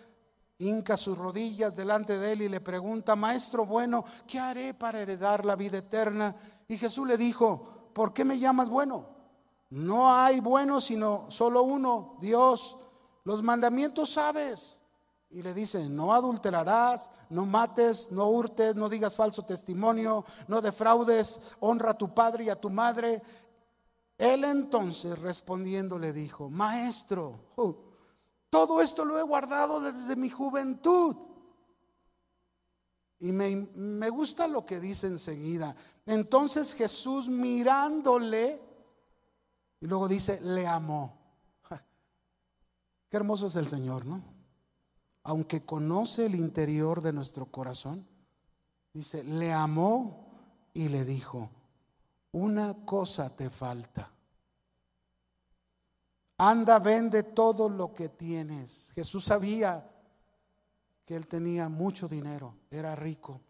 hinca 0.57 0.97
sus 0.97 1.17
rodillas 1.17 1.77
delante 1.77 2.17
de 2.17 2.33
él 2.33 2.41
y 2.41 2.49
le 2.49 2.59
pregunta, 2.59 3.15
Maestro 3.15 3.65
bueno, 3.65 4.03
¿qué 4.27 4.39
haré 4.39 4.73
para 4.73 4.99
heredar 4.99 5.45
la 5.45 5.55
vida 5.55 5.77
eterna? 5.77 6.35
Y 6.67 6.77
Jesús 6.77 7.07
le 7.07 7.15
dijo, 7.15 7.91
¿por 7.93 8.11
qué 8.11 8.25
me 8.25 8.37
llamas 8.37 8.67
bueno? 8.67 9.05
No 9.69 10.13
hay 10.13 10.41
bueno 10.41 10.81
sino 10.81 11.27
solo 11.31 11.63
uno, 11.63 12.17
Dios. 12.19 12.75
Los 13.23 13.41
mandamientos 13.41 14.09
sabes. 14.09 14.80
Y 15.33 15.41
le 15.41 15.53
dice, 15.53 15.87
no 15.87 16.13
adulterarás, 16.13 17.09
no 17.29 17.45
mates, 17.45 18.11
no 18.11 18.29
hurtes, 18.29 18.75
no 18.75 18.89
digas 18.89 19.15
falso 19.15 19.45
testimonio, 19.45 20.25
no 20.49 20.61
defraudes, 20.61 21.51
honra 21.61 21.91
a 21.91 21.97
tu 21.97 22.13
padre 22.13 22.43
y 22.43 22.49
a 22.49 22.59
tu 22.59 22.69
madre. 22.69 23.21
Él 24.17 24.43
entonces 24.43 25.17
respondiendo 25.19 25.97
le 25.97 26.11
dijo, 26.11 26.49
maestro, 26.49 27.53
uh, 27.55 27.73
todo 28.49 28.81
esto 28.81 29.05
lo 29.05 29.17
he 29.17 29.23
guardado 29.23 29.79
desde 29.79 30.17
mi 30.17 30.29
juventud. 30.29 31.15
Y 33.19 33.31
me, 33.31 33.55
me 33.75 34.09
gusta 34.09 34.49
lo 34.49 34.65
que 34.65 34.81
dice 34.81 35.07
enseguida. 35.07 35.73
Entonces 36.05 36.73
Jesús 36.73 37.29
mirándole, 37.29 38.59
y 39.79 39.87
luego 39.87 40.09
dice, 40.09 40.41
le 40.41 40.67
amó. 40.67 41.17
Qué 43.09 43.15
hermoso 43.17 43.47
es 43.47 43.55
el 43.55 43.67
Señor, 43.67 44.05
¿no? 44.05 44.40
Aunque 45.23 45.65
conoce 45.65 46.25
el 46.25 46.35
interior 46.35 47.01
de 47.01 47.13
nuestro 47.13 47.45
corazón, 47.45 48.07
dice, 48.93 49.23
le 49.23 49.53
amó 49.53 50.27
y 50.73 50.89
le 50.89 51.05
dijo, 51.05 51.49
una 52.31 52.85
cosa 52.85 53.35
te 53.35 53.49
falta. 53.49 54.11
Anda, 56.37 56.79
vende 56.79 57.21
todo 57.23 57.69
lo 57.69 57.93
que 57.93 58.09
tienes. 58.09 58.91
Jesús 58.95 59.25
sabía 59.25 59.87
que 61.05 61.15
él 61.15 61.27
tenía 61.27 61.69
mucho 61.69 62.07
dinero, 62.07 62.55
era 62.71 62.95
rico. 62.95 63.41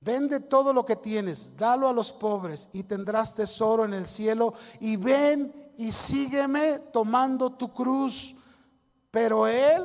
Vende 0.00 0.40
todo 0.40 0.72
lo 0.72 0.84
que 0.84 0.96
tienes, 0.96 1.56
dalo 1.56 1.88
a 1.88 1.92
los 1.92 2.10
pobres 2.10 2.68
y 2.72 2.82
tendrás 2.82 3.34
tesoro 3.34 3.84
en 3.84 3.94
el 3.94 4.06
cielo. 4.06 4.54
Y 4.80 4.96
ven 4.96 5.72
y 5.76 5.92
sígueme 5.92 6.78
tomando 6.92 7.50
tu 7.50 7.72
cruz. 7.72 8.36
Pero 9.10 9.46
él, 9.46 9.84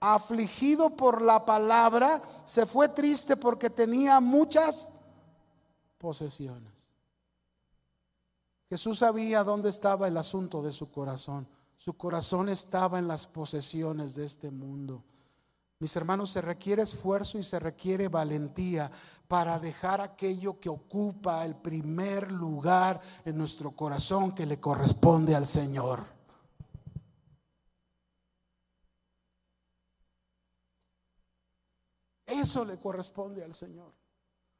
afligido 0.00 0.90
por 0.90 1.22
la 1.22 1.44
palabra, 1.44 2.22
se 2.44 2.66
fue 2.66 2.88
triste 2.88 3.36
porque 3.36 3.70
tenía 3.70 4.20
muchas 4.20 4.92
posesiones. 5.98 6.92
Jesús 8.68 8.98
sabía 8.98 9.44
dónde 9.44 9.70
estaba 9.70 10.08
el 10.08 10.16
asunto 10.16 10.62
de 10.62 10.72
su 10.72 10.90
corazón. 10.90 11.48
Su 11.76 11.96
corazón 11.96 12.48
estaba 12.48 12.98
en 12.98 13.06
las 13.06 13.26
posesiones 13.26 14.14
de 14.14 14.24
este 14.24 14.50
mundo. 14.50 15.04
Mis 15.78 15.94
hermanos, 15.94 16.30
se 16.30 16.40
requiere 16.40 16.82
esfuerzo 16.82 17.38
y 17.38 17.44
se 17.44 17.58
requiere 17.58 18.08
valentía 18.08 18.90
para 19.28 19.58
dejar 19.58 20.00
aquello 20.00 20.58
que 20.58 20.70
ocupa 20.70 21.44
el 21.44 21.54
primer 21.54 22.32
lugar 22.32 23.00
en 23.24 23.36
nuestro 23.36 23.72
corazón 23.72 24.34
que 24.34 24.46
le 24.46 24.58
corresponde 24.58 25.34
al 25.34 25.46
Señor. 25.46 26.15
Eso 32.26 32.64
le 32.64 32.78
corresponde 32.78 33.44
al 33.44 33.54
Señor. 33.54 33.92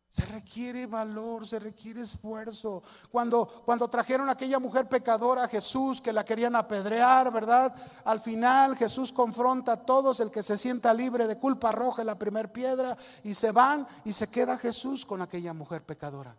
Se 0.08 0.24
requiere 0.24 0.86
valor, 0.86 1.46
se 1.46 1.58
requiere 1.58 2.00
esfuerzo. 2.00 2.82
Cuando, 3.10 3.46
cuando 3.66 3.88
trajeron 3.88 4.28
a 4.28 4.32
aquella 4.32 4.58
mujer 4.58 4.88
pecadora 4.88 5.44
a 5.44 5.48
Jesús, 5.48 6.00
que 6.00 6.12
la 6.12 6.24
querían 6.24 6.56
apedrear, 6.56 7.30
¿verdad? 7.32 7.74
Al 8.04 8.20
final 8.20 8.76
Jesús 8.76 9.12
confronta 9.12 9.72
a 9.72 9.84
todos, 9.84 10.20
el 10.20 10.30
que 10.30 10.42
se 10.42 10.56
sienta 10.56 10.94
libre 10.94 11.26
de 11.26 11.38
culpa 11.38 11.72
roja 11.72 12.04
la 12.04 12.18
primera 12.18 12.50
piedra, 12.50 12.96
y 13.24 13.34
se 13.34 13.52
van 13.52 13.86
y 14.04 14.12
se 14.12 14.30
queda 14.30 14.56
Jesús 14.56 15.04
con 15.04 15.20
aquella 15.20 15.52
mujer 15.52 15.84
pecadora. 15.84 16.34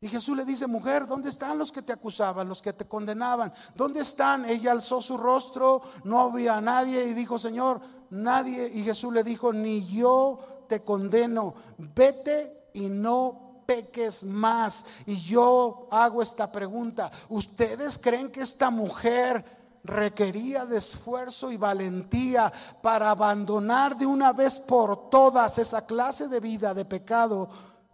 Y 0.00 0.08
Jesús 0.08 0.36
le 0.36 0.44
dice, 0.44 0.66
mujer, 0.66 1.06
¿dónde 1.06 1.30
están 1.30 1.58
los 1.58 1.72
que 1.72 1.80
te 1.80 1.92
acusaban, 1.92 2.48
los 2.48 2.60
que 2.60 2.72
te 2.72 2.86
condenaban? 2.86 3.52
¿Dónde 3.74 4.00
están? 4.00 4.44
Ella 4.44 4.72
alzó 4.72 5.00
su 5.00 5.16
rostro, 5.16 5.80
no 6.04 6.20
había 6.20 6.60
nadie 6.60 7.04
y 7.06 7.14
dijo, 7.14 7.38
Señor, 7.38 7.80
nadie. 8.10 8.70
Y 8.74 8.82
Jesús 8.82 9.12
le 9.12 9.22
dijo, 9.22 9.52
ni 9.52 9.86
yo 9.86 10.64
te 10.68 10.82
condeno, 10.82 11.54
vete 11.94 12.70
y 12.74 12.88
no 12.88 13.62
peques 13.66 14.24
más. 14.24 14.86
Y 15.06 15.20
yo 15.20 15.88
hago 15.90 16.22
esta 16.22 16.50
pregunta, 16.50 17.10
¿ustedes 17.28 17.98
creen 17.98 18.30
que 18.30 18.42
esta 18.42 18.70
mujer 18.70 19.44
requería 19.84 20.66
de 20.66 20.78
esfuerzo 20.78 21.50
y 21.50 21.56
valentía 21.56 22.52
para 22.82 23.10
abandonar 23.10 23.96
de 23.96 24.06
una 24.06 24.32
vez 24.32 24.58
por 24.58 25.10
todas 25.10 25.58
esa 25.58 25.86
clase 25.86 26.28
de 26.28 26.40
vida 26.40 26.74
de 26.74 26.84
pecado 26.84 27.48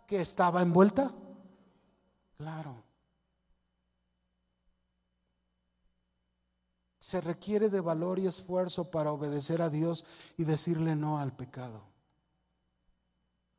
que 0.06 0.20
estaba 0.20 0.62
envuelta? 0.62 1.10
Claro. 2.36 2.81
Se 7.12 7.20
requiere 7.20 7.68
de 7.68 7.82
valor 7.82 8.18
y 8.18 8.26
esfuerzo 8.26 8.90
para 8.90 9.12
obedecer 9.12 9.60
a 9.60 9.68
Dios 9.68 10.06
y 10.38 10.44
decirle 10.44 10.96
no 10.96 11.18
al 11.18 11.30
pecado. 11.30 11.82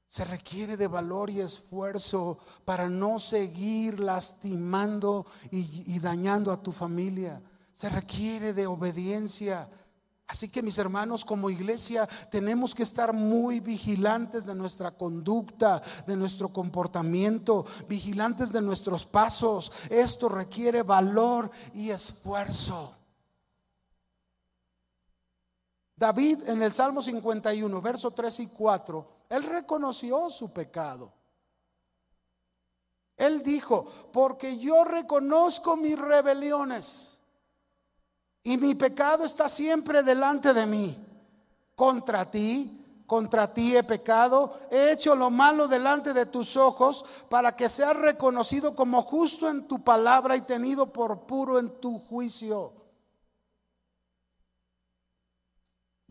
Se 0.08 0.26
requiere 0.26 0.76
de 0.76 0.88
valor 0.88 1.30
y 1.30 1.39
esfuerzo 1.39 2.39
para 2.66 2.89
no 2.89 3.20
seguir 3.20 3.99
lastimando 3.99 5.28
y, 5.51 5.99
dañando 5.99 6.51
a 6.51 6.64
tu 6.64 6.72
familia. 6.72 7.43
Se 7.72 7.91
requiere 7.91 8.54
de 8.54 8.66
obediencia. 8.66 9.70
Así 10.26 10.49
que 10.49 10.64
mis 10.64 10.80
hermanos, 10.80 11.24
como 11.24 11.51
iglesia 11.51 12.10
tenemos 12.32 12.74
que 12.74 12.82
estar 12.82 13.14
muy 13.14 13.60
vigilantes 13.60 14.47
de 14.47 14.56
nuestra 14.56 14.89
conducta, 14.89 15.80
de 16.08 16.18
nuestro 16.18 16.49
comportamiento, 16.49 17.68
vigilantes 17.88 18.51
de 18.51 18.64
nuestros 18.64 19.06
pasos. 19.06 19.72
Esto 19.91 20.28
requiere 20.28 20.82
valor 20.82 21.51
y 21.76 21.91
esfuerzo. 21.91 22.95
David 25.96 26.50
en 26.50 26.62
el 26.62 26.72
Salmo 26.72 27.02
51, 27.02 27.82
verso 27.82 28.12
3 28.12 28.39
y 28.41 28.48
4 28.48 29.14
él 29.34 29.44
reconoció 29.46 30.30
su 30.30 30.54
pecado. 30.54 31.12
Él 33.18 33.41
dijo, 33.41 33.84
porque 34.12 34.60
yo 34.60 34.84
reconozco 34.84 35.76
mis 35.76 35.98
rebeliones 35.98 37.18
y 38.44 38.58
mi 38.58 38.76
pecado 38.76 39.26
está 39.26 39.50
siempre 39.50 40.04
delante 40.04 40.54
de 40.54 40.68
mí. 40.68 40.96
Contra 41.76 42.30
ti, 42.30 43.04
contra 43.08 43.52
ti 43.52 43.76
he 43.76 43.84
pecado, 43.84 44.56
he 44.70 44.91
hecho 44.91 45.16
lo 45.16 45.32
malo 45.32 45.68
delante 45.68 46.14
de 46.14 46.28
tus 46.28 46.56
ojos 46.56 47.04
para 47.28 47.56
que 47.56 47.70
seas 47.70 47.98
reconocido 47.98 48.76
como 48.76 49.02
justo 49.02 49.50
en 49.50 49.68
tu 49.68 49.84
palabra 49.84 50.36
y 50.36 50.41
tenido 50.41 50.94
por 50.94 51.22
puro 51.22 51.58
en 51.58 51.80
tu 51.82 51.98
juicio. 51.98 52.72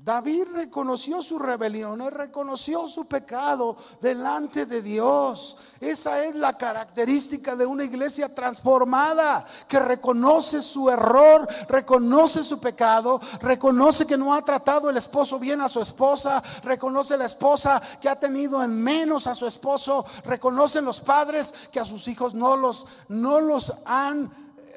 David 0.05 0.48
reconoció 0.53 1.22
su 1.22 1.38
rebelión, 1.38 2.00
él 2.00 2.11
reconoció 2.11 2.88
su 2.88 3.05
pecado 3.05 3.76
delante 4.00 4.66
de 4.66 4.82
Dios. 4.82 5.57
Esa 5.78 6.24
es 6.24 6.34
la 6.34 6.55
característica 6.55 7.55
de 7.55 7.66
una 7.66 7.84
iglesia 7.84 8.34
transformada, 8.34 9.46
que 9.68 9.78
reconoce 9.78 10.61
su 10.61 10.90
error, 10.90 11.46
reconoce 11.68 12.42
su 12.42 12.61
pecado, 12.61 13.20
reconoce 13.40 14.05
que 14.05 14.16
no 14.16 14.34
ha 14.34 14.42
tratado 14.42 14.90
el 14.90 14.96
esposo 14.96 15.38
bien 15.38 15.61
a 15.61 15.68
su 15.68 15.80
esposa, 15.80 16.42
reconoce 16.64 17.16
la 17.16 17.26
esposa 17.26 17.80
que 18.00 18.09
ha 18.09 18.18
tenido 18.18 18.61
en 18.61 18.74
menos 18.74 19.28
a 19.28 19.36
su 19.36 19.46
esposo, 19.46 20.05
reconocen 20.24 20.84
los 20.84 20.98
padres 20.98 21.55
que 21.70 21.78
a 21.78 21.84
sus 21.84 22.09
hijos 22.09 22.34
no 22.34 22.57
los, 22.57 22.88
no 23.09 23.40
los 23.40 23.72
han 23.86 24.28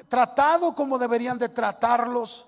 tratado 0.08 0.72
como 0.72 1.00
deberían 1.00 1.36
de 1.36 1.48
tratarlos. 1.48 2.44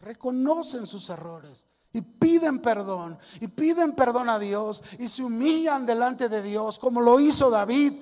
Reconocen 0.00 0.86
sus 0.86 1.10
errores 1.10 1.66
y 1.92 2.00
piden 2.00 2.60
perdón 2.60 3.18
y 3.40 3.48
piden 3.48 3.94
perdón 3.94 4.28
a 4.28 4.38
Dios 4.38 4.82
y 4.98 5.08
se 5.08 5.22
humillan 5.22 5.84
delante 5.84 6.28
de 6.28 6.42
Dios 6.42 6.78
como 6.78 7.00
lo 7.00 7.20
hizo 7.20 7.50
David. 7.50 7.92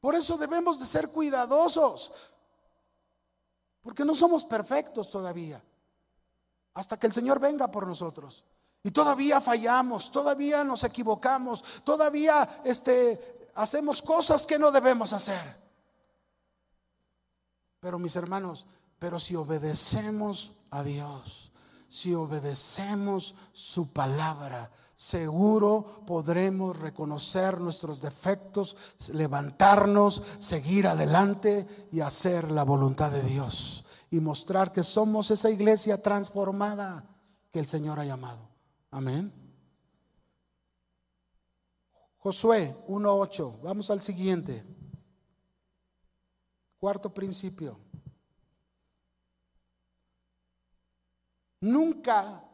Por 0.00 0.14
eso 0.14 0.36
debemos 0.36 0.78
de 0.78 0.86
ser 0.86 1.10
cuidadosos, 1.10 2.12
porque 3.82 4.04
no 4.04 4.14
somos 4.14 4.44
perfectos 4.44 5.10
todavía, 5.10 5.62
hasta 6.74 6.98
que 6.98 7.08
el 7.08 7.12
Señor 7.12 7.40
venga 7.40 7.68
por 7.68 7.86
nosotros. 7.86 8.44
Y 8.84 8.92
todavía 8.92 9.40
fallamos, 9.40 10.12
todavía 10.12 10.62
nos 10.62 10.84
equivocamos, 10.84 11.64
todavía 11.84 12.60
este, 12.64 13.50
hacemos 13.56 14.00
cosas 14.00 14.46
que 14.46 14.58
no 14.58 14.70
debemos 14.70 15.12
hacer. 15.12 15.56
Pero 17.80 17.98
mis 17.98 18.14
hermanos, 18.14 18.66
pero 18.98 19.18
si 19.18 19.34
obedecemos 19.34 20.52
a 20.70 20.82
Dios, 20.84 21.47
si 21.88 22.14
obedecemos 22.14 23.34
su 23.52 23.92
palabra, 23.92 24.70
seguro 24.94 26.02
podremos 26.06 26.78
reconocer 26.78 27.60
nuestros 27.60 28.02
defectos, 28.02 28.76
levantarnos, 29.12 30.22
seguir 30.38 30.86
adelante 30.86 31.66
y 31.90 32.00
hacer 32.00 32.50
la 32.50 32.64
voluntad 32.64 33.10
de 33.10 33.22
Dios 33.22 33.86
y 34.10 34.20
mostrar 34.20 34.72
que 34.72 34.82
somos 34.82 35.30
esa 35.30 35.50
iglesia 35.50 36.02
transformada 36.02 37.04
que 37.50 37.58
el 37.58 37.66
Señor 37.66 38.00
ha 38.00 38.04
llamado. 38.04 38.48
Amén. 38.90 39.32
Josué 42.18 42.76
1.8, 42.88 43.62
vamos 43.62 43.90
al 43.90 44.02
siguiente. 44.02 44.64
Cuarto 46.78 47.12
principio. 47.12 47.87
Nunca, 51.60 52.44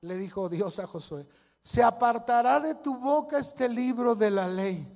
le 0.00 0.16
dijo 0.16 0.48
Dios 0.48 0.78
a 0.78 0.86
Josué, 0.86 1.26
se 1.60 1.82
apartará 1.82 2.60
de 2.60 2.74
tu 2.76 2.96
boca 2.96 3.38
este 3.38 3.68
libro 3.68 4.14
de 4.14 4.30
la 4.30 4.48
ley, 4.48 4.86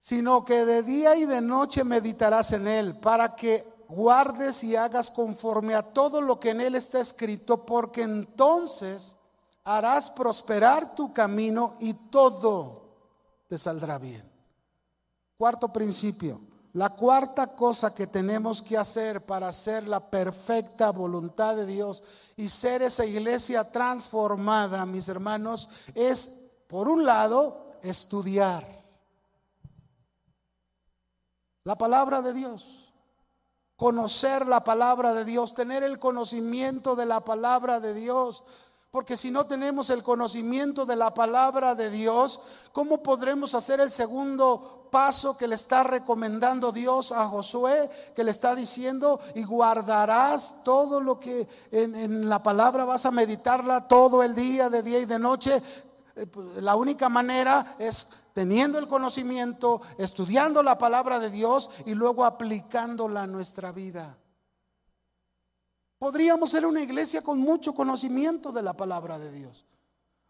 sino 0.00 0.44
que 0.44 0.64
de 0.64 0.82
día 0.82 1.16
y 1.16 1.24
de 1.24 1.40
noche 1.40 1.84
meditarás 1.84 2.52
en 2.52 2.66
él, 2.66 2.96
para 2.98 3.34
que 3.34 3.64
guardes 3.88 4.64
y 4.64 4.76
hagas 4.76 5.10
conforme 5.10 5.74
a 5.74 5.82
todo 5.82 6.20
lo 6.20 6.40
que 6.40 6.50
en 6.50 6.60
él 6.60 6.74
está 6.74 7.00
escrito, 7.00 7.64
porque 7.64 8.02
entonces 8.02 9.16
harás 9.64 10.10
prosperar 10.10 10.94
tu 10.94 11.12
camino 11.12 11.76
y 11.80 11.94
todo 11.94 12.86
te 13.48 13.58
saldrá 13.58 13.98
bien. 13.98 14.28
Cuarto 15.36 15.72
principio, 15.72 16.40
La 16.76 16.90
cuarta 16.90 17.46
cosa 17.46 17.94
que 17.94 18.06
tenemos 18.06 18.60
que 18.60 18.76
hacer 18.76 19.24
para 19.24 19.48
hacer 19.48 19.88
la 19.88 20.10
perfecta 20.10 20.90
voluntad 20.92 21.56
de 21.56 21.64
Dios 21.64 22.02
y 22.36 22.50
ser 22.50 22.82
esa 22.82 23.06
iglesia 23.06 23.64
transformada, 23.72 24.84
mis 24.84 25.08
hermanos, 25.08 25.70
es, 25.94 26.52
por 26.68 26.90
un 26.90 27.06
lado, 27.06 27.66
estudiar 27.82 28.62
la 31.64 31.78
palabra 31.78 32.20
de 32.20 32.34
Dios, 32.34 32.92
conocer 33.76 34.46
la 34.46 34.62
palabra 34.62 35.14
de 35.14 35.24
Dios, 35.24 35.54
tener 35.54 35.82
el 35.82 35.98
conocimiento 35.98 36.94
de 36.94 37.06
la 37.06 37.20
palabra 37.20 37.80
de 37.80 37.94
Dios. 37.94 38.44
Porque 38.96 39.18
si 39.18 39.30
no 39.30 39.44
tenemos 39.44 39.90
el 39.90 40.02
conocimiento 40.02 40.86
de 40.86 40.96
la 40.96 41.12
palabra 41.12 41.74
de 41.74 41.90
Dios, 41.90 42.40
¿cómo 42.72 43.02
podremos 43.02 43.54
hacer 43.54 43.78
el 43.78 43.90
segundo 43.90 44.88
paso 44.90 45.36
que 45.36 45.46
le 45.46 45.54
está 45.54 45.82
recomendando 45.82 46.72
Dios 46.72 47.12
a 47.12 47.28
Josué, 47.28 47.90
que 48.14 48.24
le 48.24 48.30
está 48.30 48.54
diciendo, 48.54 49.20
y 49.34 49.44
guardarás 49.44 50.64
todo 50.64 51.02
lo 51.02 51.20
que 51.20 51.46
en, 51.72 52.26
la 52.30 52.42
palabra 52.42 52.86
vas 52.86 53.04
a 53.04 53.10
meditarla 53.10 53.86
todo 53.86 54.22
el 54.22 54.34
día, 54.34 54.70
de 54.70 54.82
día 54.82 54.98
y 54.98 55.04
de 55.04 55.18
noche. 55.18 55.62
Eh, 56.16 56.24
pues, 56.24 56.62
la 56.62 56.74
única 56.74 57.10
manera 57.10 57.74
es 57.78 58.28
teniendo 58.32 58.78
el 58.78 58.88
conocimiento, 58.88 59.82
estudiando 59.98 60.62
la 60.62 60.78
palabra 60.78 61.18
de 61.18 61.28
Dios 61.28 61.68
y 61.84 61.92
luego 61.92 62.24
aplicándola 62.24 63.24
a 63.24 63.26
nuestra 63.26 63.72
vida. 63.72 64.16
Podríamos 65.98 66.50
ser 66.50 66.66
una 66.66 66.82
iglesia 66.82 67.22
con 67.22 67.38
mucho 67.38 67.74
conocimiento 67.74 68.52
de 68.52 68.62
la 68.62 68.74
palabra 68.74 69.18
de 69.18 69.32
Dios. 69.32 69.64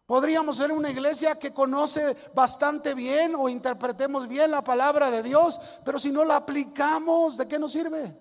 Podríamos 0.05 0.55
ser 0.55 0.71
una 0.71 0.89
iglesia 0.89 1.37
que 1.37 1.53
conoce 1.53 2.15
bastante 2.33 2.93
bien 2.93 3.35
o 3.35 3.49
interpretemos 3.49 4.29
bien 4.29 4.51
la 4.51 4.61
palabra 4.61 5.11
de 5.11 5.21
Dios, 5.21 5.59
pero 5.83 5.99
si 5.99 6.11
no 6.11 6.23
la 6.23 6.37
aplicamos, 6.37 7.35
¿de 7.35 7.45
qué 7.45 7.59
nos 7.59 7.73
sirve? 7.73 8.17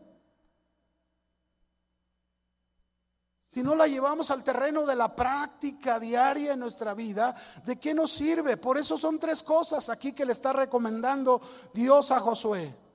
Si 3.49 3.62
no 3.62 3.76
la 3.76 3.86
llevamos 3.86 4.32
al 4.32 4.42
terreno 4.42 4.84
de 4.84 4.97
la 4.97 5.14
práctica 5.14 6.01
diaria 6.01 6.55
en 6.55 6.61
nuestra 6.61 6.92
vida, 6.92 7.36
¿de 7.64 7.76
qué 7.76 7.94
nos 7.94 8.11
sirve? 8.11 8.57
Por 8.57 8.76
eso 8.76 8.99
son 8.99 9.20
tres 9.20 9.44
cosas 9.44 9.88
aquí 9.88 10.12
que 10.12 10.26
le 10.26 10.32
está 10.32 10.53
recomendando 10.53 11.40
Dios 11.72 12.11
a 12.11 12.18
Josué. 12.18 12.86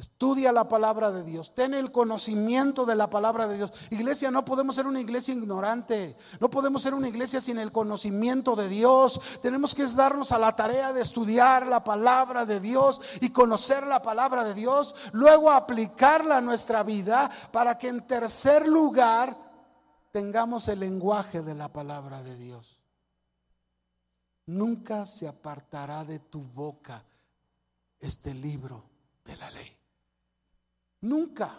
Estudia 0.00 0.50
la 0.50 0.66
palabra 0.66 1.10
de 1.10 1.22
Dios, 1.22 1.54
ten 1.54 1.74
el 1.74 1.92
conocimiento 1.92 2.86
de 2.86 2.94
la 2.94 3.10
palabra 3.10 3.46
de 3.46 3.58
Dios. 3.58 3.70
Iglesia, 3.90 4.30
no 4.30 4.46
podemos 4.46 4.74
ser 4.74 4.86
una 4.86 4.98
iglesia 4.98 5.34
ignorante, 5.34 6.16
no 6.40 6.48
podemos 6.48 6.80
ser 6.80 6.94
una 6.94 7.06
iglesia 7.06 7.38
sin 7.38 7.58
el 7.58 7.70
conocimiento 7.70 8.56
de 8.56 8.70
Dios. 8.70 9.20
Tenemos 9.42 9.74
que 9.74 9.84
darnos 9.88 10.32
a 10.32 10.38
la 10.38 10.56
tarea 10.56 10.94
de 10.94 11.02
estudiar 11.02 11.66
la 11.66 11.84
palabra 11.84 12.46
de 12.46 12.60
Dios 12.60 13.02
y 13.20 13.28
conocer 13.28 13.86
la 13.86 14.00
palabra 14.00 14.42
de 14.42 14.54
Dios, 14.54 14.94
luego 15.12 15.50
aplicarla 15.50 16.38
a 16.38 16.40
nuestra 16.40 16.82
vida 16.82 17.30
para 17.52 17.76
que 17.76 17.88
en 17.88 18.06
tercer 18.06 18.66
lugar 18.66 19.36
tengamos 20.12 20.68
el 20.68 20.80
lenguaje 20.80 21.42
de 21.42 21.54
la 21.54 21.68
palabra 21.68 22.22
de 22.22 22.36
Dios. 22.36 22.80
Nunca 24.46 25.04
se 25.04 25.28
apartará 25.28 26.06
de 26.06 26.20
tu 26.20 26.40
boca 26.40 27.04
este 27.98 28.32
libro 28.32 28.82
de 29.26 29.36
la 29.36 29.50
ley. 29.50 29.79
Nunca. 31.00 31.54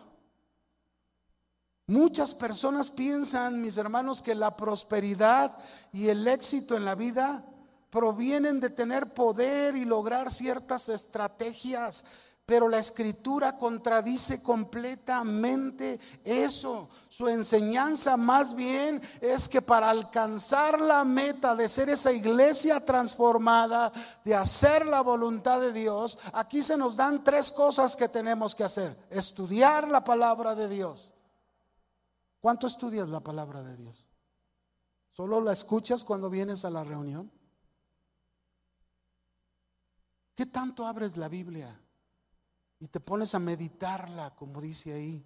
Muchas 1.88 2.34
personas 2.34 2.90
piensan, 2.90 3.62
mis 3.62 3.78
hermanos, 3.78 4.22
que 4.22 4.36
la 4.36 4.56
prosperidad 4.56 5.58
y 5.92 6.08
el 6.08 6.28
éxito 6.28 6.78
en 6.78 6.86
la 6.86 6.96
vida 6.96 7.44
provienen 7.90 8.60
de 8.62 8.70
tener 8.70 9.14
poder 9.14 9.76
y 9.76 9.84
lograr 9.84 10.32
ciertas 10.32 10.88
estrategias 10.88 12.06
pero 12.52 12.68
la 12.68 12.80
escritura 12.80 13.58
contradice 13.58 14.44
completamente 14.44 15.98
eso. 16.26 16.90
Su 17.08 17.30
enseñanza 17.30 18.18
más 18.18 18.58
bien 18.58 19.02
es 19.22 19.48
que 19.48 19.62
para 19.62 19.90
alcanzar 19.90 20.78
la 20.78 21.06
meta 21.06 21.56
de 21.56 21.70
ser 21.70 21.88
esa 21.88 22.12
iglesia 22.12 22.82
transformada, 22.82 23.90
de 24.26 24.36
hacer 24.36 24.86
la 24.86 25.00
voluntad 25.00 25.62
de 25.62 25.72
Dios, 25.72 26.20
aquí 26.34 26.62
se 26.62 26.76
nos 26.76 26.98
dan 26.98 27.24
tres 27.24 27.54
cosas 27.54 27.96
que 27.96 28.10
tenemos 28.10 28.54
que 28.54 28.66
hacer. 28.66 28.94
Estudiar 29.10 29.88
la 29.88 30.04
palabra 30.04 30.54
de 30.54 30.68
Dios. 30.68 31.14
¿Cuánto 32.42 32.68
estudias 32.68 33.08
la 33.08 33.22
palabra 33.22 33.64
de 33.64 33.78
Dios? 33.78 34.06
¿Solo 35.14 35.40
la 35.40 35.54
escuchas 35.54 36.04
cuando 36.04 36.30
vienes 36.30 36.66
a 36.66 36.70
la 36.70 36.84
reunión? 36.84 37.32
¿Qué 40.36 40.46
tanto 40.46 40.86
abres 40.86 41.16
la 41.16 41.30
Biblia? 41.30 41.80
Y 42.82 42.88
te 42.88 43.00
pones 43.00 43.36
a 43.36 43.40
meditarla, 43.40 44.36
como 44.36 44.60
dice 44.60 44.92
ahí. 44.92 45.24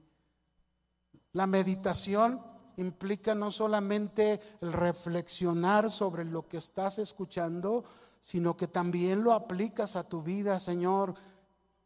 La 1.32 1.48
meditación 1.48 2.42
implica 2.76 3.34
no 3.34 3.50
solamente 3.50 4.42
el 4.60 4.74
reflexionar 4.74 5.90
sobre 5.90 6.26
lo 6.26 6.50
que 6.50 6.58
estás 6.58 7.00
escuchando, 7.00 7.86
sino 8.20 8.58
que 8.58 8.68
también 8.68 9.24
lo 9.24 9.32
aplicas 9.32 9.96
a 9.96 10.08
tu 10.08 10.22
vida, 10.22 10.60
Señor. 10.60 11.16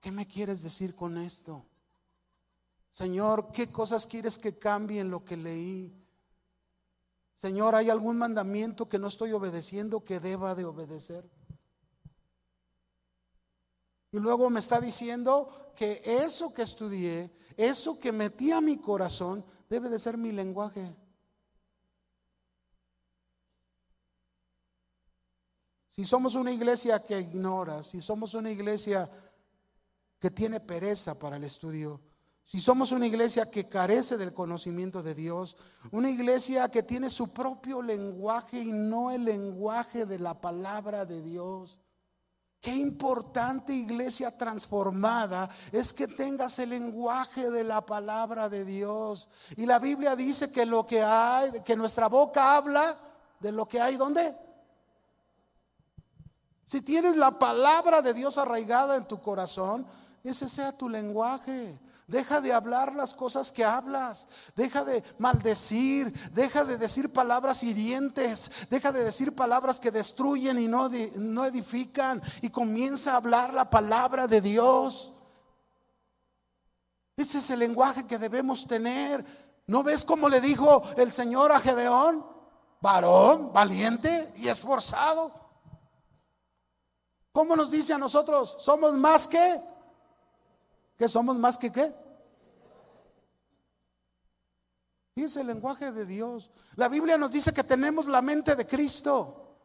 ¿Qué 0.01 0.11
me 0.11 0.27
quieres 0.27 0.63
decir 0.63 0.95
con 0.95 1.19
esto? 1.19 1.63
Señor, 2.89 3.51
¿qué 3.51 3.71
cosas 3.71 4.07
quieres 4.07 4.39
que 4.39 4.57
cambie 4.57 5.01
en 5.01 5.11
lo 5.11 5.23
que 5.23 5.37
leí? 5.37 5.95
Señor, 7.35 7.75
¿hay 7.75 7.91
algún 7.91 8.17
mandamiento 8.17 8.89
que 8.89 8.97
no 8.97 9.07
estoy 9.07 9.33
obedeciendo 9.33 10.03
que 10.03 10.19
deba 10.19 10.55
de 10.55 10.65
obedecer? 10.65 11.29
Y 14.11 14.17
luego 14.17 14.49
me 14.49 14.59
está 14.59 14.81
diciendo 14.81 15.71
que 15.75 16.01
eso 16.03 16.53
que 16.53 16.63
estudié, 16.63 17.31
eso 17.57 17.99
que 17.99 18.11
metí 18.11 18.51
a 18.51 18.61
mi 18.61 18.77
corazón, 18.77 19.45
debe 19.69 19.89
de 19.89 19.99
ser 19.99 20.17
mi 20.17 20.31
lenguaje. 20.31 20.95
Si 25.89 26.05
somos 26.05 26.35
una 26.35 26.51
iglesia 26.51 27.05
que 27.05 27.19
ignora, 27.19 27.83
si 27.83 28.01
somos 28.01 28.33
una 28.33 28.49
iglesia 28.49 29.09
que 30.17 30.31
tiene 30.31 30.59
pereza 30.59 31.19
para 31.19 31.35
el 31.35 31.43
estudio, 31.43 32.01
si 32.45 32.59
somos 32.59 32.91
una 32.91 33.05
iglesia 33.05 33.51
que 33.51 33.67
carece 33.67 34.17
del 34.17 34.33
conocimiento 34.33 35.03
de 35.03 35.13
Dios, 35.13 35.55
una 35.91 36.09
iglesia 36.09 36.67
que 36.69 36.81
tiene 36.81 37.09
su 37.09 37.31
propio 37.31 37.81
lenguaje 37.81 38.59
y 38.59 38.71
no 38.71 39.11
el 39.11 39.23
lenguaje 39.23 40.05
de 40.07 40.17
la 40.17 40.41
palabra 40.41 41.05
de 41.05 41.21
Dios, 41.21 41.77
Qué 42.61 42.75
importante 42.75 43.73
iglesia 43.73 44.37
transformada 44.37 45.49
es 45.71 45.93
que 45.93 46.07
tengas 46.07 46.59
el 46.59 46.71
lenguaje 46.71 47.49
de 47.49 47.63
la 47.63 47.79
palabra 47.79 48.49
de 48.49 48.65
Dios. 48.65 49.29
Y 49.55 49.65
la 49.65 49.79
Biblia 49.79 50.15
dice 50.15 50.51
que 50.51 50.65
lo 50.65 50.85
que 50.85 51.01
hay, 51.01 51.61
que 51.63 51.77
nuestra 51.77 52.07
boca 52.07 52.57
habla 52.57 52.97
de 53.39 53.53
lo 53.53 53.65
que 53.65 53.79
hay, 53.79 53.95
¿dónde? 53.95 54.35
Si 56.65 56.81
tienes 56.81 57.15
la 57.15 57.31
palabra 57.31 58.01
de 58.01 58.13
Dios 58.13 58.37
arraigada 58.37 58.97
en 58.97 59.07
tu 59.07 59.21
corazón, 59.21 59.87
ese 60.23 60.49
sea 60.49 60.71
tu 60.71 60.89
lenguaje. 60.89 61.79
Deja 62.09 62.41
de 62.41 62.51
hablar 62.51 62.95
las 62.95 63.13
cosas 63.13 63.51
que 63.51 63.63
hablas. 63.63 64.27
Deja 64.55 64.83
de 64.83 65.03
maldecir. 65.19 66.11
Deja 66.31 66.65
de 66.65 66.77
decir 66.77 67.13
palabras 67.13 67.61
hirientes. 67.61 68.67
Deja 68.71 68.91
de 68.91 69.03
decir 69.03 69.35
palabras 69.35 69.79
que 69.79 69.91
destruyen 69.91 70.57
y 70.57 70.67
no, 70.67 71.45
edifican. 71.45 72.19
Y 72.41 72.49
comienza 72.49 73.13
a 73.13 73.17
hablar 73.17 73.53
la 73.53 73.69
palabra 73.69 74.27
de 74.27 74.41
Dios. 74.41 75.11
Ese 77.15 77.37
es 77.37 77.49
el 77.51 77.59
lenguaje 77.59 78.07
que 78.07 78.17
debemos 78.17 78.65
tener. 78.65 79.23
¿No 79.67 79.83
ves 79.83 80.03
cómo 80.03 80.29
le 80.29 80.41
dijo 80.41 80.83
el 80.97 81.11
Señor 81.11 81.51
a 81.51 81.59
Gedeón? 81.59 82.25
Varón, 82.81 83.53
valiente 83.53 84.33
y 84.37 84.47
esforzado. 84.47 85.31
¿Cómo 87.31 87.55
nos 87.55 87.69
dice 87.69 87.93
a 87.93 87.99
nosotros? 87.99 88.57
Somos 88.59 88.93
más 88.93 89.27
que 89.27 89.61
¿Que 90.99 91.07
somos 91.07 91.37
más 91.37 91.57
que 91.57 91.71
qué? 91.71 91.93
Y 95.19 95.23
es 95.23 95.35
el 95.35 95.47
lenguaje 95.47 95.91
de 95.91 96.05
Dios. 96.05 96.49
La 96.77 96.87
Biblia 96.87 97.17
nos 97.17 97.33
dice 97.33 97.51
que 97.51 97.61
tenemos 97.61 98.07
la 98.07 98.21
mente 98.21 98.55
de 98.55 98.65
Cristo. 98.65 99.57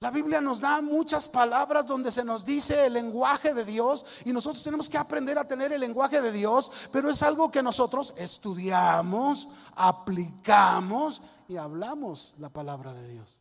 La 0.00 0.10
Biblia 0.10 0.42
nos 0.42 0.60
da 0.60 0.82
muchas 0.82 1.26
palabras 1.26 1.86
donde 1.86 2.12
se 2.12 2.26
nos 2.26 2.44
dice 2.44 2.84
el 2.84 2.92
lenguaje 2.92 3.54
de 3.54 3.64
Dios 3.64 4.04
y 4.26 4.34
nosotros 4.34 4.62
tenemos 4.62 4.90
que 4.90 4.98
aprender 4.98 5.38
a 5.38 5.48
tener 5.48 5.72
el 5.72 5.80
lenguaje 5.80 6.20
de 6.20 6.30
Dios, 6.30 6.70
pero 6.92 7.08
es 7.08 7.22
algo 7.22 7.50
que 7.50 7.62
nosotros 7.62 8.12
estudiamos, 8.18 9.48
aplicamos 9.76 11.22
y 11.48 11.56
hablamos 11.56 12.34
la 12.36 12.50
palabra 12.50 12.92
de 12.92 13.12
Dios. 13.12 13.38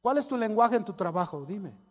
¿Cuál 0.00 0.18
es 0.18 0.28
tu 0.28 0.36
lenguaje 0.36 0.76
en 0.76 0.84
tu 0.84 0.92
trabajo? 0.92 1.44
Dime. 1.44 1.87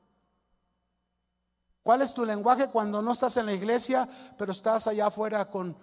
¿Cuál 1.87 2.01
es 2.01 2.13
tu 2.13 2.25
lenguaje 2.25 2.67
cuando 2.67 3.01
no 3.01 3.13
estás 3.13 3.37
en 3.37 3.45
la 3.45 3.53
iglesia, 3.53 4.05
pero 4.37 4.51
estás 4.51 4.87
allá 4.87 5.07
afuera 5.07 5.49
con, 5.49 5.73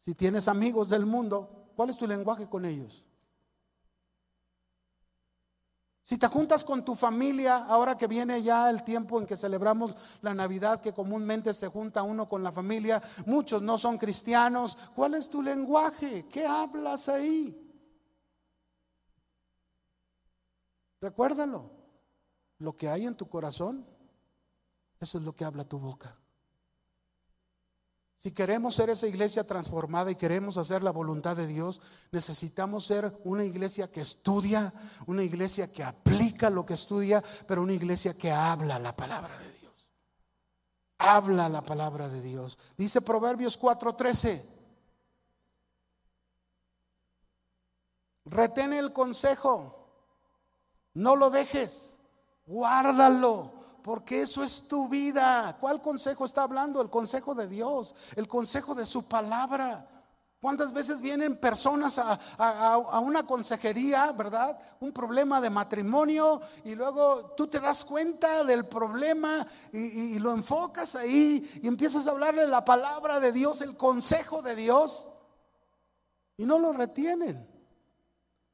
si 0.00 0.14
tienes 0.14 0.48
amigos 0.48 0.88
del 0.88 1.04
mundo, 1.04 1.68
¿cuál 1.76 1.90
es 1.90 1.98
tu 1.98 2.06
lenguaje 2.06 2.48
con 2.48 2.64
ellos? 2.64 3.04
Si 6.02 6.16
te 6.16 6.28
juntas 6.28 6.64
con 6.64 6.82
tu 6.82 6.94
familia, 6.94 7.66
ahora 7.66 7.98
que 7.98 8.06
viene 8.06 8.42
ya 8.42 8.70
el 8.70 8.84
tiempo 8.84 9.20
en 9.20 9.26
que 9.26 9.36
celebramos 9.36 9.94
la 10.22 10.32
Navidad, 10.32 10.80
que 10.80 10.94
comúnmente 10.94 11.52
se 11.52 11.68
junta 11.68 12.02
uno 12.02 12.26
con 12.26 12.42
la 12.42 12.50
familia, 12.50 13.02
muchos 13.26 13.60
no 13.60 13.76
son 13.76 13.98
cristianos, 13.98 14.78
¿cuál 14.96 15.12
es 15.12 15.28
tu 15.28 15.42
lenguaje? 15.42 16.26
¿Qué 16.32 16.46
hablas 16.46 17.10
ahí? 17.10 17.70
Recuérdalo, 21.02 21.70
lo 22.60 22.74
que 22.74 22.88
hay 22.88 23.04
en 23.04 23.14
tu 23.14 23.28
corazón, 23.28 23.92
eso 25.04 25.18
es 25.18 25.24
lo 25.24 25.32
que 25.32 25.44
habla 25.44 25.64
tu 25.64 25.78
boca. 25.78 26.16
Si 28.24 28.32
queremos 28.32 28.74
ser 28.74 28.88
esa 28.88 29.06
iglesia 29.06 29.46
transformada 29.46 30.10
y 30.10 30.16
queremos 30.16 30.56
hacer 30.56 30.82
la 30.82 30.90
voluntad 30.90 31.36
de 31.36 31.46
Dios, 31.46 31.82
necesitamos 32.10 32.86
ser 32.86 33.14
una 33.24 33.44
iglesia 33.44 33.92
que 33.92 34.00
estudia, 34.00 34.72
una 35.06 35.22
iglesia 35.22 35.70
que 35.70 35.84
aplica 35.84 36.48
lo 36.48 36.64
que 36.64 36.72
estudia, 36.72 37.22
pero 37.46 37.62
una 37.62 37.74
iglesia 37.74 38.16
que 38.16 38.32
habla 38.32 38.78
la 38.78 38.96
palabra 38.96 39.38
de 39.38 39.52
Dios. 39.60 39.86
Habla 40.96 41.50
la 41.50 41.62
palabra 41.62 42.08
de 42.08 42.22
Dios. 42.22 42.58
Dice 42.78 43.02
Proverbios 43.02 43.58
4:13. 43.60 44.42
Retén 48.24 48.72
el 48.72 48.94
consejo, 48.94 49.86
no 50.94 51.14
lo 51.14 51.28
dejes, 51.28 52.00
guárdalo 52.46 53.53
porque 53.84 54.22
eso 54.22 54.42
es 54.42 54.66
tu 54.66 54.88
vida. 54.88 55.58
¿Cuál 55.60 55.82
consejo 55.82 56.24
está 56.24 56.44
hablando? 56.44 56.80
El 56.80 56.88
consejo 56.88 57.34
de 57.34 57.46
Dios, 57.46 57.94
el 58.16 58.26
consejo 58.26 58.74
de 58.74 58.86
su 58.86 59.06
palabra. 59.06 59.86
¿Cuántas 60.40 60.72
veces 60.72 61.02
vienen 61.02 61.36
personas 61.36 61.98
a, 61.98 62.98
una 63.00 63.26
consejería, 63.26 64.10
verdad? 64.12 64.58
Un 64.80 64.90
problema 64.90 65.38
de 65.38 65.50
matrimonio 65.50 66.40
y 66.64 66.74
luego 66.74 67.34
tú 67.36 67.46
te 67.46 67.60
das 67.60 67.84
cuenta 67.84 68.42
del 68.44 68.64
problema 68.64 69.46
y, 69.70 70.14
y 70.14 70.18
lo 70.18 70.32
enfocas 70.32 70.96
ahí 70.96 71.60
y 71.62 71.68
empiezas 71.68 72.06
a 72.06 72.12
hablarle 72.12 72.46
la 72.46 72.64
palabra 72.64 73.20
de 73.20 73.32
Dios, 73.32 73.60
el 73.60 73.76
consejo 73.76 74.40
de 74.40 74.56
Dios 74.56 75.10
y 76.38 76.46
no 76.46 76.58
lo 76.58 76.72
retienen, 76.72 77.46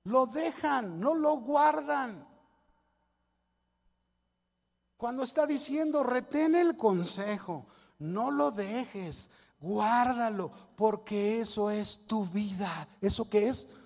lo 0.03 0.26
dejan, 0.26 0.99
no 0.99 1.14
lo 1.14 1.37
guardan. 1.37 2.30
Cuando 5.01 5.22
está 5.22 5.46
diciendo, 5.46 6.03
retén 6.03 6.55
el 6.55 6.76
consejo, 6.76 7.66
no 8.01 8.30
lo 8.30 8.51
dejes, 8.51 9.30
guárdalo, 9.59 10.53
porque 10.76 11.40
eso 11.40 11.70
es 11.70 12.07
tu 12.07 12.26
vida. 12.26 12.86
¿Eso 13.01 13.26
qué 13.30 13.48
es? 13.48 13.78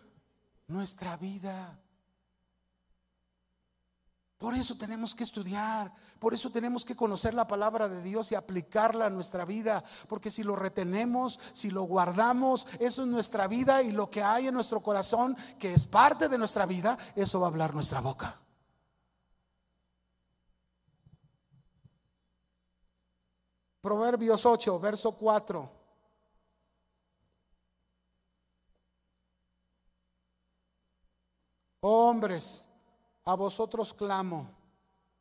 Nuestra 0.67 1.17
vida. 1.17 1.79
Por 4.39 4.57
eso 4.57 4.77
tenemos 4.77 5.15
que 5.15 5.23
estudiar, 5.23 5.95
por 6.19 6.35
eso 6.35 6.51
tenemos 6.51 6.85
que 6.85 6.97
conocer 6.97 7.33
la 7.33 7.47
palabra 7.47 7.89
de 7.89 8.03
Dios 8.03 8.33
y 8.33 8.35
aplicarla 8.35 9.07
a 9.07 9.11
nuestra 9.11 9.45
vida, 9.45 9.85
porque 10.09 10.33
si 10.33 10.43
lo 10.43 10.57
retenemos, 10.57 11.39
si 11.53 11.71
lo 11.71 11.85
guardamos, 11.85 12.67
eso 12.81 13.03
es 13.03 13.09
nuestra 13.09 13.47
vida 13.47 13.85
y 13.85 13.93
lo 13.93 14.11
que 14.11 14.25
hay 14.25 14.49
en 14.49 14.55
nuestro 14.55 14.81
corazón, 14.81 15.37
que 15.61 15.75
es 15.75 15.87
parte 15.87 16.29
de 16.29 16.39
nuestra 16.39 16.67
vida, 16.67 16.99
eso 17.15 17.39
va 17.39 17.47
a 17.47 17.51
hablar 17.51 17.73
nuestra 17.73 18.01
boca. 18.01 18.35
Proverbios 23.85 24.47
8, 24.47 24.81
verso 24.81 25.13
4. 25.13 25.71
Hombres, 31.81 32.67
a 33.27 33.35
vosotros 33.35 33.93
clamo, 33.93 34.49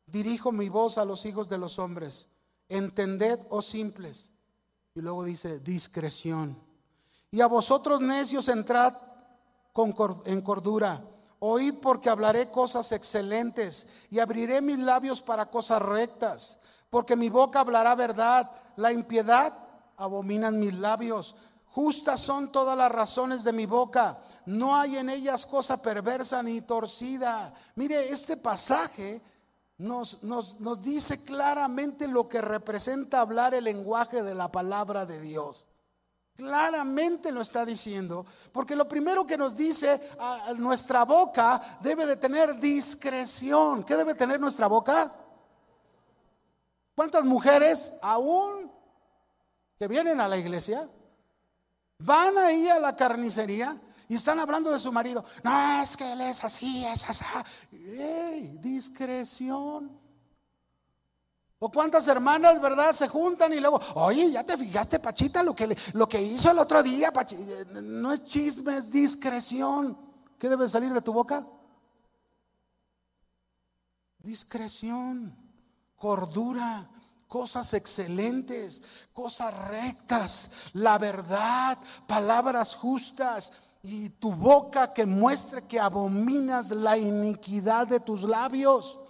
dirijo 0.06 0.50
mi 0.50 0.70
voz 0.70 0.96
a 0.96 1.04
los 1.04 1.26
hijos 1.26 1.46
de 1.46 1.58
los 1.58 1.78
hombres, 1.78 2.26
entended, 2.70 3.38
oh 3.50 3.60
simples. 3.60 4.32
Y 4.94 5.02
luego 5.02 5.24
dice, 5.24 5.60
discreción. 5.60 6.56
Y 7.30 7.42
a 7.42 7.46
vosotros 7.46 8.00
necios 8.00 8.48
entrad 8.48 8.94
con, 9.74 9.94
en 10.24 10.40
cordura. 10.40 11.04
Oíd 11.38 11.74
porque 11.82 12.08
hablaré 12.08 12.50
cosas 12.50 12.92
excelentes 12.92 14.06
y 14.10 14.20
abriré 14.20 14.62
mis 14.62 14.78
labios 14.78 15.20
para 15.20 15.50
cosas 15.50 15.82
rectas 15.82 16.63
porque 16.94 17.16
mi 17.16 17.28
boca 17.28 17.58
hablará 17.58 17.96
verdad, 17.96 18.48
la 18.76 18.92
impiedad 18.92 19.52
abominan 19.96 20.60
mis 20.60 20.74
labios. 20.74 21.34
Justas 21.66 22.20
son 22.20 22.52
todas 22.52 22.78
las 22.78 22.92
razones 22.92 23.42
de 23.42 23.52
mi 23.52 23.66
boca, 23.66 24.16
no 24.46 24.76
hay 24.76 24.98
en 24.98 25.10
ellas 25.10 25.44
cosa 25.44 25.82
perversa 25.82 26.40
ni 26.40 26.60
torcida. 26.60 27.52
Mire, 27.74 28.10
este 28.10 28.36
pasaje 28.36 29.20
nos, 29.76 30.22
nos, 30.22 30.60
nos 30.60 30.80
dice 30.82 31.24
claramente 31.24 32.06
lo 32.06 32.28
que 32.28 32.40
representa 32.40 33.22
hablar 33.22 33.54
el 33.54 33.64
lenguaje 33.64 34.22
de 34.22 34.36
la 34.36 34.52
palabra 34.52 35.04
de 35.04 35.18
Dios. 35.18 35.66
Claramente 36.36 37.32
lo 37.32 37.40
está 37.40 37.66
diciendo, 37.66 38.24
porque 38.52 38.76
lo 38.76 38.86
primero 38.86 39.26
que 39.26 39.36
nos 39.36 39.56
dice, 39.56 40.00
a 40.20 40.52
nuestra 40.56 41.04
boca 41.04 41.60
debe 41.80 42.06
de 42.06 42.14
tener 42.14 42.60
discreción. 42.60 43.82
¿Qué 43.82 43.96
debe 43.96 44.14
tener 44.14 44.38
nuestra 44.38 44.68
boca? 44.68 45.10
¿Cuántas 46.94 47.24
mujeres 47.24 47.98
aún 48.02 48.70
que 49.78 49.88
vienen 49.88 50.20
a 50.20 50.28
la 50.28 50.36
iglesia 50.36 50.88
van 51.98 52.38
ahí 52.38 52.68
a 52.68 52.78
la 52.78 52.94
carnicería 52.94 53.76
y 54.08 54.14
están 54.14 54.38
hablando 54.38 54.70
de 54.70 54.78
su 54.78 54.92
marido? 54.92 55.24
No, 55.42 55.82
es 55.82 55.96
que 55.96 56.12
él 56.12 56.20
es 56.20 56.44
así, 56.44 56.84
es 56.86 57.08
así. 57.08 57.24
¡Ey! 57.72 58.58
Discreción. 58.60 60.00
O 61.58 61.70
cuántas 61.70 62.06
hermanas, 62.06 62.60
¿verdad? 62.60 62.92
Se 62.92 63.08
juntan 63.08 63.52
y 63.54 63.60
luego, 63.60 63.80
oye, 63.94 64.30
ya 64.30 64.44
te 64.44 64.56
fijaste, 64.56 65.00
Pachita, 65.00 65.42
lo 65.42 65.54
que, 65.54 65.76
lo 65.94 66.08
que 66.08 66.20
hizo 66.22 66.50
el 66.50 66.58
otro 66.58 66.82
día, 66.82 67.10
no 67.82 68.12
es 68.12 68.24
chisme, 68.24 68.76
es 68.76 68.92
discreción. 68.92 69.98
¿Qué 70.38 70.48
debe 70.48 70.68
salir 70.68 70.92
de 70.92 71.00
tu 71.00 71.12
boca? 71.12 71.44
Discreción 74.18 75.43
cordura, 76.04 76.86
cosas 77.28 77.72
excelentes, 77.72 78.82
cosas 79.14 79.56
rectas, 79.68 80.52
la 80.74 80.98
verdad, 80.98 81.78
palabras 82.06 82.74
justas 82.74 83.52
y 83.82 84.10
tu 84.10 84.30
boca 84.30 84.92
que 84.92 85.06
muestre 85.06 85.66
que 85.66 85.80
abominas 85.80 86.72
la 86.72 86.98
iniquidad 86.98 87.86
de 87.86 88.00
tus 88.00 88.22
labios. 88.22 89.00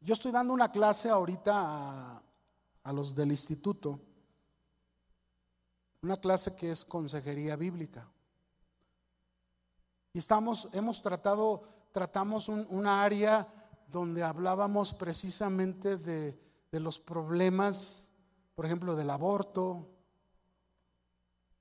Yo 0.00 0.14
estoy 0.14 0.32
dando 0.32 0.52
una 0.52 0.72
clase 0.72 1.10
ahorita 1.10 2.20
a, 2.82 2.92
los 2.92 3.14
del 3.14 3.30
instituto, 3.30 4.00
una 6.02 6.16
clase 6.16 6.56
que 6.56 6.72
es 6.72 6.84
consejería 6.84 7.54
bíblica. 7.54 8.04
Y 10.12 10.18
estamos, 10.18 10.68
hemos 10.72 11.00
tratado 11.02 11.78
tratamos 11.92 12.48
un, 12.48 12.66
una 12.70 13.02
área 13.02 13.46
donde 13.88 14.22
hablábamos 14.22 14.92
precisamente 14.92 15.96
de, 15.96 16.38
de 16.70 16.80
los 16.80 17.00
problemas, 17.00 18.10
por 18.54 18.66
ejemplo, 18.66 18.94
del 18.94 19.10
aborto, 19.10 19.88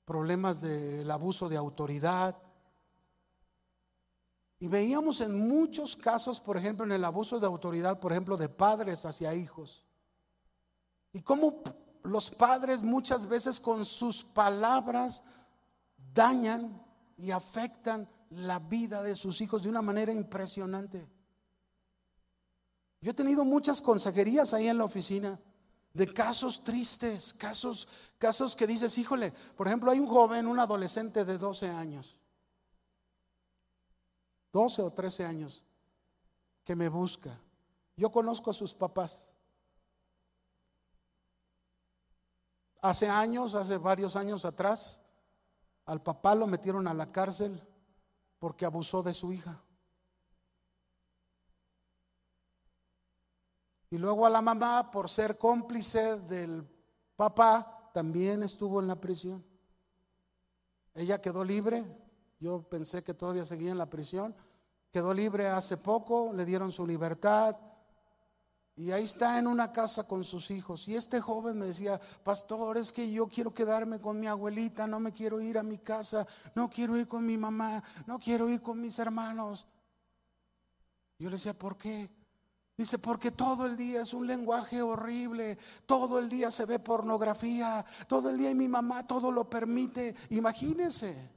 problemas 0.05 0.61
del 0.61 1.09
abuso 1.09 1.49
de 1.49 1.57
autoridad. 1.57 2.35
Y 4.59 4.67
veíamos 4.67 5.21
en 5.21 5.47
muchos 5.47 5.95
casos, 5.95 6.39
por 6.39 6.57
ejemplo, 6.57 6.85
en 6.85 6.91
el 6.91 7.05
abuso 7.05 7.39
de 7.39 7.45
autoridad, 7.45 7.99
por 7.99 8.11
ejemplo, 8.11 8.37
de 8.37 8.49
padres 8.49 9.05
hacia 9.05 9.33
hijos. 9.33 9.85
Y 11.13 11.21
cómo 11.21 11.61
los 12.03 12.29
padres 12.29 12.83
muchas 12.83 13.27
veces 13.27 13.59
con 13.59 13.85
sus 13.85 14.23
palabras 14.23 15.23
dañan 16.13 16.85
y 17.17 17.31
afectan 17.31 18.07
la 18.29 18.59
vida 18.59 19.01
de 19.01 19.15
sus 19.15 19.41
hijos 19.41 19.63
de 19.63 19.69
una 19.69 19.81
manera 19.81 20.11
impresionante. 20.11 21.07
Yo 23.01 23.11
he 23.11 23.13
tenido 23.13 23.45
muchas 23.45 23.81
consejerías 23.81 24.53
ahí 24.53 24.67
en 24.67 24.77
la 24.77 24.83
oficina 24.83 25.39
de 25.93 26.13
casos 26.13 26.63
tristes, 26.63 27.33
casos, 27.33 27.87
casos 28.17 28.55
que 28.55 28.67
dices, 28.67 28.97
híjole, 28.97 29.31
por 29.55 29.67
ejemplo, 29.67 29.89
hay 29.89 29.99
un 29.99 30.07
joven, 30.07 30.47
un 30.47 30.59
adolescente 30.59 31.25
de 31.25 31.37
12 31.37 31.69
años, 31.69 32.17
12 34.51 34.81
o 34.81 34.91
13 34.91 35.25
años, 35.25 35.63
que 36.63 36.75
me 36.75 36.89
busca. 36.89 37.39
Yo 37.95 38.11
conozco 38.11 38.51
a 38.51 38.53
sus 38.53 38.73
papás. 38.73 39.23
Hace 42.81 43.09
años, 43.09 43.55
hace 43.55 43.77
varios 43.77 44.15
años 44.15 44.45
atrás, 44.45 45.01
al 45.85 46.01
papá 46.01 46.35
lo 46.35 46.47
metieron 46.47 46.87
a 46.87 46.93
la 46.93 47.07
cárcel 47.07 47.61
porque 48.39 48.65
abusó 48.65 49.03
de 49.03 49.13
su 49.13 49.31
hija. 49.33 49.61
Y 53.91 53.97
luego 53.97 54.25
a 54.25 54.29
la 54.29 54.41
mamá, 54.41 54.91
por 54.91 55.09
ser 55.09 55.37
cómplice 55.37 56.17
del 56.21 56.67
papá, 57.15 57.91
también 57.93 58.43
estuvo 58.43 58.79
en 58.79 58.87
la 58.87 58.95
prisión. 58.95 59.43
Ella 60.93 61.21
quedó 61.21 61.43
libre 61.43 61.85
Yo 62.39 62.63
pensé 62.63 63.03
que 63.03 63.13
todavía 63.13 63.45
seguía 63.45 63.71
en 63.71 63.77
la 63.77 63.89
prisión. 63.89 64.35
Quedó 64.91 65.13
libre 65.13 65.47
hace 65.47 65.77
poco, 65.77 66.31
le 66.33 66.45
dieron 66.45 66.71
su 66.71 66.87
libertad. 66.87 67.55
Y 68.79 68.93
ahí 68.93 69.03
está 69.03 69.37
en 69.37 69.45
una 69.45 69.73
casa 69.73 70.07
con 70.07 70.23
sus 70.23 70.51
hijos. 70.51 70.87
Y 70.87 70.95
este 70.95 71.19
joven 71.19 71.59
me 71.59 71.65
decía, 71.65 71.99
pastor, 72.23 72.77
es 72.77 72.93
que 72.93 73.11
yo 73.11 73.27
quiero 73.27 73.53
quedarme 73.53 73.99
con 73.99 74.17
mi 74.17 74.27
abuelita, 74.27 74.87
no 74.87 75.01
me 75.01 75.11
quiero 75.11 75.41
ir 75.41 75.57
a 75.57 75.63
mi 75.63 75.79
casa, 75.79 76.25
no 76.55 76.69
quiero 76.69 76.95
ir 76.95 77.05
con 77.05 77.25
mi 77.25 77.35
mamá, 77.35 77.83
no 78.07 78.17
quiero 78.19 78.47
ir 78.47 78.61
con 78.61 78.79
mis 78.79 78.97
hermanos. 78.97 79.67
Yo 81.17 81.29
le 81.29 81.35
decía, 81.35 81.53
¿por 81.53 81.75
qué? 81.75 82.09
Dice, 82.77 82.99
porque 82.99 83.31
todo 83.31 83.65
el 83.65 83.75
día 83.75 84.03
es 84.03 84.13
un 84.13 84.25
lenguaje 84.25 84.81
horrible, 84.81 85.57
todo 85.85 86.17
el 86.17 86.29
día 86.29 86.49
se 86.49 86.65
ve 86.65 86.79
pornografía, 86.79 87.85
todo 88.07 88.29
el 88.29 88.37
día 88.37 88.51
y 88.51 88.55
mi 88.55 88.69
mamá 88.69 89.05
todo 89.05 89.29
lo 89.29 89.49
permite. 89.49 90.15
Imagínense 90.29 91.33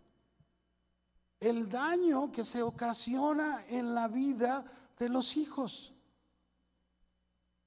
el 1.40 1.68
daño 1.68 2.30
que 2.30 2.44
se 2.44 2.62
ocasiona 2.62 3.64
en 3.66 3.96
la 3.96 4.06
vida 4.06 4.64
de 4.96 5.08
los 5.08 5.36
hijos. 5.36 5.92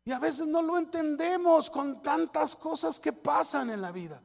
Y 0.06 0.12
a 0.12 0.20
veces 0.20 0.46
no 0.46 0.62
lo 0.62 0.78
entendemos 0.78 1.72
con 1.72 2.04
tantas 2.04 2.56
cosas 2.56 3.00
que 3.00 3.12
pasan 3.12 3.72
en 3.72 3.82
la 3.82 3.92
vida. 3.92 4.22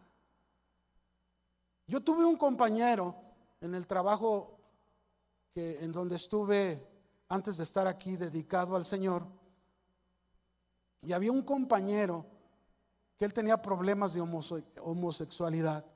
Yo 1.87 2.03
tuve 2.03 2.25
un 2.25 2.37
compañero 2.37 3.15
en 3.63 3.75
el 3.75 3.87
trabajo 3.87 4.59
que 5.55 5.83
en 5.83 5.91
donde 5.91 6.17
estuve 6.17 6.87
antes 7.31 7.57
de 7.57 7.63
estar 7.63 7.87
aquí 7.87 8.17
dedicado 8.17 8.77
al 8.77 8.85
Señor. 8.85 9.27
Y 11.01 11.15
había 11.15 11.33
un 11.33 11.43
compañero 11.43 12.27
que 13.17 13.25
él 13.25 13.33
tenía 13.33 13.63
problemas 13.63 14.13
de 14.13 14.21
homosexualidad. 14.21 15.87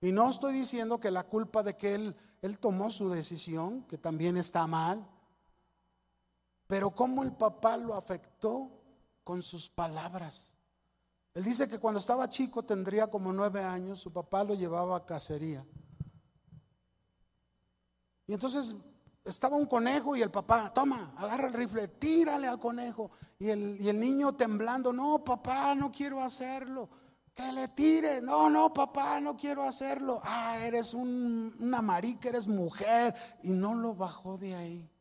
Y 0.00 0.10
no 0.10 0.30
estoy 0.30 0.52
diciendo 0.52 0.98
que 0.98 1.12
la 1.12 1.22
culpa 1.22 1.62
de 1.62 1.76
que 1.76 1.94
él, 1.94 2.16
él 2.42 2.58
tomó 2.58 2.90
su 2.90 3.08
decisión, 3.08 3.84
que 3.84 3.98
también 3.98 4.36
está 4.36 4.66
mal, 4.66 5.08
pero 6.66 6.90
cómo 6.90 7.22
el 7.22 7.32
papá 7.32 7.76
lo 7.76 7.94
afectó 7.94 8.81
con 9.24 9.42
sus 9.42 9.68
palabras. 9.68 10.54
Él 11.34 11.44
dice 11.44 11.68
que 11.68 11.78
cuando 11.78 11.98
estaba 11.98 12.28
chico, 12.28 12.62
tendría 12.62 13.06
como 13.06 13.32
nueve 13.32 13.62
años, 13.62 14.00
su 14.00 14.12
papá 14.12 14.44
lo 14.44 14.54
llevaba 14.54 14.96
a 14.96 15.04
cacería. 15.04 15.64
Y 18.26 18.34
entonces 18.34 18.76
estaba 19.24 19.56
un 19.56 19.66
conejo 19.66 20.16
y 20.16 20.22
el 20.22 20.30
papá, 20.30 20.72
toma, 20.74 21.14
agarra 21.16 21.48
el 21.48 21.54
rifle, 21.54 21.88
tírale 21.88 22.48
al 22.48 22.58
conejo. 22.58 23.10
Y 23.38 23.48
el, 23.48 23.80
y 23.80 23.88
el 23.88 23.98
niño 23.98 24.34
temblando, 24.34 24.92
no, 24.92 25.24
papá, 25.24 25.74
no 25.74 25.90
quiero 25.90 26.20
hacerlo. 26.20 26.88
Que 27.34 27.50
le 27.50 27.68
tire. 27.68 28.20
No, 28.20 28.50
no, 28.50 28.72
papá, 28.72 29.18
no 29.20 29.36
quiero 29.36 29.62
hacerlo. 29.62 30.20
Ah, 30.22 30.58
eres 30.58 30.92
un, 30.92 31.56
una 31.60 31.80
marica, 31.80 32.28
eres 32.28 32.46
mujer. 32.46 33.14
Y 33.42 33.52
no 33.52 33.74
lo 33.74 33.94
bajó 33.94 34.36
de 34.36 34.54
ahí. 34.54 34.91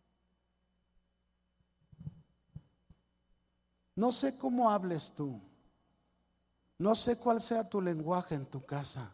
No 4.01 4.11
sé 4.11 4.35
cómo 4.35 4.71
hables 4.71 5.11
tú. 5.11 5.39
No 6.79 6.95
sé 6.95 7.19
cuál 7.19 7.39
sea 7.39 7.69
tu 7.69 7.79
lenguaje 7.81 8.33
en 8.33 8.47
tu 8.47 8.65
casa. 8.65 9.13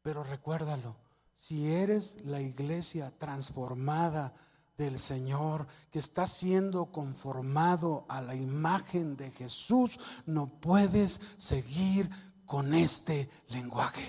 Pero 0.00 0.24
recuérdalo. 0.24 0.96
Si 1.34 1.70
eres 1.70 2.24
la 2.24 2.40
iglesia 2.40 3.12
transformada 3.18 4.32
del 4.78 4.98
Señor, 4.98 5.66
que 5.90 5.98
está 5.98 6.26
siendo 6.26 6.86
conformado 6.86 8.06
a 8.08 8.22
la 8.22 8.34
imagen 8.34 9.14
de 9.14 9.30
Jesús, 9.30 9.98
no 10.24 10.48
puedes 10.58 11.20
seguir 11.36 12.08
con 12.46 12.72
este 12.72 13.30
lenguaje. 13.48 14.08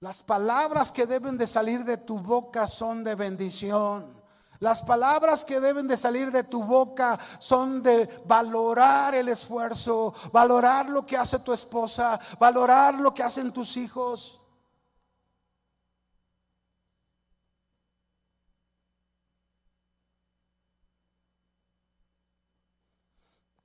Las 0.00 0.20
palabras 0.20 0.90
que 0.90 1.06
deben 1.06 1.38
de 1.38 1.46
salir 1.46 1.84
de 1.84 1.96
tu 1.96 2.18
boca 2.18 2.66
son 2.66 3.04
de 3.04 3.14
bendición. 3.14 4.17
Las 4.60 4.82
palabras 4.82 5.44
que 5.44 5.60
deben 5.60 5.86
de 5.86 5.96
salir 5.96 6.32
de 6.32 6.42
tu 6.42 6.64
boca 6.64 7.18
son 7.38 7.82
de 7.82 8.06
valorar 8.26 9.14
el 9.14 9.28
esfuerzo, 9.28 10.14
valorar 10.32 10.88
lo 10.88 11.06
que 11.06 11.16
hace 11.16 11.38
tu 11.38 11.52
esposa, 11.52 12.18
valorar 12.40 12.94
lo 12.94 13.14
que 13.14 13.22
hacen 13.22 13.52
tus 13.52 13.76
hijos. 13.76 14.34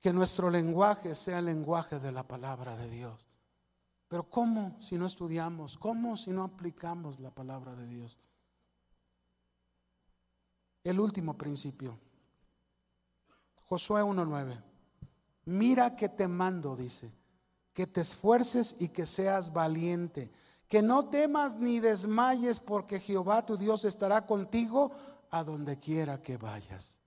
Que 0.00 0.12
nuestro 0.12 0.50
lenguaje 0.50 1.14
sea 1.14 1.38
el 1.38 1.46
lenguaje 1.46 1.98
de 1.98 2.12
la 2.12 2.22
palabra 2.22 2.76
de 2.76 2.88
Dios. 2.90 3.26
Pero 4.06 4.30
¿cómo 4.30 4.76
si 4.80 4.96
no 4.96 5.06
estudiamos? 5.06 5.76
¿Cómo 5.76 6.16
si 6.16 6.30
no 6.30 6.44
aplicamos 6.44 7.18
la 7.18 7.30
palabra 7.30 7.74
de 7.74 7.88
Dios? 7.88 8.16
El 10.84 11.00
último 11.00 11.32
principio. 11.36 11.98
Josué 13.66 14.02
1.9. 14.02 14.62
Mira 15.46 15.96
que 15.96 16.10
te 16.10 16.28
mando, 16.28 16.76
dice, 16.76 17.10
que 17.72 17.86
te 17.86 18.02
esfuerces 18.02 18.76
y 18.80 18.88
que 18.88 19.06
seas 19.06 19.52
valiente, 19.52 20.30
que 20.68 20.82
no 20.82 21.08
temas 21.08 21.56
ni 21.56 21.80
desmayes, 21.80 22.60
porque 22.60 23.00
Jehová 23.00 23.44
tu 23.44 23.56
Dios 23.56 23.86
estará 23.86 24.26
contigo 24.26 24.92
a 25.30 25.42
donde 25.42 25.78
quiera 25.78 26.20
que 26.20 26.36
vayas. 26.36 27.00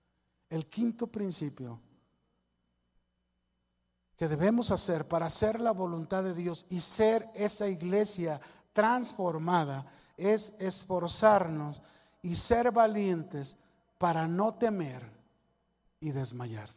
El 0.50 0.66
quinto 0.66 1.06
principio 1.06 1.80
que 4.16 4.26
debemos 4.26 4.72
hacer 4.72 5.06
para 5.06 5.26
hacer 5.26 5.60
la 5.60 5.70
voluntad 5.70 6.24
de 6.24 6.34
Dios 6.34 6.66
y 6.70 6.80
ser 6.80 7.24
esa 7.36 7.68
iglesia 7.68 8.40
transformada 8.72 9.86
es 10.16 10.60
esforzarnos 10.60 11.80
y 12.22 12.34
ser 12.34 12.72
valientes 12.72 13.58
para 13.98 14.26
no 14.28 14.54
temer 14.54 15.02
y 16.00 16.12
desmayar. 16.12 16.70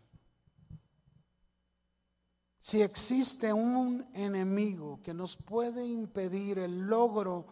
Si 2.60 2.82
existe 2.82 3.54
un 3.54 4.08
enemigo 4.14 5.00
que 5.02 5.14
nos 5.14 5.36
puede 5.36 5.86
impedir 5.86 6.60
el 6.60 6.88
logro 6.88 7.48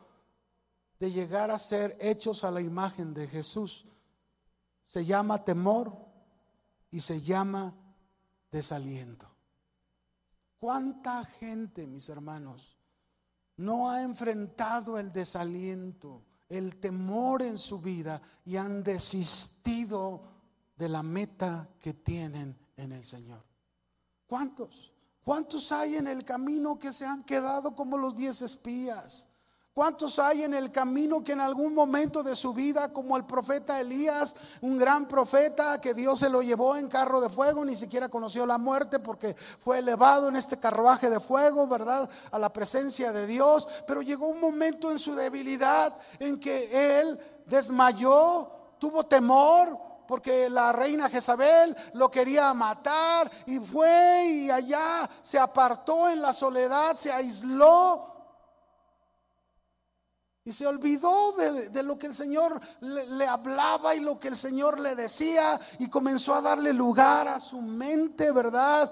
de 0.99 1.11
llegar 1.11 1.49
a 1.49 1.57
ser 1.57 1.97
hechos 1.99 2.43
a 2.43 2.51
la 2.51 2.61
imagen 2.61 3.13
de 3.13 3.27
Jesús, 3.27 3.85
se 4.83 5.05
llama 5.05 5.43
temor 5.43 5.95
y 6.91 6.99
se 7.01 7.21
llama 7.21 7.73
desaliento. 8.51 9.27
¿Cuánta 10.59 11.23
gente, 11.23 11.87
mis 11.87 12.09
hermanos, 12.09 12.77
no 13.57 13.89
ha 13.89 14.03
enfrentado 14.03 14.99
el 14.99 15.11
desaliento? 15.13 16.25
El 16.49 16.79
temor 16.79 17.43
en 17.43 17.57
su 17.57 17.79
vida 17.79 18.21
y 18.43 18.57
han 18.57 18.83
desistido 18.83 20.23
de 20.75 20.89
la 20.89 21.03
meta 21.03 21.69
que 21.79 21.93
tienen 21.93 22.57
en 22.75 22.91
el 22.91 23.05
Señor. 23.05 23.43
¿Cuántos? 24.25 24.91
¿Cuántos 25.23 25.71
hay 25.71 25.95
en 25.95 26.07
el 26.07 26.25
camino 26.25 26.79
que 26.79 26.91
se 26.91 27.05
han 27.05 27.23
quedado 27.23 27.75
como 27.75 27.97
los 27.97 28.15
diez 28.15 28.41
espías? 28.41 29.28
¿Cuántos 29.79 30.19
hay 30.19 30.43
en 30.43 30.53
el 30.53 30.73
camino 30.73 31.23
que 31.23 31.31
en 31.31 31.39
algún 31.39 31.73
momento 31.73 32.21
de 32.21 32.35
su 32.35 32.53
vida, 32.53 32.91
como 32.91 33.15
el 33.15 33.23
profeta 33.23 33.79
Elías, 33.79 34.35
un 34.59 34.77
gran 34.77 35.07
profeta 35.07 35.79
que 35.79 35.93
Dios 35.93 36.19
se 36.19 36.29
lo 36.29 36.41
llevó 36.41 36.75
en 36.75 36.89
carro 36.89 37.21
de 37.21 37.29
fuego, 37.29 37.63
ni 37.63 37.77
siquiera 37.77 38.09
conoció 38.09 38.45
la 38.45 38.57
muerte 38.57 38.99
porque 38.99 39.37
fue 39.57 39.79
elevado 39.79 40.27
en 40.27 40.35
este 40.35 40.59
carruaje 40.59 41.09
de 41.09 41.21
fuego, 41.21 41.65
¿verdad? 41.65 42.09
A 42.29 42.37
la 42.37 42.49
presencia 42.49 43.13
de 43.13 43.25
Dios. 43.25 43.69
Pero 43.87 44.01
llegó 44.01 44.27
un 44.27 44.41
momento 44.41 44.91
en 44.91 44.99
su 44.99 45.15
debilidad 45.15 45.95
en 46.19 46.41
que 46.41 46.99
él 46.99 47.17
desmayó, 47.45 48.51
tuvo 48.79 49.05
temor, 49.05 49.77
porque 50.09 50.49
la 50.49 50.73
reina 50.73 51.07
Jezabel 51.07 51.73
lo 51.93 52.11
quería 52.11 52.53
matar 52.53 53.31
y 53.45 53.59
fue 53.59 54.25
y 54.25 54.49
allá 54.49 55.09
se 55.21 55.39
apartó 55.39 56.09
en 56.09 56.21
la 56.21 56.33
soledad, 56.33 56.97
se 56.97 57.13
aisló 57.13 58.18
y 60.49 60.51
se 60.51 60.65
olvidó 60.65 61.33
de, 61.33 61.83
lo 61.83 61.99
que 61.99 62.07
el 62.07 62.15
Señor 62.15 62.59
le, 62.81 63.05
le, 63.05 63.27
hablaba 63.27 63.93
y 63.93 63.99
lo 63.99 64.19
que 64.19 64.29
el 64.29 64.35
Señor 64.35 64.79
le 64.79 64.95
decía 64.95 65.61
y 65.77 65.87
comenzó 65.91 66.33
a 66.33 66.41
darle 66.41 66.73
lugar 66.73 67.27
a 67.27 67.39
su 67.39 67.61
mente, 67.61 68.31
¿verdad? 68.31 68.91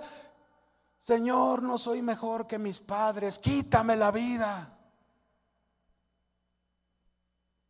Señor, 0.99 1.63
no 1.63 1.79
soy 1.79 2.03
mejor 2.03 2.45
que 2.45 2.59
mis 2.59 2.79
padres, 2.79 3.39
quítame 3.39 3.95
la 3.95 4.11
vida. 4.11 4.71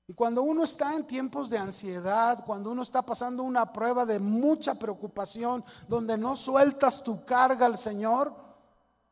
Y 0.05 0.13
cuando 0.13 0.41
uno 0.41 0.65
está 0.65 0.93
en 0.93 1.07
tiempos 1.07 1.49
de 1.49 1.57
ansiedad, 1.57 2.43
cuando 2.45 2.71
uno 2.71 2.81
está 2.81 3.03
pasando 3.03 3.43
una 3.43 3.71
prueba 3.71 4.05
de 4.05 4.19
mucha 4.19 4.75
preocupación, 4.75 5.63
donde 5.87 6.17
no 6.17 6.35
sueltas 6.35 7.05
tu 7.05 7.23
carga 7.23 7.67
al 7.67 7.77
Señor, 7.77 8.46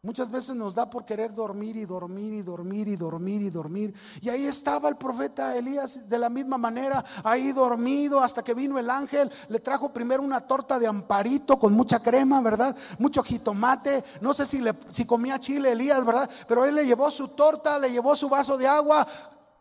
Muchas 0.05 0.29
veces 0.29 0.55
nos 0.55 0.75
da 0.75 0.87
por 0.87 1.03
querer 1.03 1.33
dormir 1.33 1.75
y 1.75 1.83
dormir 1.83 2.31
y 2.31 2.43
dormir 2.43 2.87
y 2.87 2.95
dormir 2.95 3.41
y 3.41 3.49
dormir. 3.49 3.91
Y 4.21 4.29
ahí 4.29 4.45
estaba 4.45 4.87
el 4.87 4.97
profeta 4.97 5.57
Elías 5.57 6.07
de 6.07 6.19
la 6.19 6.29
misma 6.29 6.59
manera, 6.59 7.03
ahí 7.23 7.51
dormido 7.51 8.21
hasta 8.21 8.43
que 8.43 8.53
vino 8.53 8.77
el 8.77 8.91
ángel. 8.91 9.31
Le 9.49 9.59
trajo 9.59 9.91
primero 9.91 10.21
una 10.21 10.41
torta 10.41 10.77
de 10.77 10.85
amparito 10.85 11.57
con 11.57 11.73
mucha 11.73 11.99
crema, 11.99 12.39
¿verdad? 12.41 12.75
Mucho 12.99 13.23
jitomate. 13.23 14.03
No 14.21 14.31
sé 14.35 14.45
si, 14.45 14.61
le, 14.61 14.75
si 14.91 15.07
comía 15.07 15.39
chile 15.39 15.71
Elías, 15.71 16.05
¿verdad? 16.05 16.29
Pero 16.47 16.65
él 16.65 16.75
le 16.75 16.85
llevó 16.85 17.09
su 17.09 17.29
torta, 17.29 17.79
le 17.79 17.91
llevó 17.91 18.15
su 18.15 18.29
vaso 18.29 18.59
de 18.59 18.67
agua. 18.67 19.07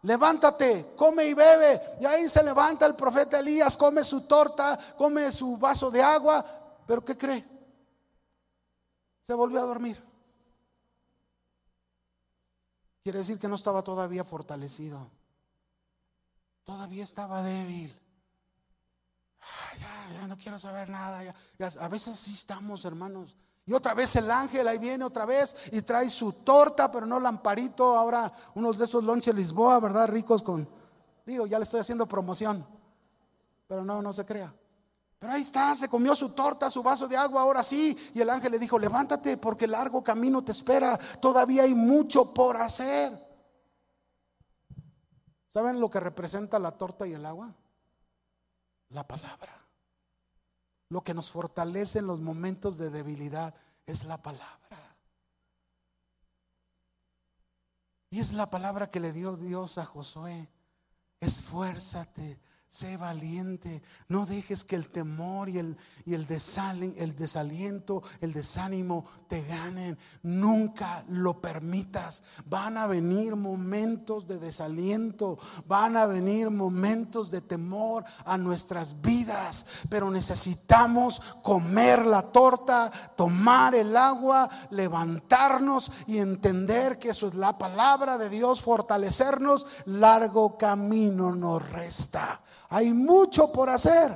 levántate, 0.02 0.92
come 0.94 1.24
y 1.24 1.32
bebe. 1.32 1.80
Y 2.02 2.04
ahí 2.04 2.28
se 2.28 2.42
levanta 2.42 2.84
el 2.84 2.94
profeta 2.96 3.38
Elías, 3.38 3.78
come 3.78 4.04
su 4.04 4.26
torta, 4.26 4.78
come 4.98 5.32
su 5.32 5.56
vaso 5.56 5.90
de 5.90 6.02
agua. 6.02 6.44
Pero 6.86 7.02
¿qué 7.02 7.16
cree? 7.16 7.42
Se 9.22 9.32
volvió 9.32 9.58
a 9.60 9.62
dormir. 9.62 10.13
Quiere 13.04 13.18
decir 13.18 13.38
que 13.38 13.48
no 13.48 13.56
estaba 13.56 13.82
todavía 13.82 14.24
fortalecido. 14.24 15.10
Todavía 16.64 17.04
estaba 17.04 17.42
débil. 17.42 17.94
ya, 19.78 20.26
no 20.26 20.38
quiero 20.38 20.58
saber 20.58 20.88
nada. 20.88 21.34
a 21.80 21.88
veces 21.88 22.18
sí 22.18 22.32
estamos, 22.32 22.86
hermanos. 22.86 23.36
Y 23.66 23.74
otra 23.74 23.92
vez 23.92 24.16
el 24.16 24.30
ángel 24.30 24.66
ahí 24.66 24.78
viene 24.78 25.04
otra 25.04 25.26
vez 25.26 25.68
y 25.72 25.82
trae 25.82 26.08
su 26.08 26.32
torta, 26.32 26.90
pero 26.90 27.04
no 27.04 27.20
lamparito. 27.20 27.94
Ahora 27.94 28.32
unos 28.54 28.78
de 28.78 28.86
esos 28.86 29.04
lonches 29.04 29.34
Lisboa, 29.34 29.80
¿verdad? 29.80 30.08
Ricos 30.08 30.42
con, 30.42 30.66
digo, 31.26 31.46
ya 31.46 31.58
le 31.58 31.64
estoy 31.64 31.80
haciendo 31.80 32.06
promoción. 32.06 32.66
Pero 33.68 33.84
no, 33.84 34.00
no 34.00 34.14
se 34.14 34.24
crea. 34.24 34.50
Pero 35.18 35.32
ahí 35.32 35.40
está, 35.40 35.74
se 35.74 35.88
comió 35.88 36.14
su 36.14 36.30
torta, 36.30 36.68
su 36.68 36.82
vaso 36.82 37.08
de 37.08 37.16
agua, 37.16 37.42
ahora 37.42 37.62
sí. 37.62 37.96
Y 38.14 38.20
el 38.20 38.30
ángel 38.30 38.52
le 38.52 38.58
dijo, 38.58 38.78
levántate 38.78 39.36
porque 39.36 39.66
largo 39.66 40.02
camino 40.02 40.44
te 40.44 40.52
espera. 40.52 40.98
Todavía 41.20 41.62
hay 41.62 41.74
mucho 41.74 42.34
por 42.34 42.56
hacer. 42.56 43.12
¿Saben 45.48 45.80
lo 45.80 45.88
que 45.88 46.00
representa 46.00 46.58
la 46.58 46.72
torta 46.72 47.06
y 47.06 47.12
el 47.12 47.24
agua? 47.24 47.54
La 48.90 49.06
palabra. 49.06 49.64
Lo 50.88 51.02
que 51.02 51.14
nos 51.14 51.30
fortalece 51.30 52.00
en 52.00 52.06
los 52.06 52.20
momentos 52.20 52.76
de 52.76 52.90
debilidad 52.90 53.54
es 53.86 54.04
la 54.04 54.18
palabra. 54.18 54.96
Y 58.10 58.20
es 58.20 58.32
la 58.32 58.46
palabra 58.50 58.90
que 58.90 59.00
le 59.00 59.12
dio 59.12 59.36
Dios 59.36 59.78
a 59.78 59.84
Josué. 59.84 60.48
Esfuérzate, 61.18 62.38
Sé 62.74 62.96
valiente, 62.96 63.84
no 64.08 64.26
dejes 64.26 64.64
que 64.64 64.74
el 64.74 64.88
temor 64.88 65.48
y 65.48 65.58
el, 65.58 65.76
y 66.04 66.14
el, 66.14 66.26
el 66.98 67.14
desaliento, 67.14 68.02
el 68.20 68.32
desánimo 68.32 69.04
te 69.28 69.44
ganen. 69.44 69.96
Nunca 70.24 71.04
lo 71.06 71.40
permitas. 71.40 72.24
Van 72.46 72.76
a 72.76 72.88
venir 72.88 73.36
momentos 73.36 74.26
de 74.26 74.40
desaliento, 74.40 75.38
van 75.68 75.96
a 75.96 76.06
venir 76.06 76.50
momentos 76.50 77.30
de 77.30 77.42
temor 77.42 78.04
a 78.24 78.36
nuestras 78.38 79.00
vidas, 79.02 79.66
pero 79.88 80.10
necesitamos 80.10 81.20
comer 81.44 82.04
la 82.04 82.22
torta, 82.22 82.90
tomar 83.14 83.76
el 83.76 83.96
agua, 83.96 84.50
levantarnos 84.70 85.92
y 86.08 86.18
entender 86.18 86.98
que 86.98 87.10
eso 87.10 87.28
es 87.28 87.36
la 87.36 87.56
palabra 87.56 88.18
de 88.18 88.28
Dios, 88.28 88.62
fortalecernos. 88.62 89.64
Largo 89.84 90.58
camino 90.58 91.32
nos 91.36 91.70
resta. 91.70 92.40
Hay 92.74 92.92
mucho 92.92 93.52
por 93.52 93.70
hacer. 93.70 94.10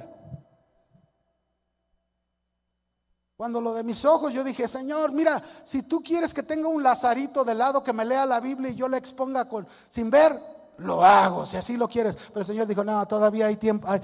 Cuando 3.36 3.60
lo 3.60 3.72
de 3.72 3.84
mis 3.84 4.04
ojos, 4.04 4.34
yo 4.34 4.42
dije, 4.42 4.66
Señor, 4.66 5.12
mira, 5.12 5.40
si 5.62 5.82
tú 5.82 6.02
quieres 6.02 6.34
que 6.34 6.42
tenga 6.42 6.66
un 6.66 6.82
lazarito 6.82 7.44
de 7.44 7.54
lado 7.54 7.84
que 7.84 7.92
me 7.92 8.04
lea 8.04 8.26
la 8.26 8.40
Biblia 8.40 8.70
y 8.70 8.74
yo 8.74 8.88
le 8.88 8.96
exponga 8.96 9.48
con, 9.48 9.64
sin 9.88 10.10
ver, 10.10 10.36
lo 10.78 11.04
hago, 11.04 11.46
si 11.46 11.56
así 11.56 11.76
lo 11.76 11.86
quieres. 11.86 12.16
Pero 12.16 12.40
el 12.40 12.46
Señor 12.46 12.66
dijo, 12.66 12.82
no, 12.82 13.06
todavía 13.06 13.46
hay 13.46 13.54
tiempo, 13.54 13.86
hay 13.88 14.00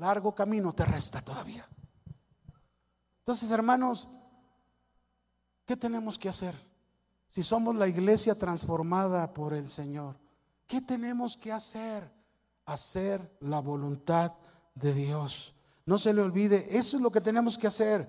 largo 0.00 0.34
camino 0.34 0.72
te 0.72 0.84
resta 0.84 1.20
todavía. 1.20 1.64
Entonces, 3.18 3.52
hermanos, 3.52 4.08
¿qué 5.64 5.76
tenemos 5.76 6.18
que 6.18 6.28
hacer? 6.28 6.56
Si 7.28 7.44
somos 7.44 7.76
la 7.76 7.86
iglesia 7.86 8.34
transformada 8.34 9.32
por 9.32 9.54
el 9.54 9.70
Señor, 9.70 10.16
¿qué 10.66 10.80
tenemos 10.80 11.36
que 11.36 11.52
hacer? 11.52 12.21
Hacer 12.66 13.36
la 13.40 13.60
voluntad 13.60 14.32
de 14.74 14.94
Dios. 14.94 15.54
No 15.86 15.98
se 15.98 16.12
le 16.12 16.22
olvide, 16.22 16.76
eso 16.76 16.96
es 16.96 17.02
lo 17.02 17.10
que 17.10 17.20
tenemos 17.20 17.58
que 17.58 17.66
hacer, 17.66 18.06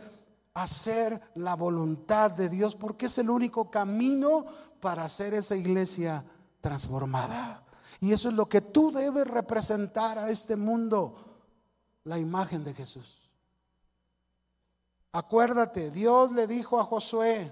hacer 0.54 1.20
la 1.36 1.56
voluntad 1.56 2.32
de 2.32 2.50
Dios, 2.50 2.76
porque 2.76 3.08
es 3.08 3.18
el 3.18 3.30
único 3.30 3.72
camino 3.72 4.46
para 4.80 5.06
hacer 5.06 5.34
esa 5.34 5.56
iglesia 5.56 6.24
transformada. 6.62 7.64
Y 8.00 8.12
eso 8.12 8.30
es 8.30 8.36
lo 8.36 8.48
que 8.48 8.62
tú 8.62 8.92
debes 8.92 9.28
representar 9.28 10.20
a 10.20 10.30
este 10.30 10.56
mundo, 10.56 11.16
la 12.04 12.20
imagen 12.20 12.64
de 12.64 12.74
Jesús. 12.74 13.30
Acuérdate, 15.14 15.90
Dios 15.90 16.32
le 16.32 16.48
dijo 16.48 16.80
a 16.80 16.84
Josué 16.84 17.52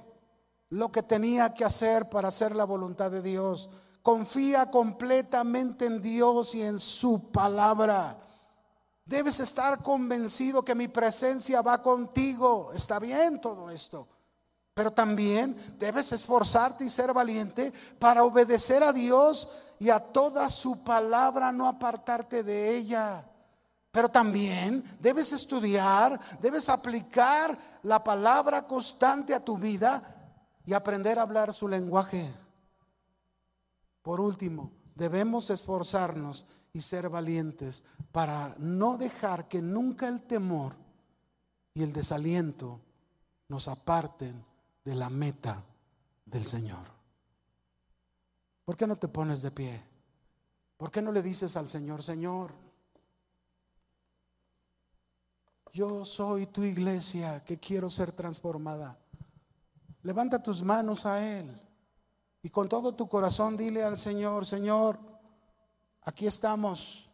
lo 0.70 0.92
que 0.92 1.04
tenía 1.04 1.54
que 1.54 1.64
hacer 1.64 2.10
para 2.10 2.30
hacer 2.30 2.56
la 2.56 2.66
voluntad 2.66 3.12
de 3.12 3.22
Dios. 3.22 3.70
Confía 4.02 4.72
completamente 4.72 5.86
en 5.86 6.02
Dios 6.02 6.56
y 6.56 6.62
en 6.62 6.80
su 6.80 7.32
palabra. 7.32 8.18
Debes 9.06 9.40
estar 9.40 9.80
convencido 9.84 10.64
que 10.64 10.74
mi 10.74 10.88
presencia 10.88 11.62
va 11.62 11.82
contigo. 11.82 12.72
Está 12.74 12.98
bien 13.00 13.40
todo 13.42 13.70
esto. 13.70 14.08
Pero 14.74 14.92
también 14.92 15.56
debes 15.78 16.12
esforzarte 16.12 16.86
y 16.86 16.90
ser 16.90 17.14
valiente 17.14 17.74
para 18.00 18.24
obedecer 18.24 18.84
a 18.84 18.94
Dios 18.94 19.50
y 19.80 19.90
a 19.90 20.00
toda 20.00 20.50
su 20.50 20.84
palabra, 20.84 21.52
no 21.52 21.68
apartarte 21.68 22.44
de 22.44 22.78
ella. 22.78 23.26
Pero 23.92 24.10
también 24.10 24.84
debes 25.00 25.34
estudiar, 25.34 26.20
debes 26.40 26.70
aplicar 26.70 27.58
la 27.84 28.04
palabra 28.04 28.66
constante 28.66 29.34
a 29.34 29.40
tu 29.40 29.58
vida 29.58 30.02
y 30.66 30.74
aprender 30.74 31.20
a 31.20 31.24
hablar 31.24 31.54
su 31.54 31.68
lenguaje. 31.68 32.32
Por 34.02 34.20
último, 34.20 34.72
debemos 34.96 35.50
esforzarnos 35.50 36.46
y 36.74 36.82
ser 36.82 37.10
valientes 37.10 37.84
para 38.12 38.56
no 38.58 38.98
dejar 38.98 39.48
que 39.48 39.62
nunca 39.62 40.08
el 40.08 40.24
temor 40.24 40.76
y 41.74 41.84
el 41.84 41.94
desaliento 41.94 42.80
nos 43.48 43.68
aparten 43.68 44.44
de 44.84 44.96
la 44.96 45.10
meta 45.10 45.64
del 46.26 46.46
Señor. 46.46 46.86
¿Por 48.66 48.76
qué 48.76 48.88
no 48.88 48.96
te 48.96 49.08
pones 49.08 49.42
de 49.42 49.52
pie? 49.52 49.84
¿Por 50.78 50.92
qué 50.92 51.02
no 51.02 51.12
le 51.12 51.22
dices 51.22 51.58
al 51.58 51.68
Señor, 51.68 52.02
Señor, 52.02 52.54
yo 55.74 56.06
soy 56.06 56.48
tu 56.48 56.64
iglesia 56.64 57.44
que 57.46 57.60
quiero 57.60 57.90
ser 57.90 58.12
transformada? 58.12 58.98
Levanta 60.04 60.42
tus 60.42 60.64
manos 60.64 61.06
a 61.06 61.40
Él. 61.40 61.62
Y 62.44 62.50
con 62.50 62.68
todo 62.68 62.94
tu 62.96 63.08
corazón 63.08 63.56
dile 63.56 63.84
al 63.84 63.98
Señor, 63.98 64.46
Señor, 64.46 65.00
aquí 66.04 66.26
estamos. 66.26 67.10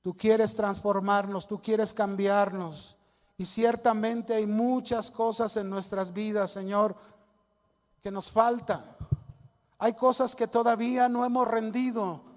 Tú 0.00 0.16
quieres 0.16 0.54
transformarnos, 0.56 1.46
tú 1.46 1.60
quieres 1.60 1.92
cambiarnos. 1.92 2.96
Y 3.36 3.44
ciertamente 3.44 4.34
hay 4.34 4.46
muchas 4.46 5.10
cosas 5.10 5.56
en 5.56 5.68
nuestras 5.68 6.12
vidas, 6.12 6.50
Señor, 6.50 6.96
que 8.00 8.10
nos 8.10 8.30
faltan. 8.30 8.84
Hay 9.78 9.94
cosas 9.94 10.34
que 10.34 10.46
todavía 10.46 11.08
no 11.08 11.24
hemos 11.24 11.46
rendido 11.46 12.31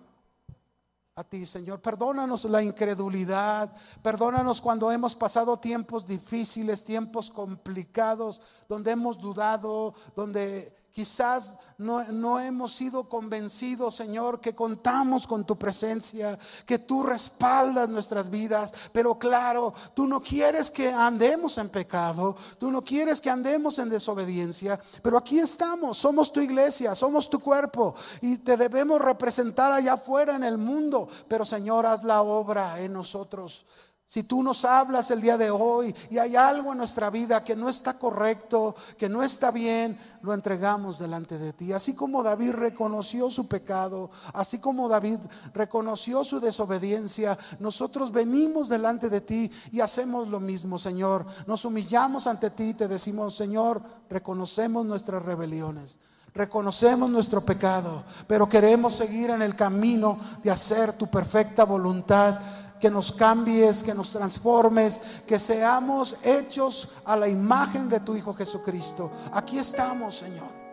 a 1.18 1.24
ti, 1.24 1.46
Señor. 1.46 1.80
Perdónanos 1.80 2.44
la 2.44 2.62
incredulidad. 2.62 3.72
Perdónanos 4.02 4.60
cuando 4.60 4.92
hemos 4.92 5.16
pasado 5.16 5.56
tiempos 5.56 6.06
difíciles, 6.06 6.84
tiempos 6.84 7.32
complicados, 7.32 8.42
donde 8.68 8.92
hemos 8.92 9.18
dudado, 9.18 9.94
donde 10.14 10.74
Quizás 10.95 11.57
no, 11.77 12.39
hemos 12.39 12.73
sido 12.73 13.09
convencidos, 13.09 13.95
Señor, 13.95 14.39
que 14.39 14.55
contamos 14.55 15.27
con 15.27 15.43
tu 15.43 15.57
presencia, 15.57 16.39
que 16.65 16.80
tú 16.80 17.03
respaldas 17.03 17.89
nuestras 17.89 18.30
vidas. 18.30 18.73
Pero 18.93 19.19
claro, 19.19 19.73
tú 19.93 20.07
no 20.07 20.22
quieres 20.22 20.72
que 20.72 20.89
andemos 20.89 21.57
en 21.57 21.67
pecado, 21.67 22.38
tú 22.57 22.72
no 22.72 22.81
quieres 22.81 23.19
que 23.19 23.30
andemos 23.30 23.77
en 23.77 23.89
desobediencia. 23.89 24.80
Pero 25.01 25.17
aquí 25.17 25.38
estamos, 25.38 25.97
somos 25.97 26.31
tu 26.31 26.39
iglesia, 26.39 26.95
somos 26.95 27.30
tu 27.30 27.41
cuerpo 27.41 27.93
y 28.22 28.38
te 28.38 28.55
debemos 28.55 29.01
representar 29.01 29.73
allá 29.73 29.95
afuera 29.95 30.38
en 30.38 30.45
el 30.45 30.57
mundo. 30.57 31.09
Pero 31.27 31.43
Señor, 31.43 31.85
haz 31.85 32.05
la 32.05 32.22
obra 32.22 32.80
en 32.80 32.93
nosotros. 32.93 33.65
Si 34.07 34.22
tú 34.22 34.44
nos 34.44 34.65
hablas 34.65 35.10
el 35.10 35.19
día 35.19 35.36
de 35.36 35.49
hoy 35.49 35.94
y 36.11 36.19
hay 36.19 36.36
algo 36.36 36.72
en 36.72 36.77
nuestra 36.77 37.10
vida 37.10 37.44
que 37.44 37.56
no 37.56 37.68
está 37.68 37.98
correcto, 37.98 38.76
que 38.99 39.10
no 39.10 39.23
está 39.23 39.49
bien, 39.49 39.98
lo 40.22 40.32
entregamos 40.32 40.99
delante 40.99 41.40
de 41.40 41.53
ti. 41.53 41.73
Así 41.73 41.95
como 41.95 42.22
David 42.22 42.52
reconoció 42.52 43.32
su 43.32 43.48
pecado, 43.48 44.11
así 44.34 44.60
como 44.60 44.88
David 44.88 45.18
reconoció 45.56 46.23
su 46.23 46.40
desobediencia, 46.40 47.36
nosotros 47.60 48.11
venimos 48.11 48.69
delante 48.69 49.10
de 49.10 49.22
ti 49.22 49.52
y 49.72 49.80
hacemos 49.80 50.27
lo 50.27 50.40
mismo, 50.40 50.77
Señor. 50.77 51.26
Nos 51.48 51.65
humillamos 51.65 52.27
ante 52.27 52.52
ti 52.52 52.69
y 52.69 52.73
te 52.76 52.88
decimos, 52.88 53.36
Señor, 53.36 53.82
reconocemos 54.07 54.86
nuestras 54.86 55.23
rebeliones. 55.23 55.98
Reconocemos 56.32 57.10
nuestro 57.10 57.41
pecado, 57.41 58.03
pero 58.27 58.48
queremos 58.48 58.94
seguir 58.94 59.32
en 59.32 59.41
el 59.41 59.56
camino 59.56 60.19
de 60.44 60.52
hacer 60.52 60.94
tu 60.94 61.07
perfecta 61.07 61.64
voluntad 61.64 62.38
que 62.80 62.89
nos 62.89 63.11
cambies, 63.11 63.84
que 63.84 63.93
nos 63.93 64.11
transformes, 64.11 65.02
que 65.26 65.39
seamos 65.39 66.18
hechos 66.23 66.89
a 67.06 67.15
la 67.15 67.27
imagen 67.27 67.89
de 67.89 67.99
tu 67.99 68.15
Hijo 68.15 68.34
Jesucristo. 68.34 69.11
Aquí 69.34 69.57
estamos, 69.57 70.18
Señor. 70.18 70.65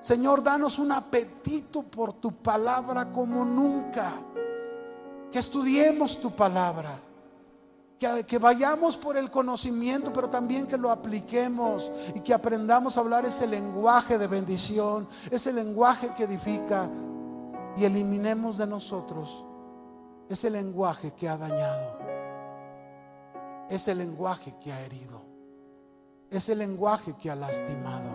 Señor, 0.00 0.42
danos 0.42 0.78
un 0.78 0.92
apetito 0.92 1.82
por 1.82 2.14
tu 2.14 2.32
palabra 2.32 3.10
como 3.12 3.44
nunca. 3.44 4.12
Que 5.30 5.38
estudiemos 5.38 6.20
tu 6.20 6.30
palabra. 6.30 6.98
Que, 7.98 8.38
vayamos 8.38 8.98
por 8.98 9.16
el 9.16 9.30
conocimiento, 9.30 10.12
pero 10.12 10.28
también 10.28 10.66
que 10.66 10.76
lo 10.76 10.90
apliquemos 10.90 11.90
y 12.14 12.20
que 12.20 12.34
aprendamos 12.34 12.96
a 12.96 13.00
hablar 13.00 13.24
ese 13.24 13.46
lenguaje 13.46 14.18
de 14.18 14.26
bendición, 14.26 15.08
ese 15.30 15.54
lenguaje 15.54 16.10
que 16.14 16.24
edifica 16.24 16.90
y 17.78 17.84
eliminemos 17.84 18.58
de 18.58 18.66
nosotros 18.66 19.44
ese 20.28 20.50
lenguaje 20.50 21.12
que 21.12 21.28
ha 21.28 21.36
dañado, 21.36 21.98
ese 23.68 23.94
lenguaje 23.94 24.54
que 24.60 24.72
ha 24.72 24.80
herido, 24.80 25.22
ese 26.30 26.54
lenguaje 26.54 27.14
que 27.16 27.30
ha 27.30 27.36
lastimado. 27.36 28.10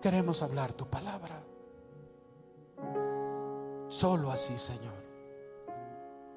Queremos 0.00 0.42
hablar 0.42 0.72
tu 0.72 0.86
palabra. 0.86 1.42
Solo 3.88 4.30
así, 4.30 4.56
Señor. 4.56 5.00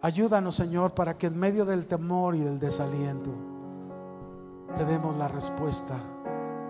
Ayúdanos, 0.02 0.56
Señor, 0.56 0.94
para 0.94 1.18
que 1.18 1.28
en 1.28 1.40
medio 1.40 1.64
del 1.64 1.88
temor 1.88 2.36
y 2.36 2.40
del 2.40 2.60
desaliento 2.60 3.32
te 4.76 4.84
demos 4.86 5.16
la 5.16 5.28
respuesta. 5.28 5.96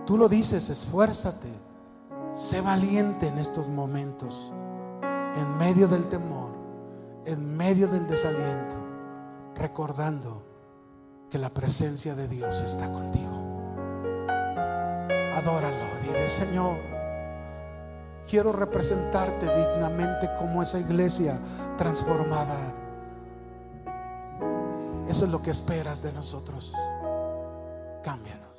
Tú 0.06 0.18
lo 0.18 0.30
dices, 0.30 0.69
esfuérzate, 0.69 1.48
sé 2.31 2.61
valiente 2.61 3.27
en 3.27 3.40
estos 3.40 3.68
momentos, 3.69 4.53
en 5.02 5.57
medio 5.57 5.88
del 5.88 6.07
temor, 6.10 6.43
en 7.26 7.58
medio 7.58 7.88
del 7.88 8.08
desaliento, 8.08 8.76
recordando 9.56 10.44
que 11.30 11.38
la 11.38 11.50
presencia 11.50 12.16
de 12.16 12.28
Dios 12.28 12.62
está 12.62 12.91
contigo. 12.91 13.32
Adóralo, 15.34 15.86
dile, 16.04 16.28
Señor, 16.28 16.78
quiero 18.30 18.52
representarte 18.52 19.45
dignamente 19.45 20.30
como 20.38 20.62
esa 20.62 20.80
iglesia 20.80 21.38
transformada. 21.78 22.56
Eso 25.08 25.26
es 25.26 25.32
lo 25.32 25.41
que 25.41 25.52
esperas 25.52 26.02
de 26.04 26.14
nosotros. 26.14 26.74
Cámbianos. 28.04 28.52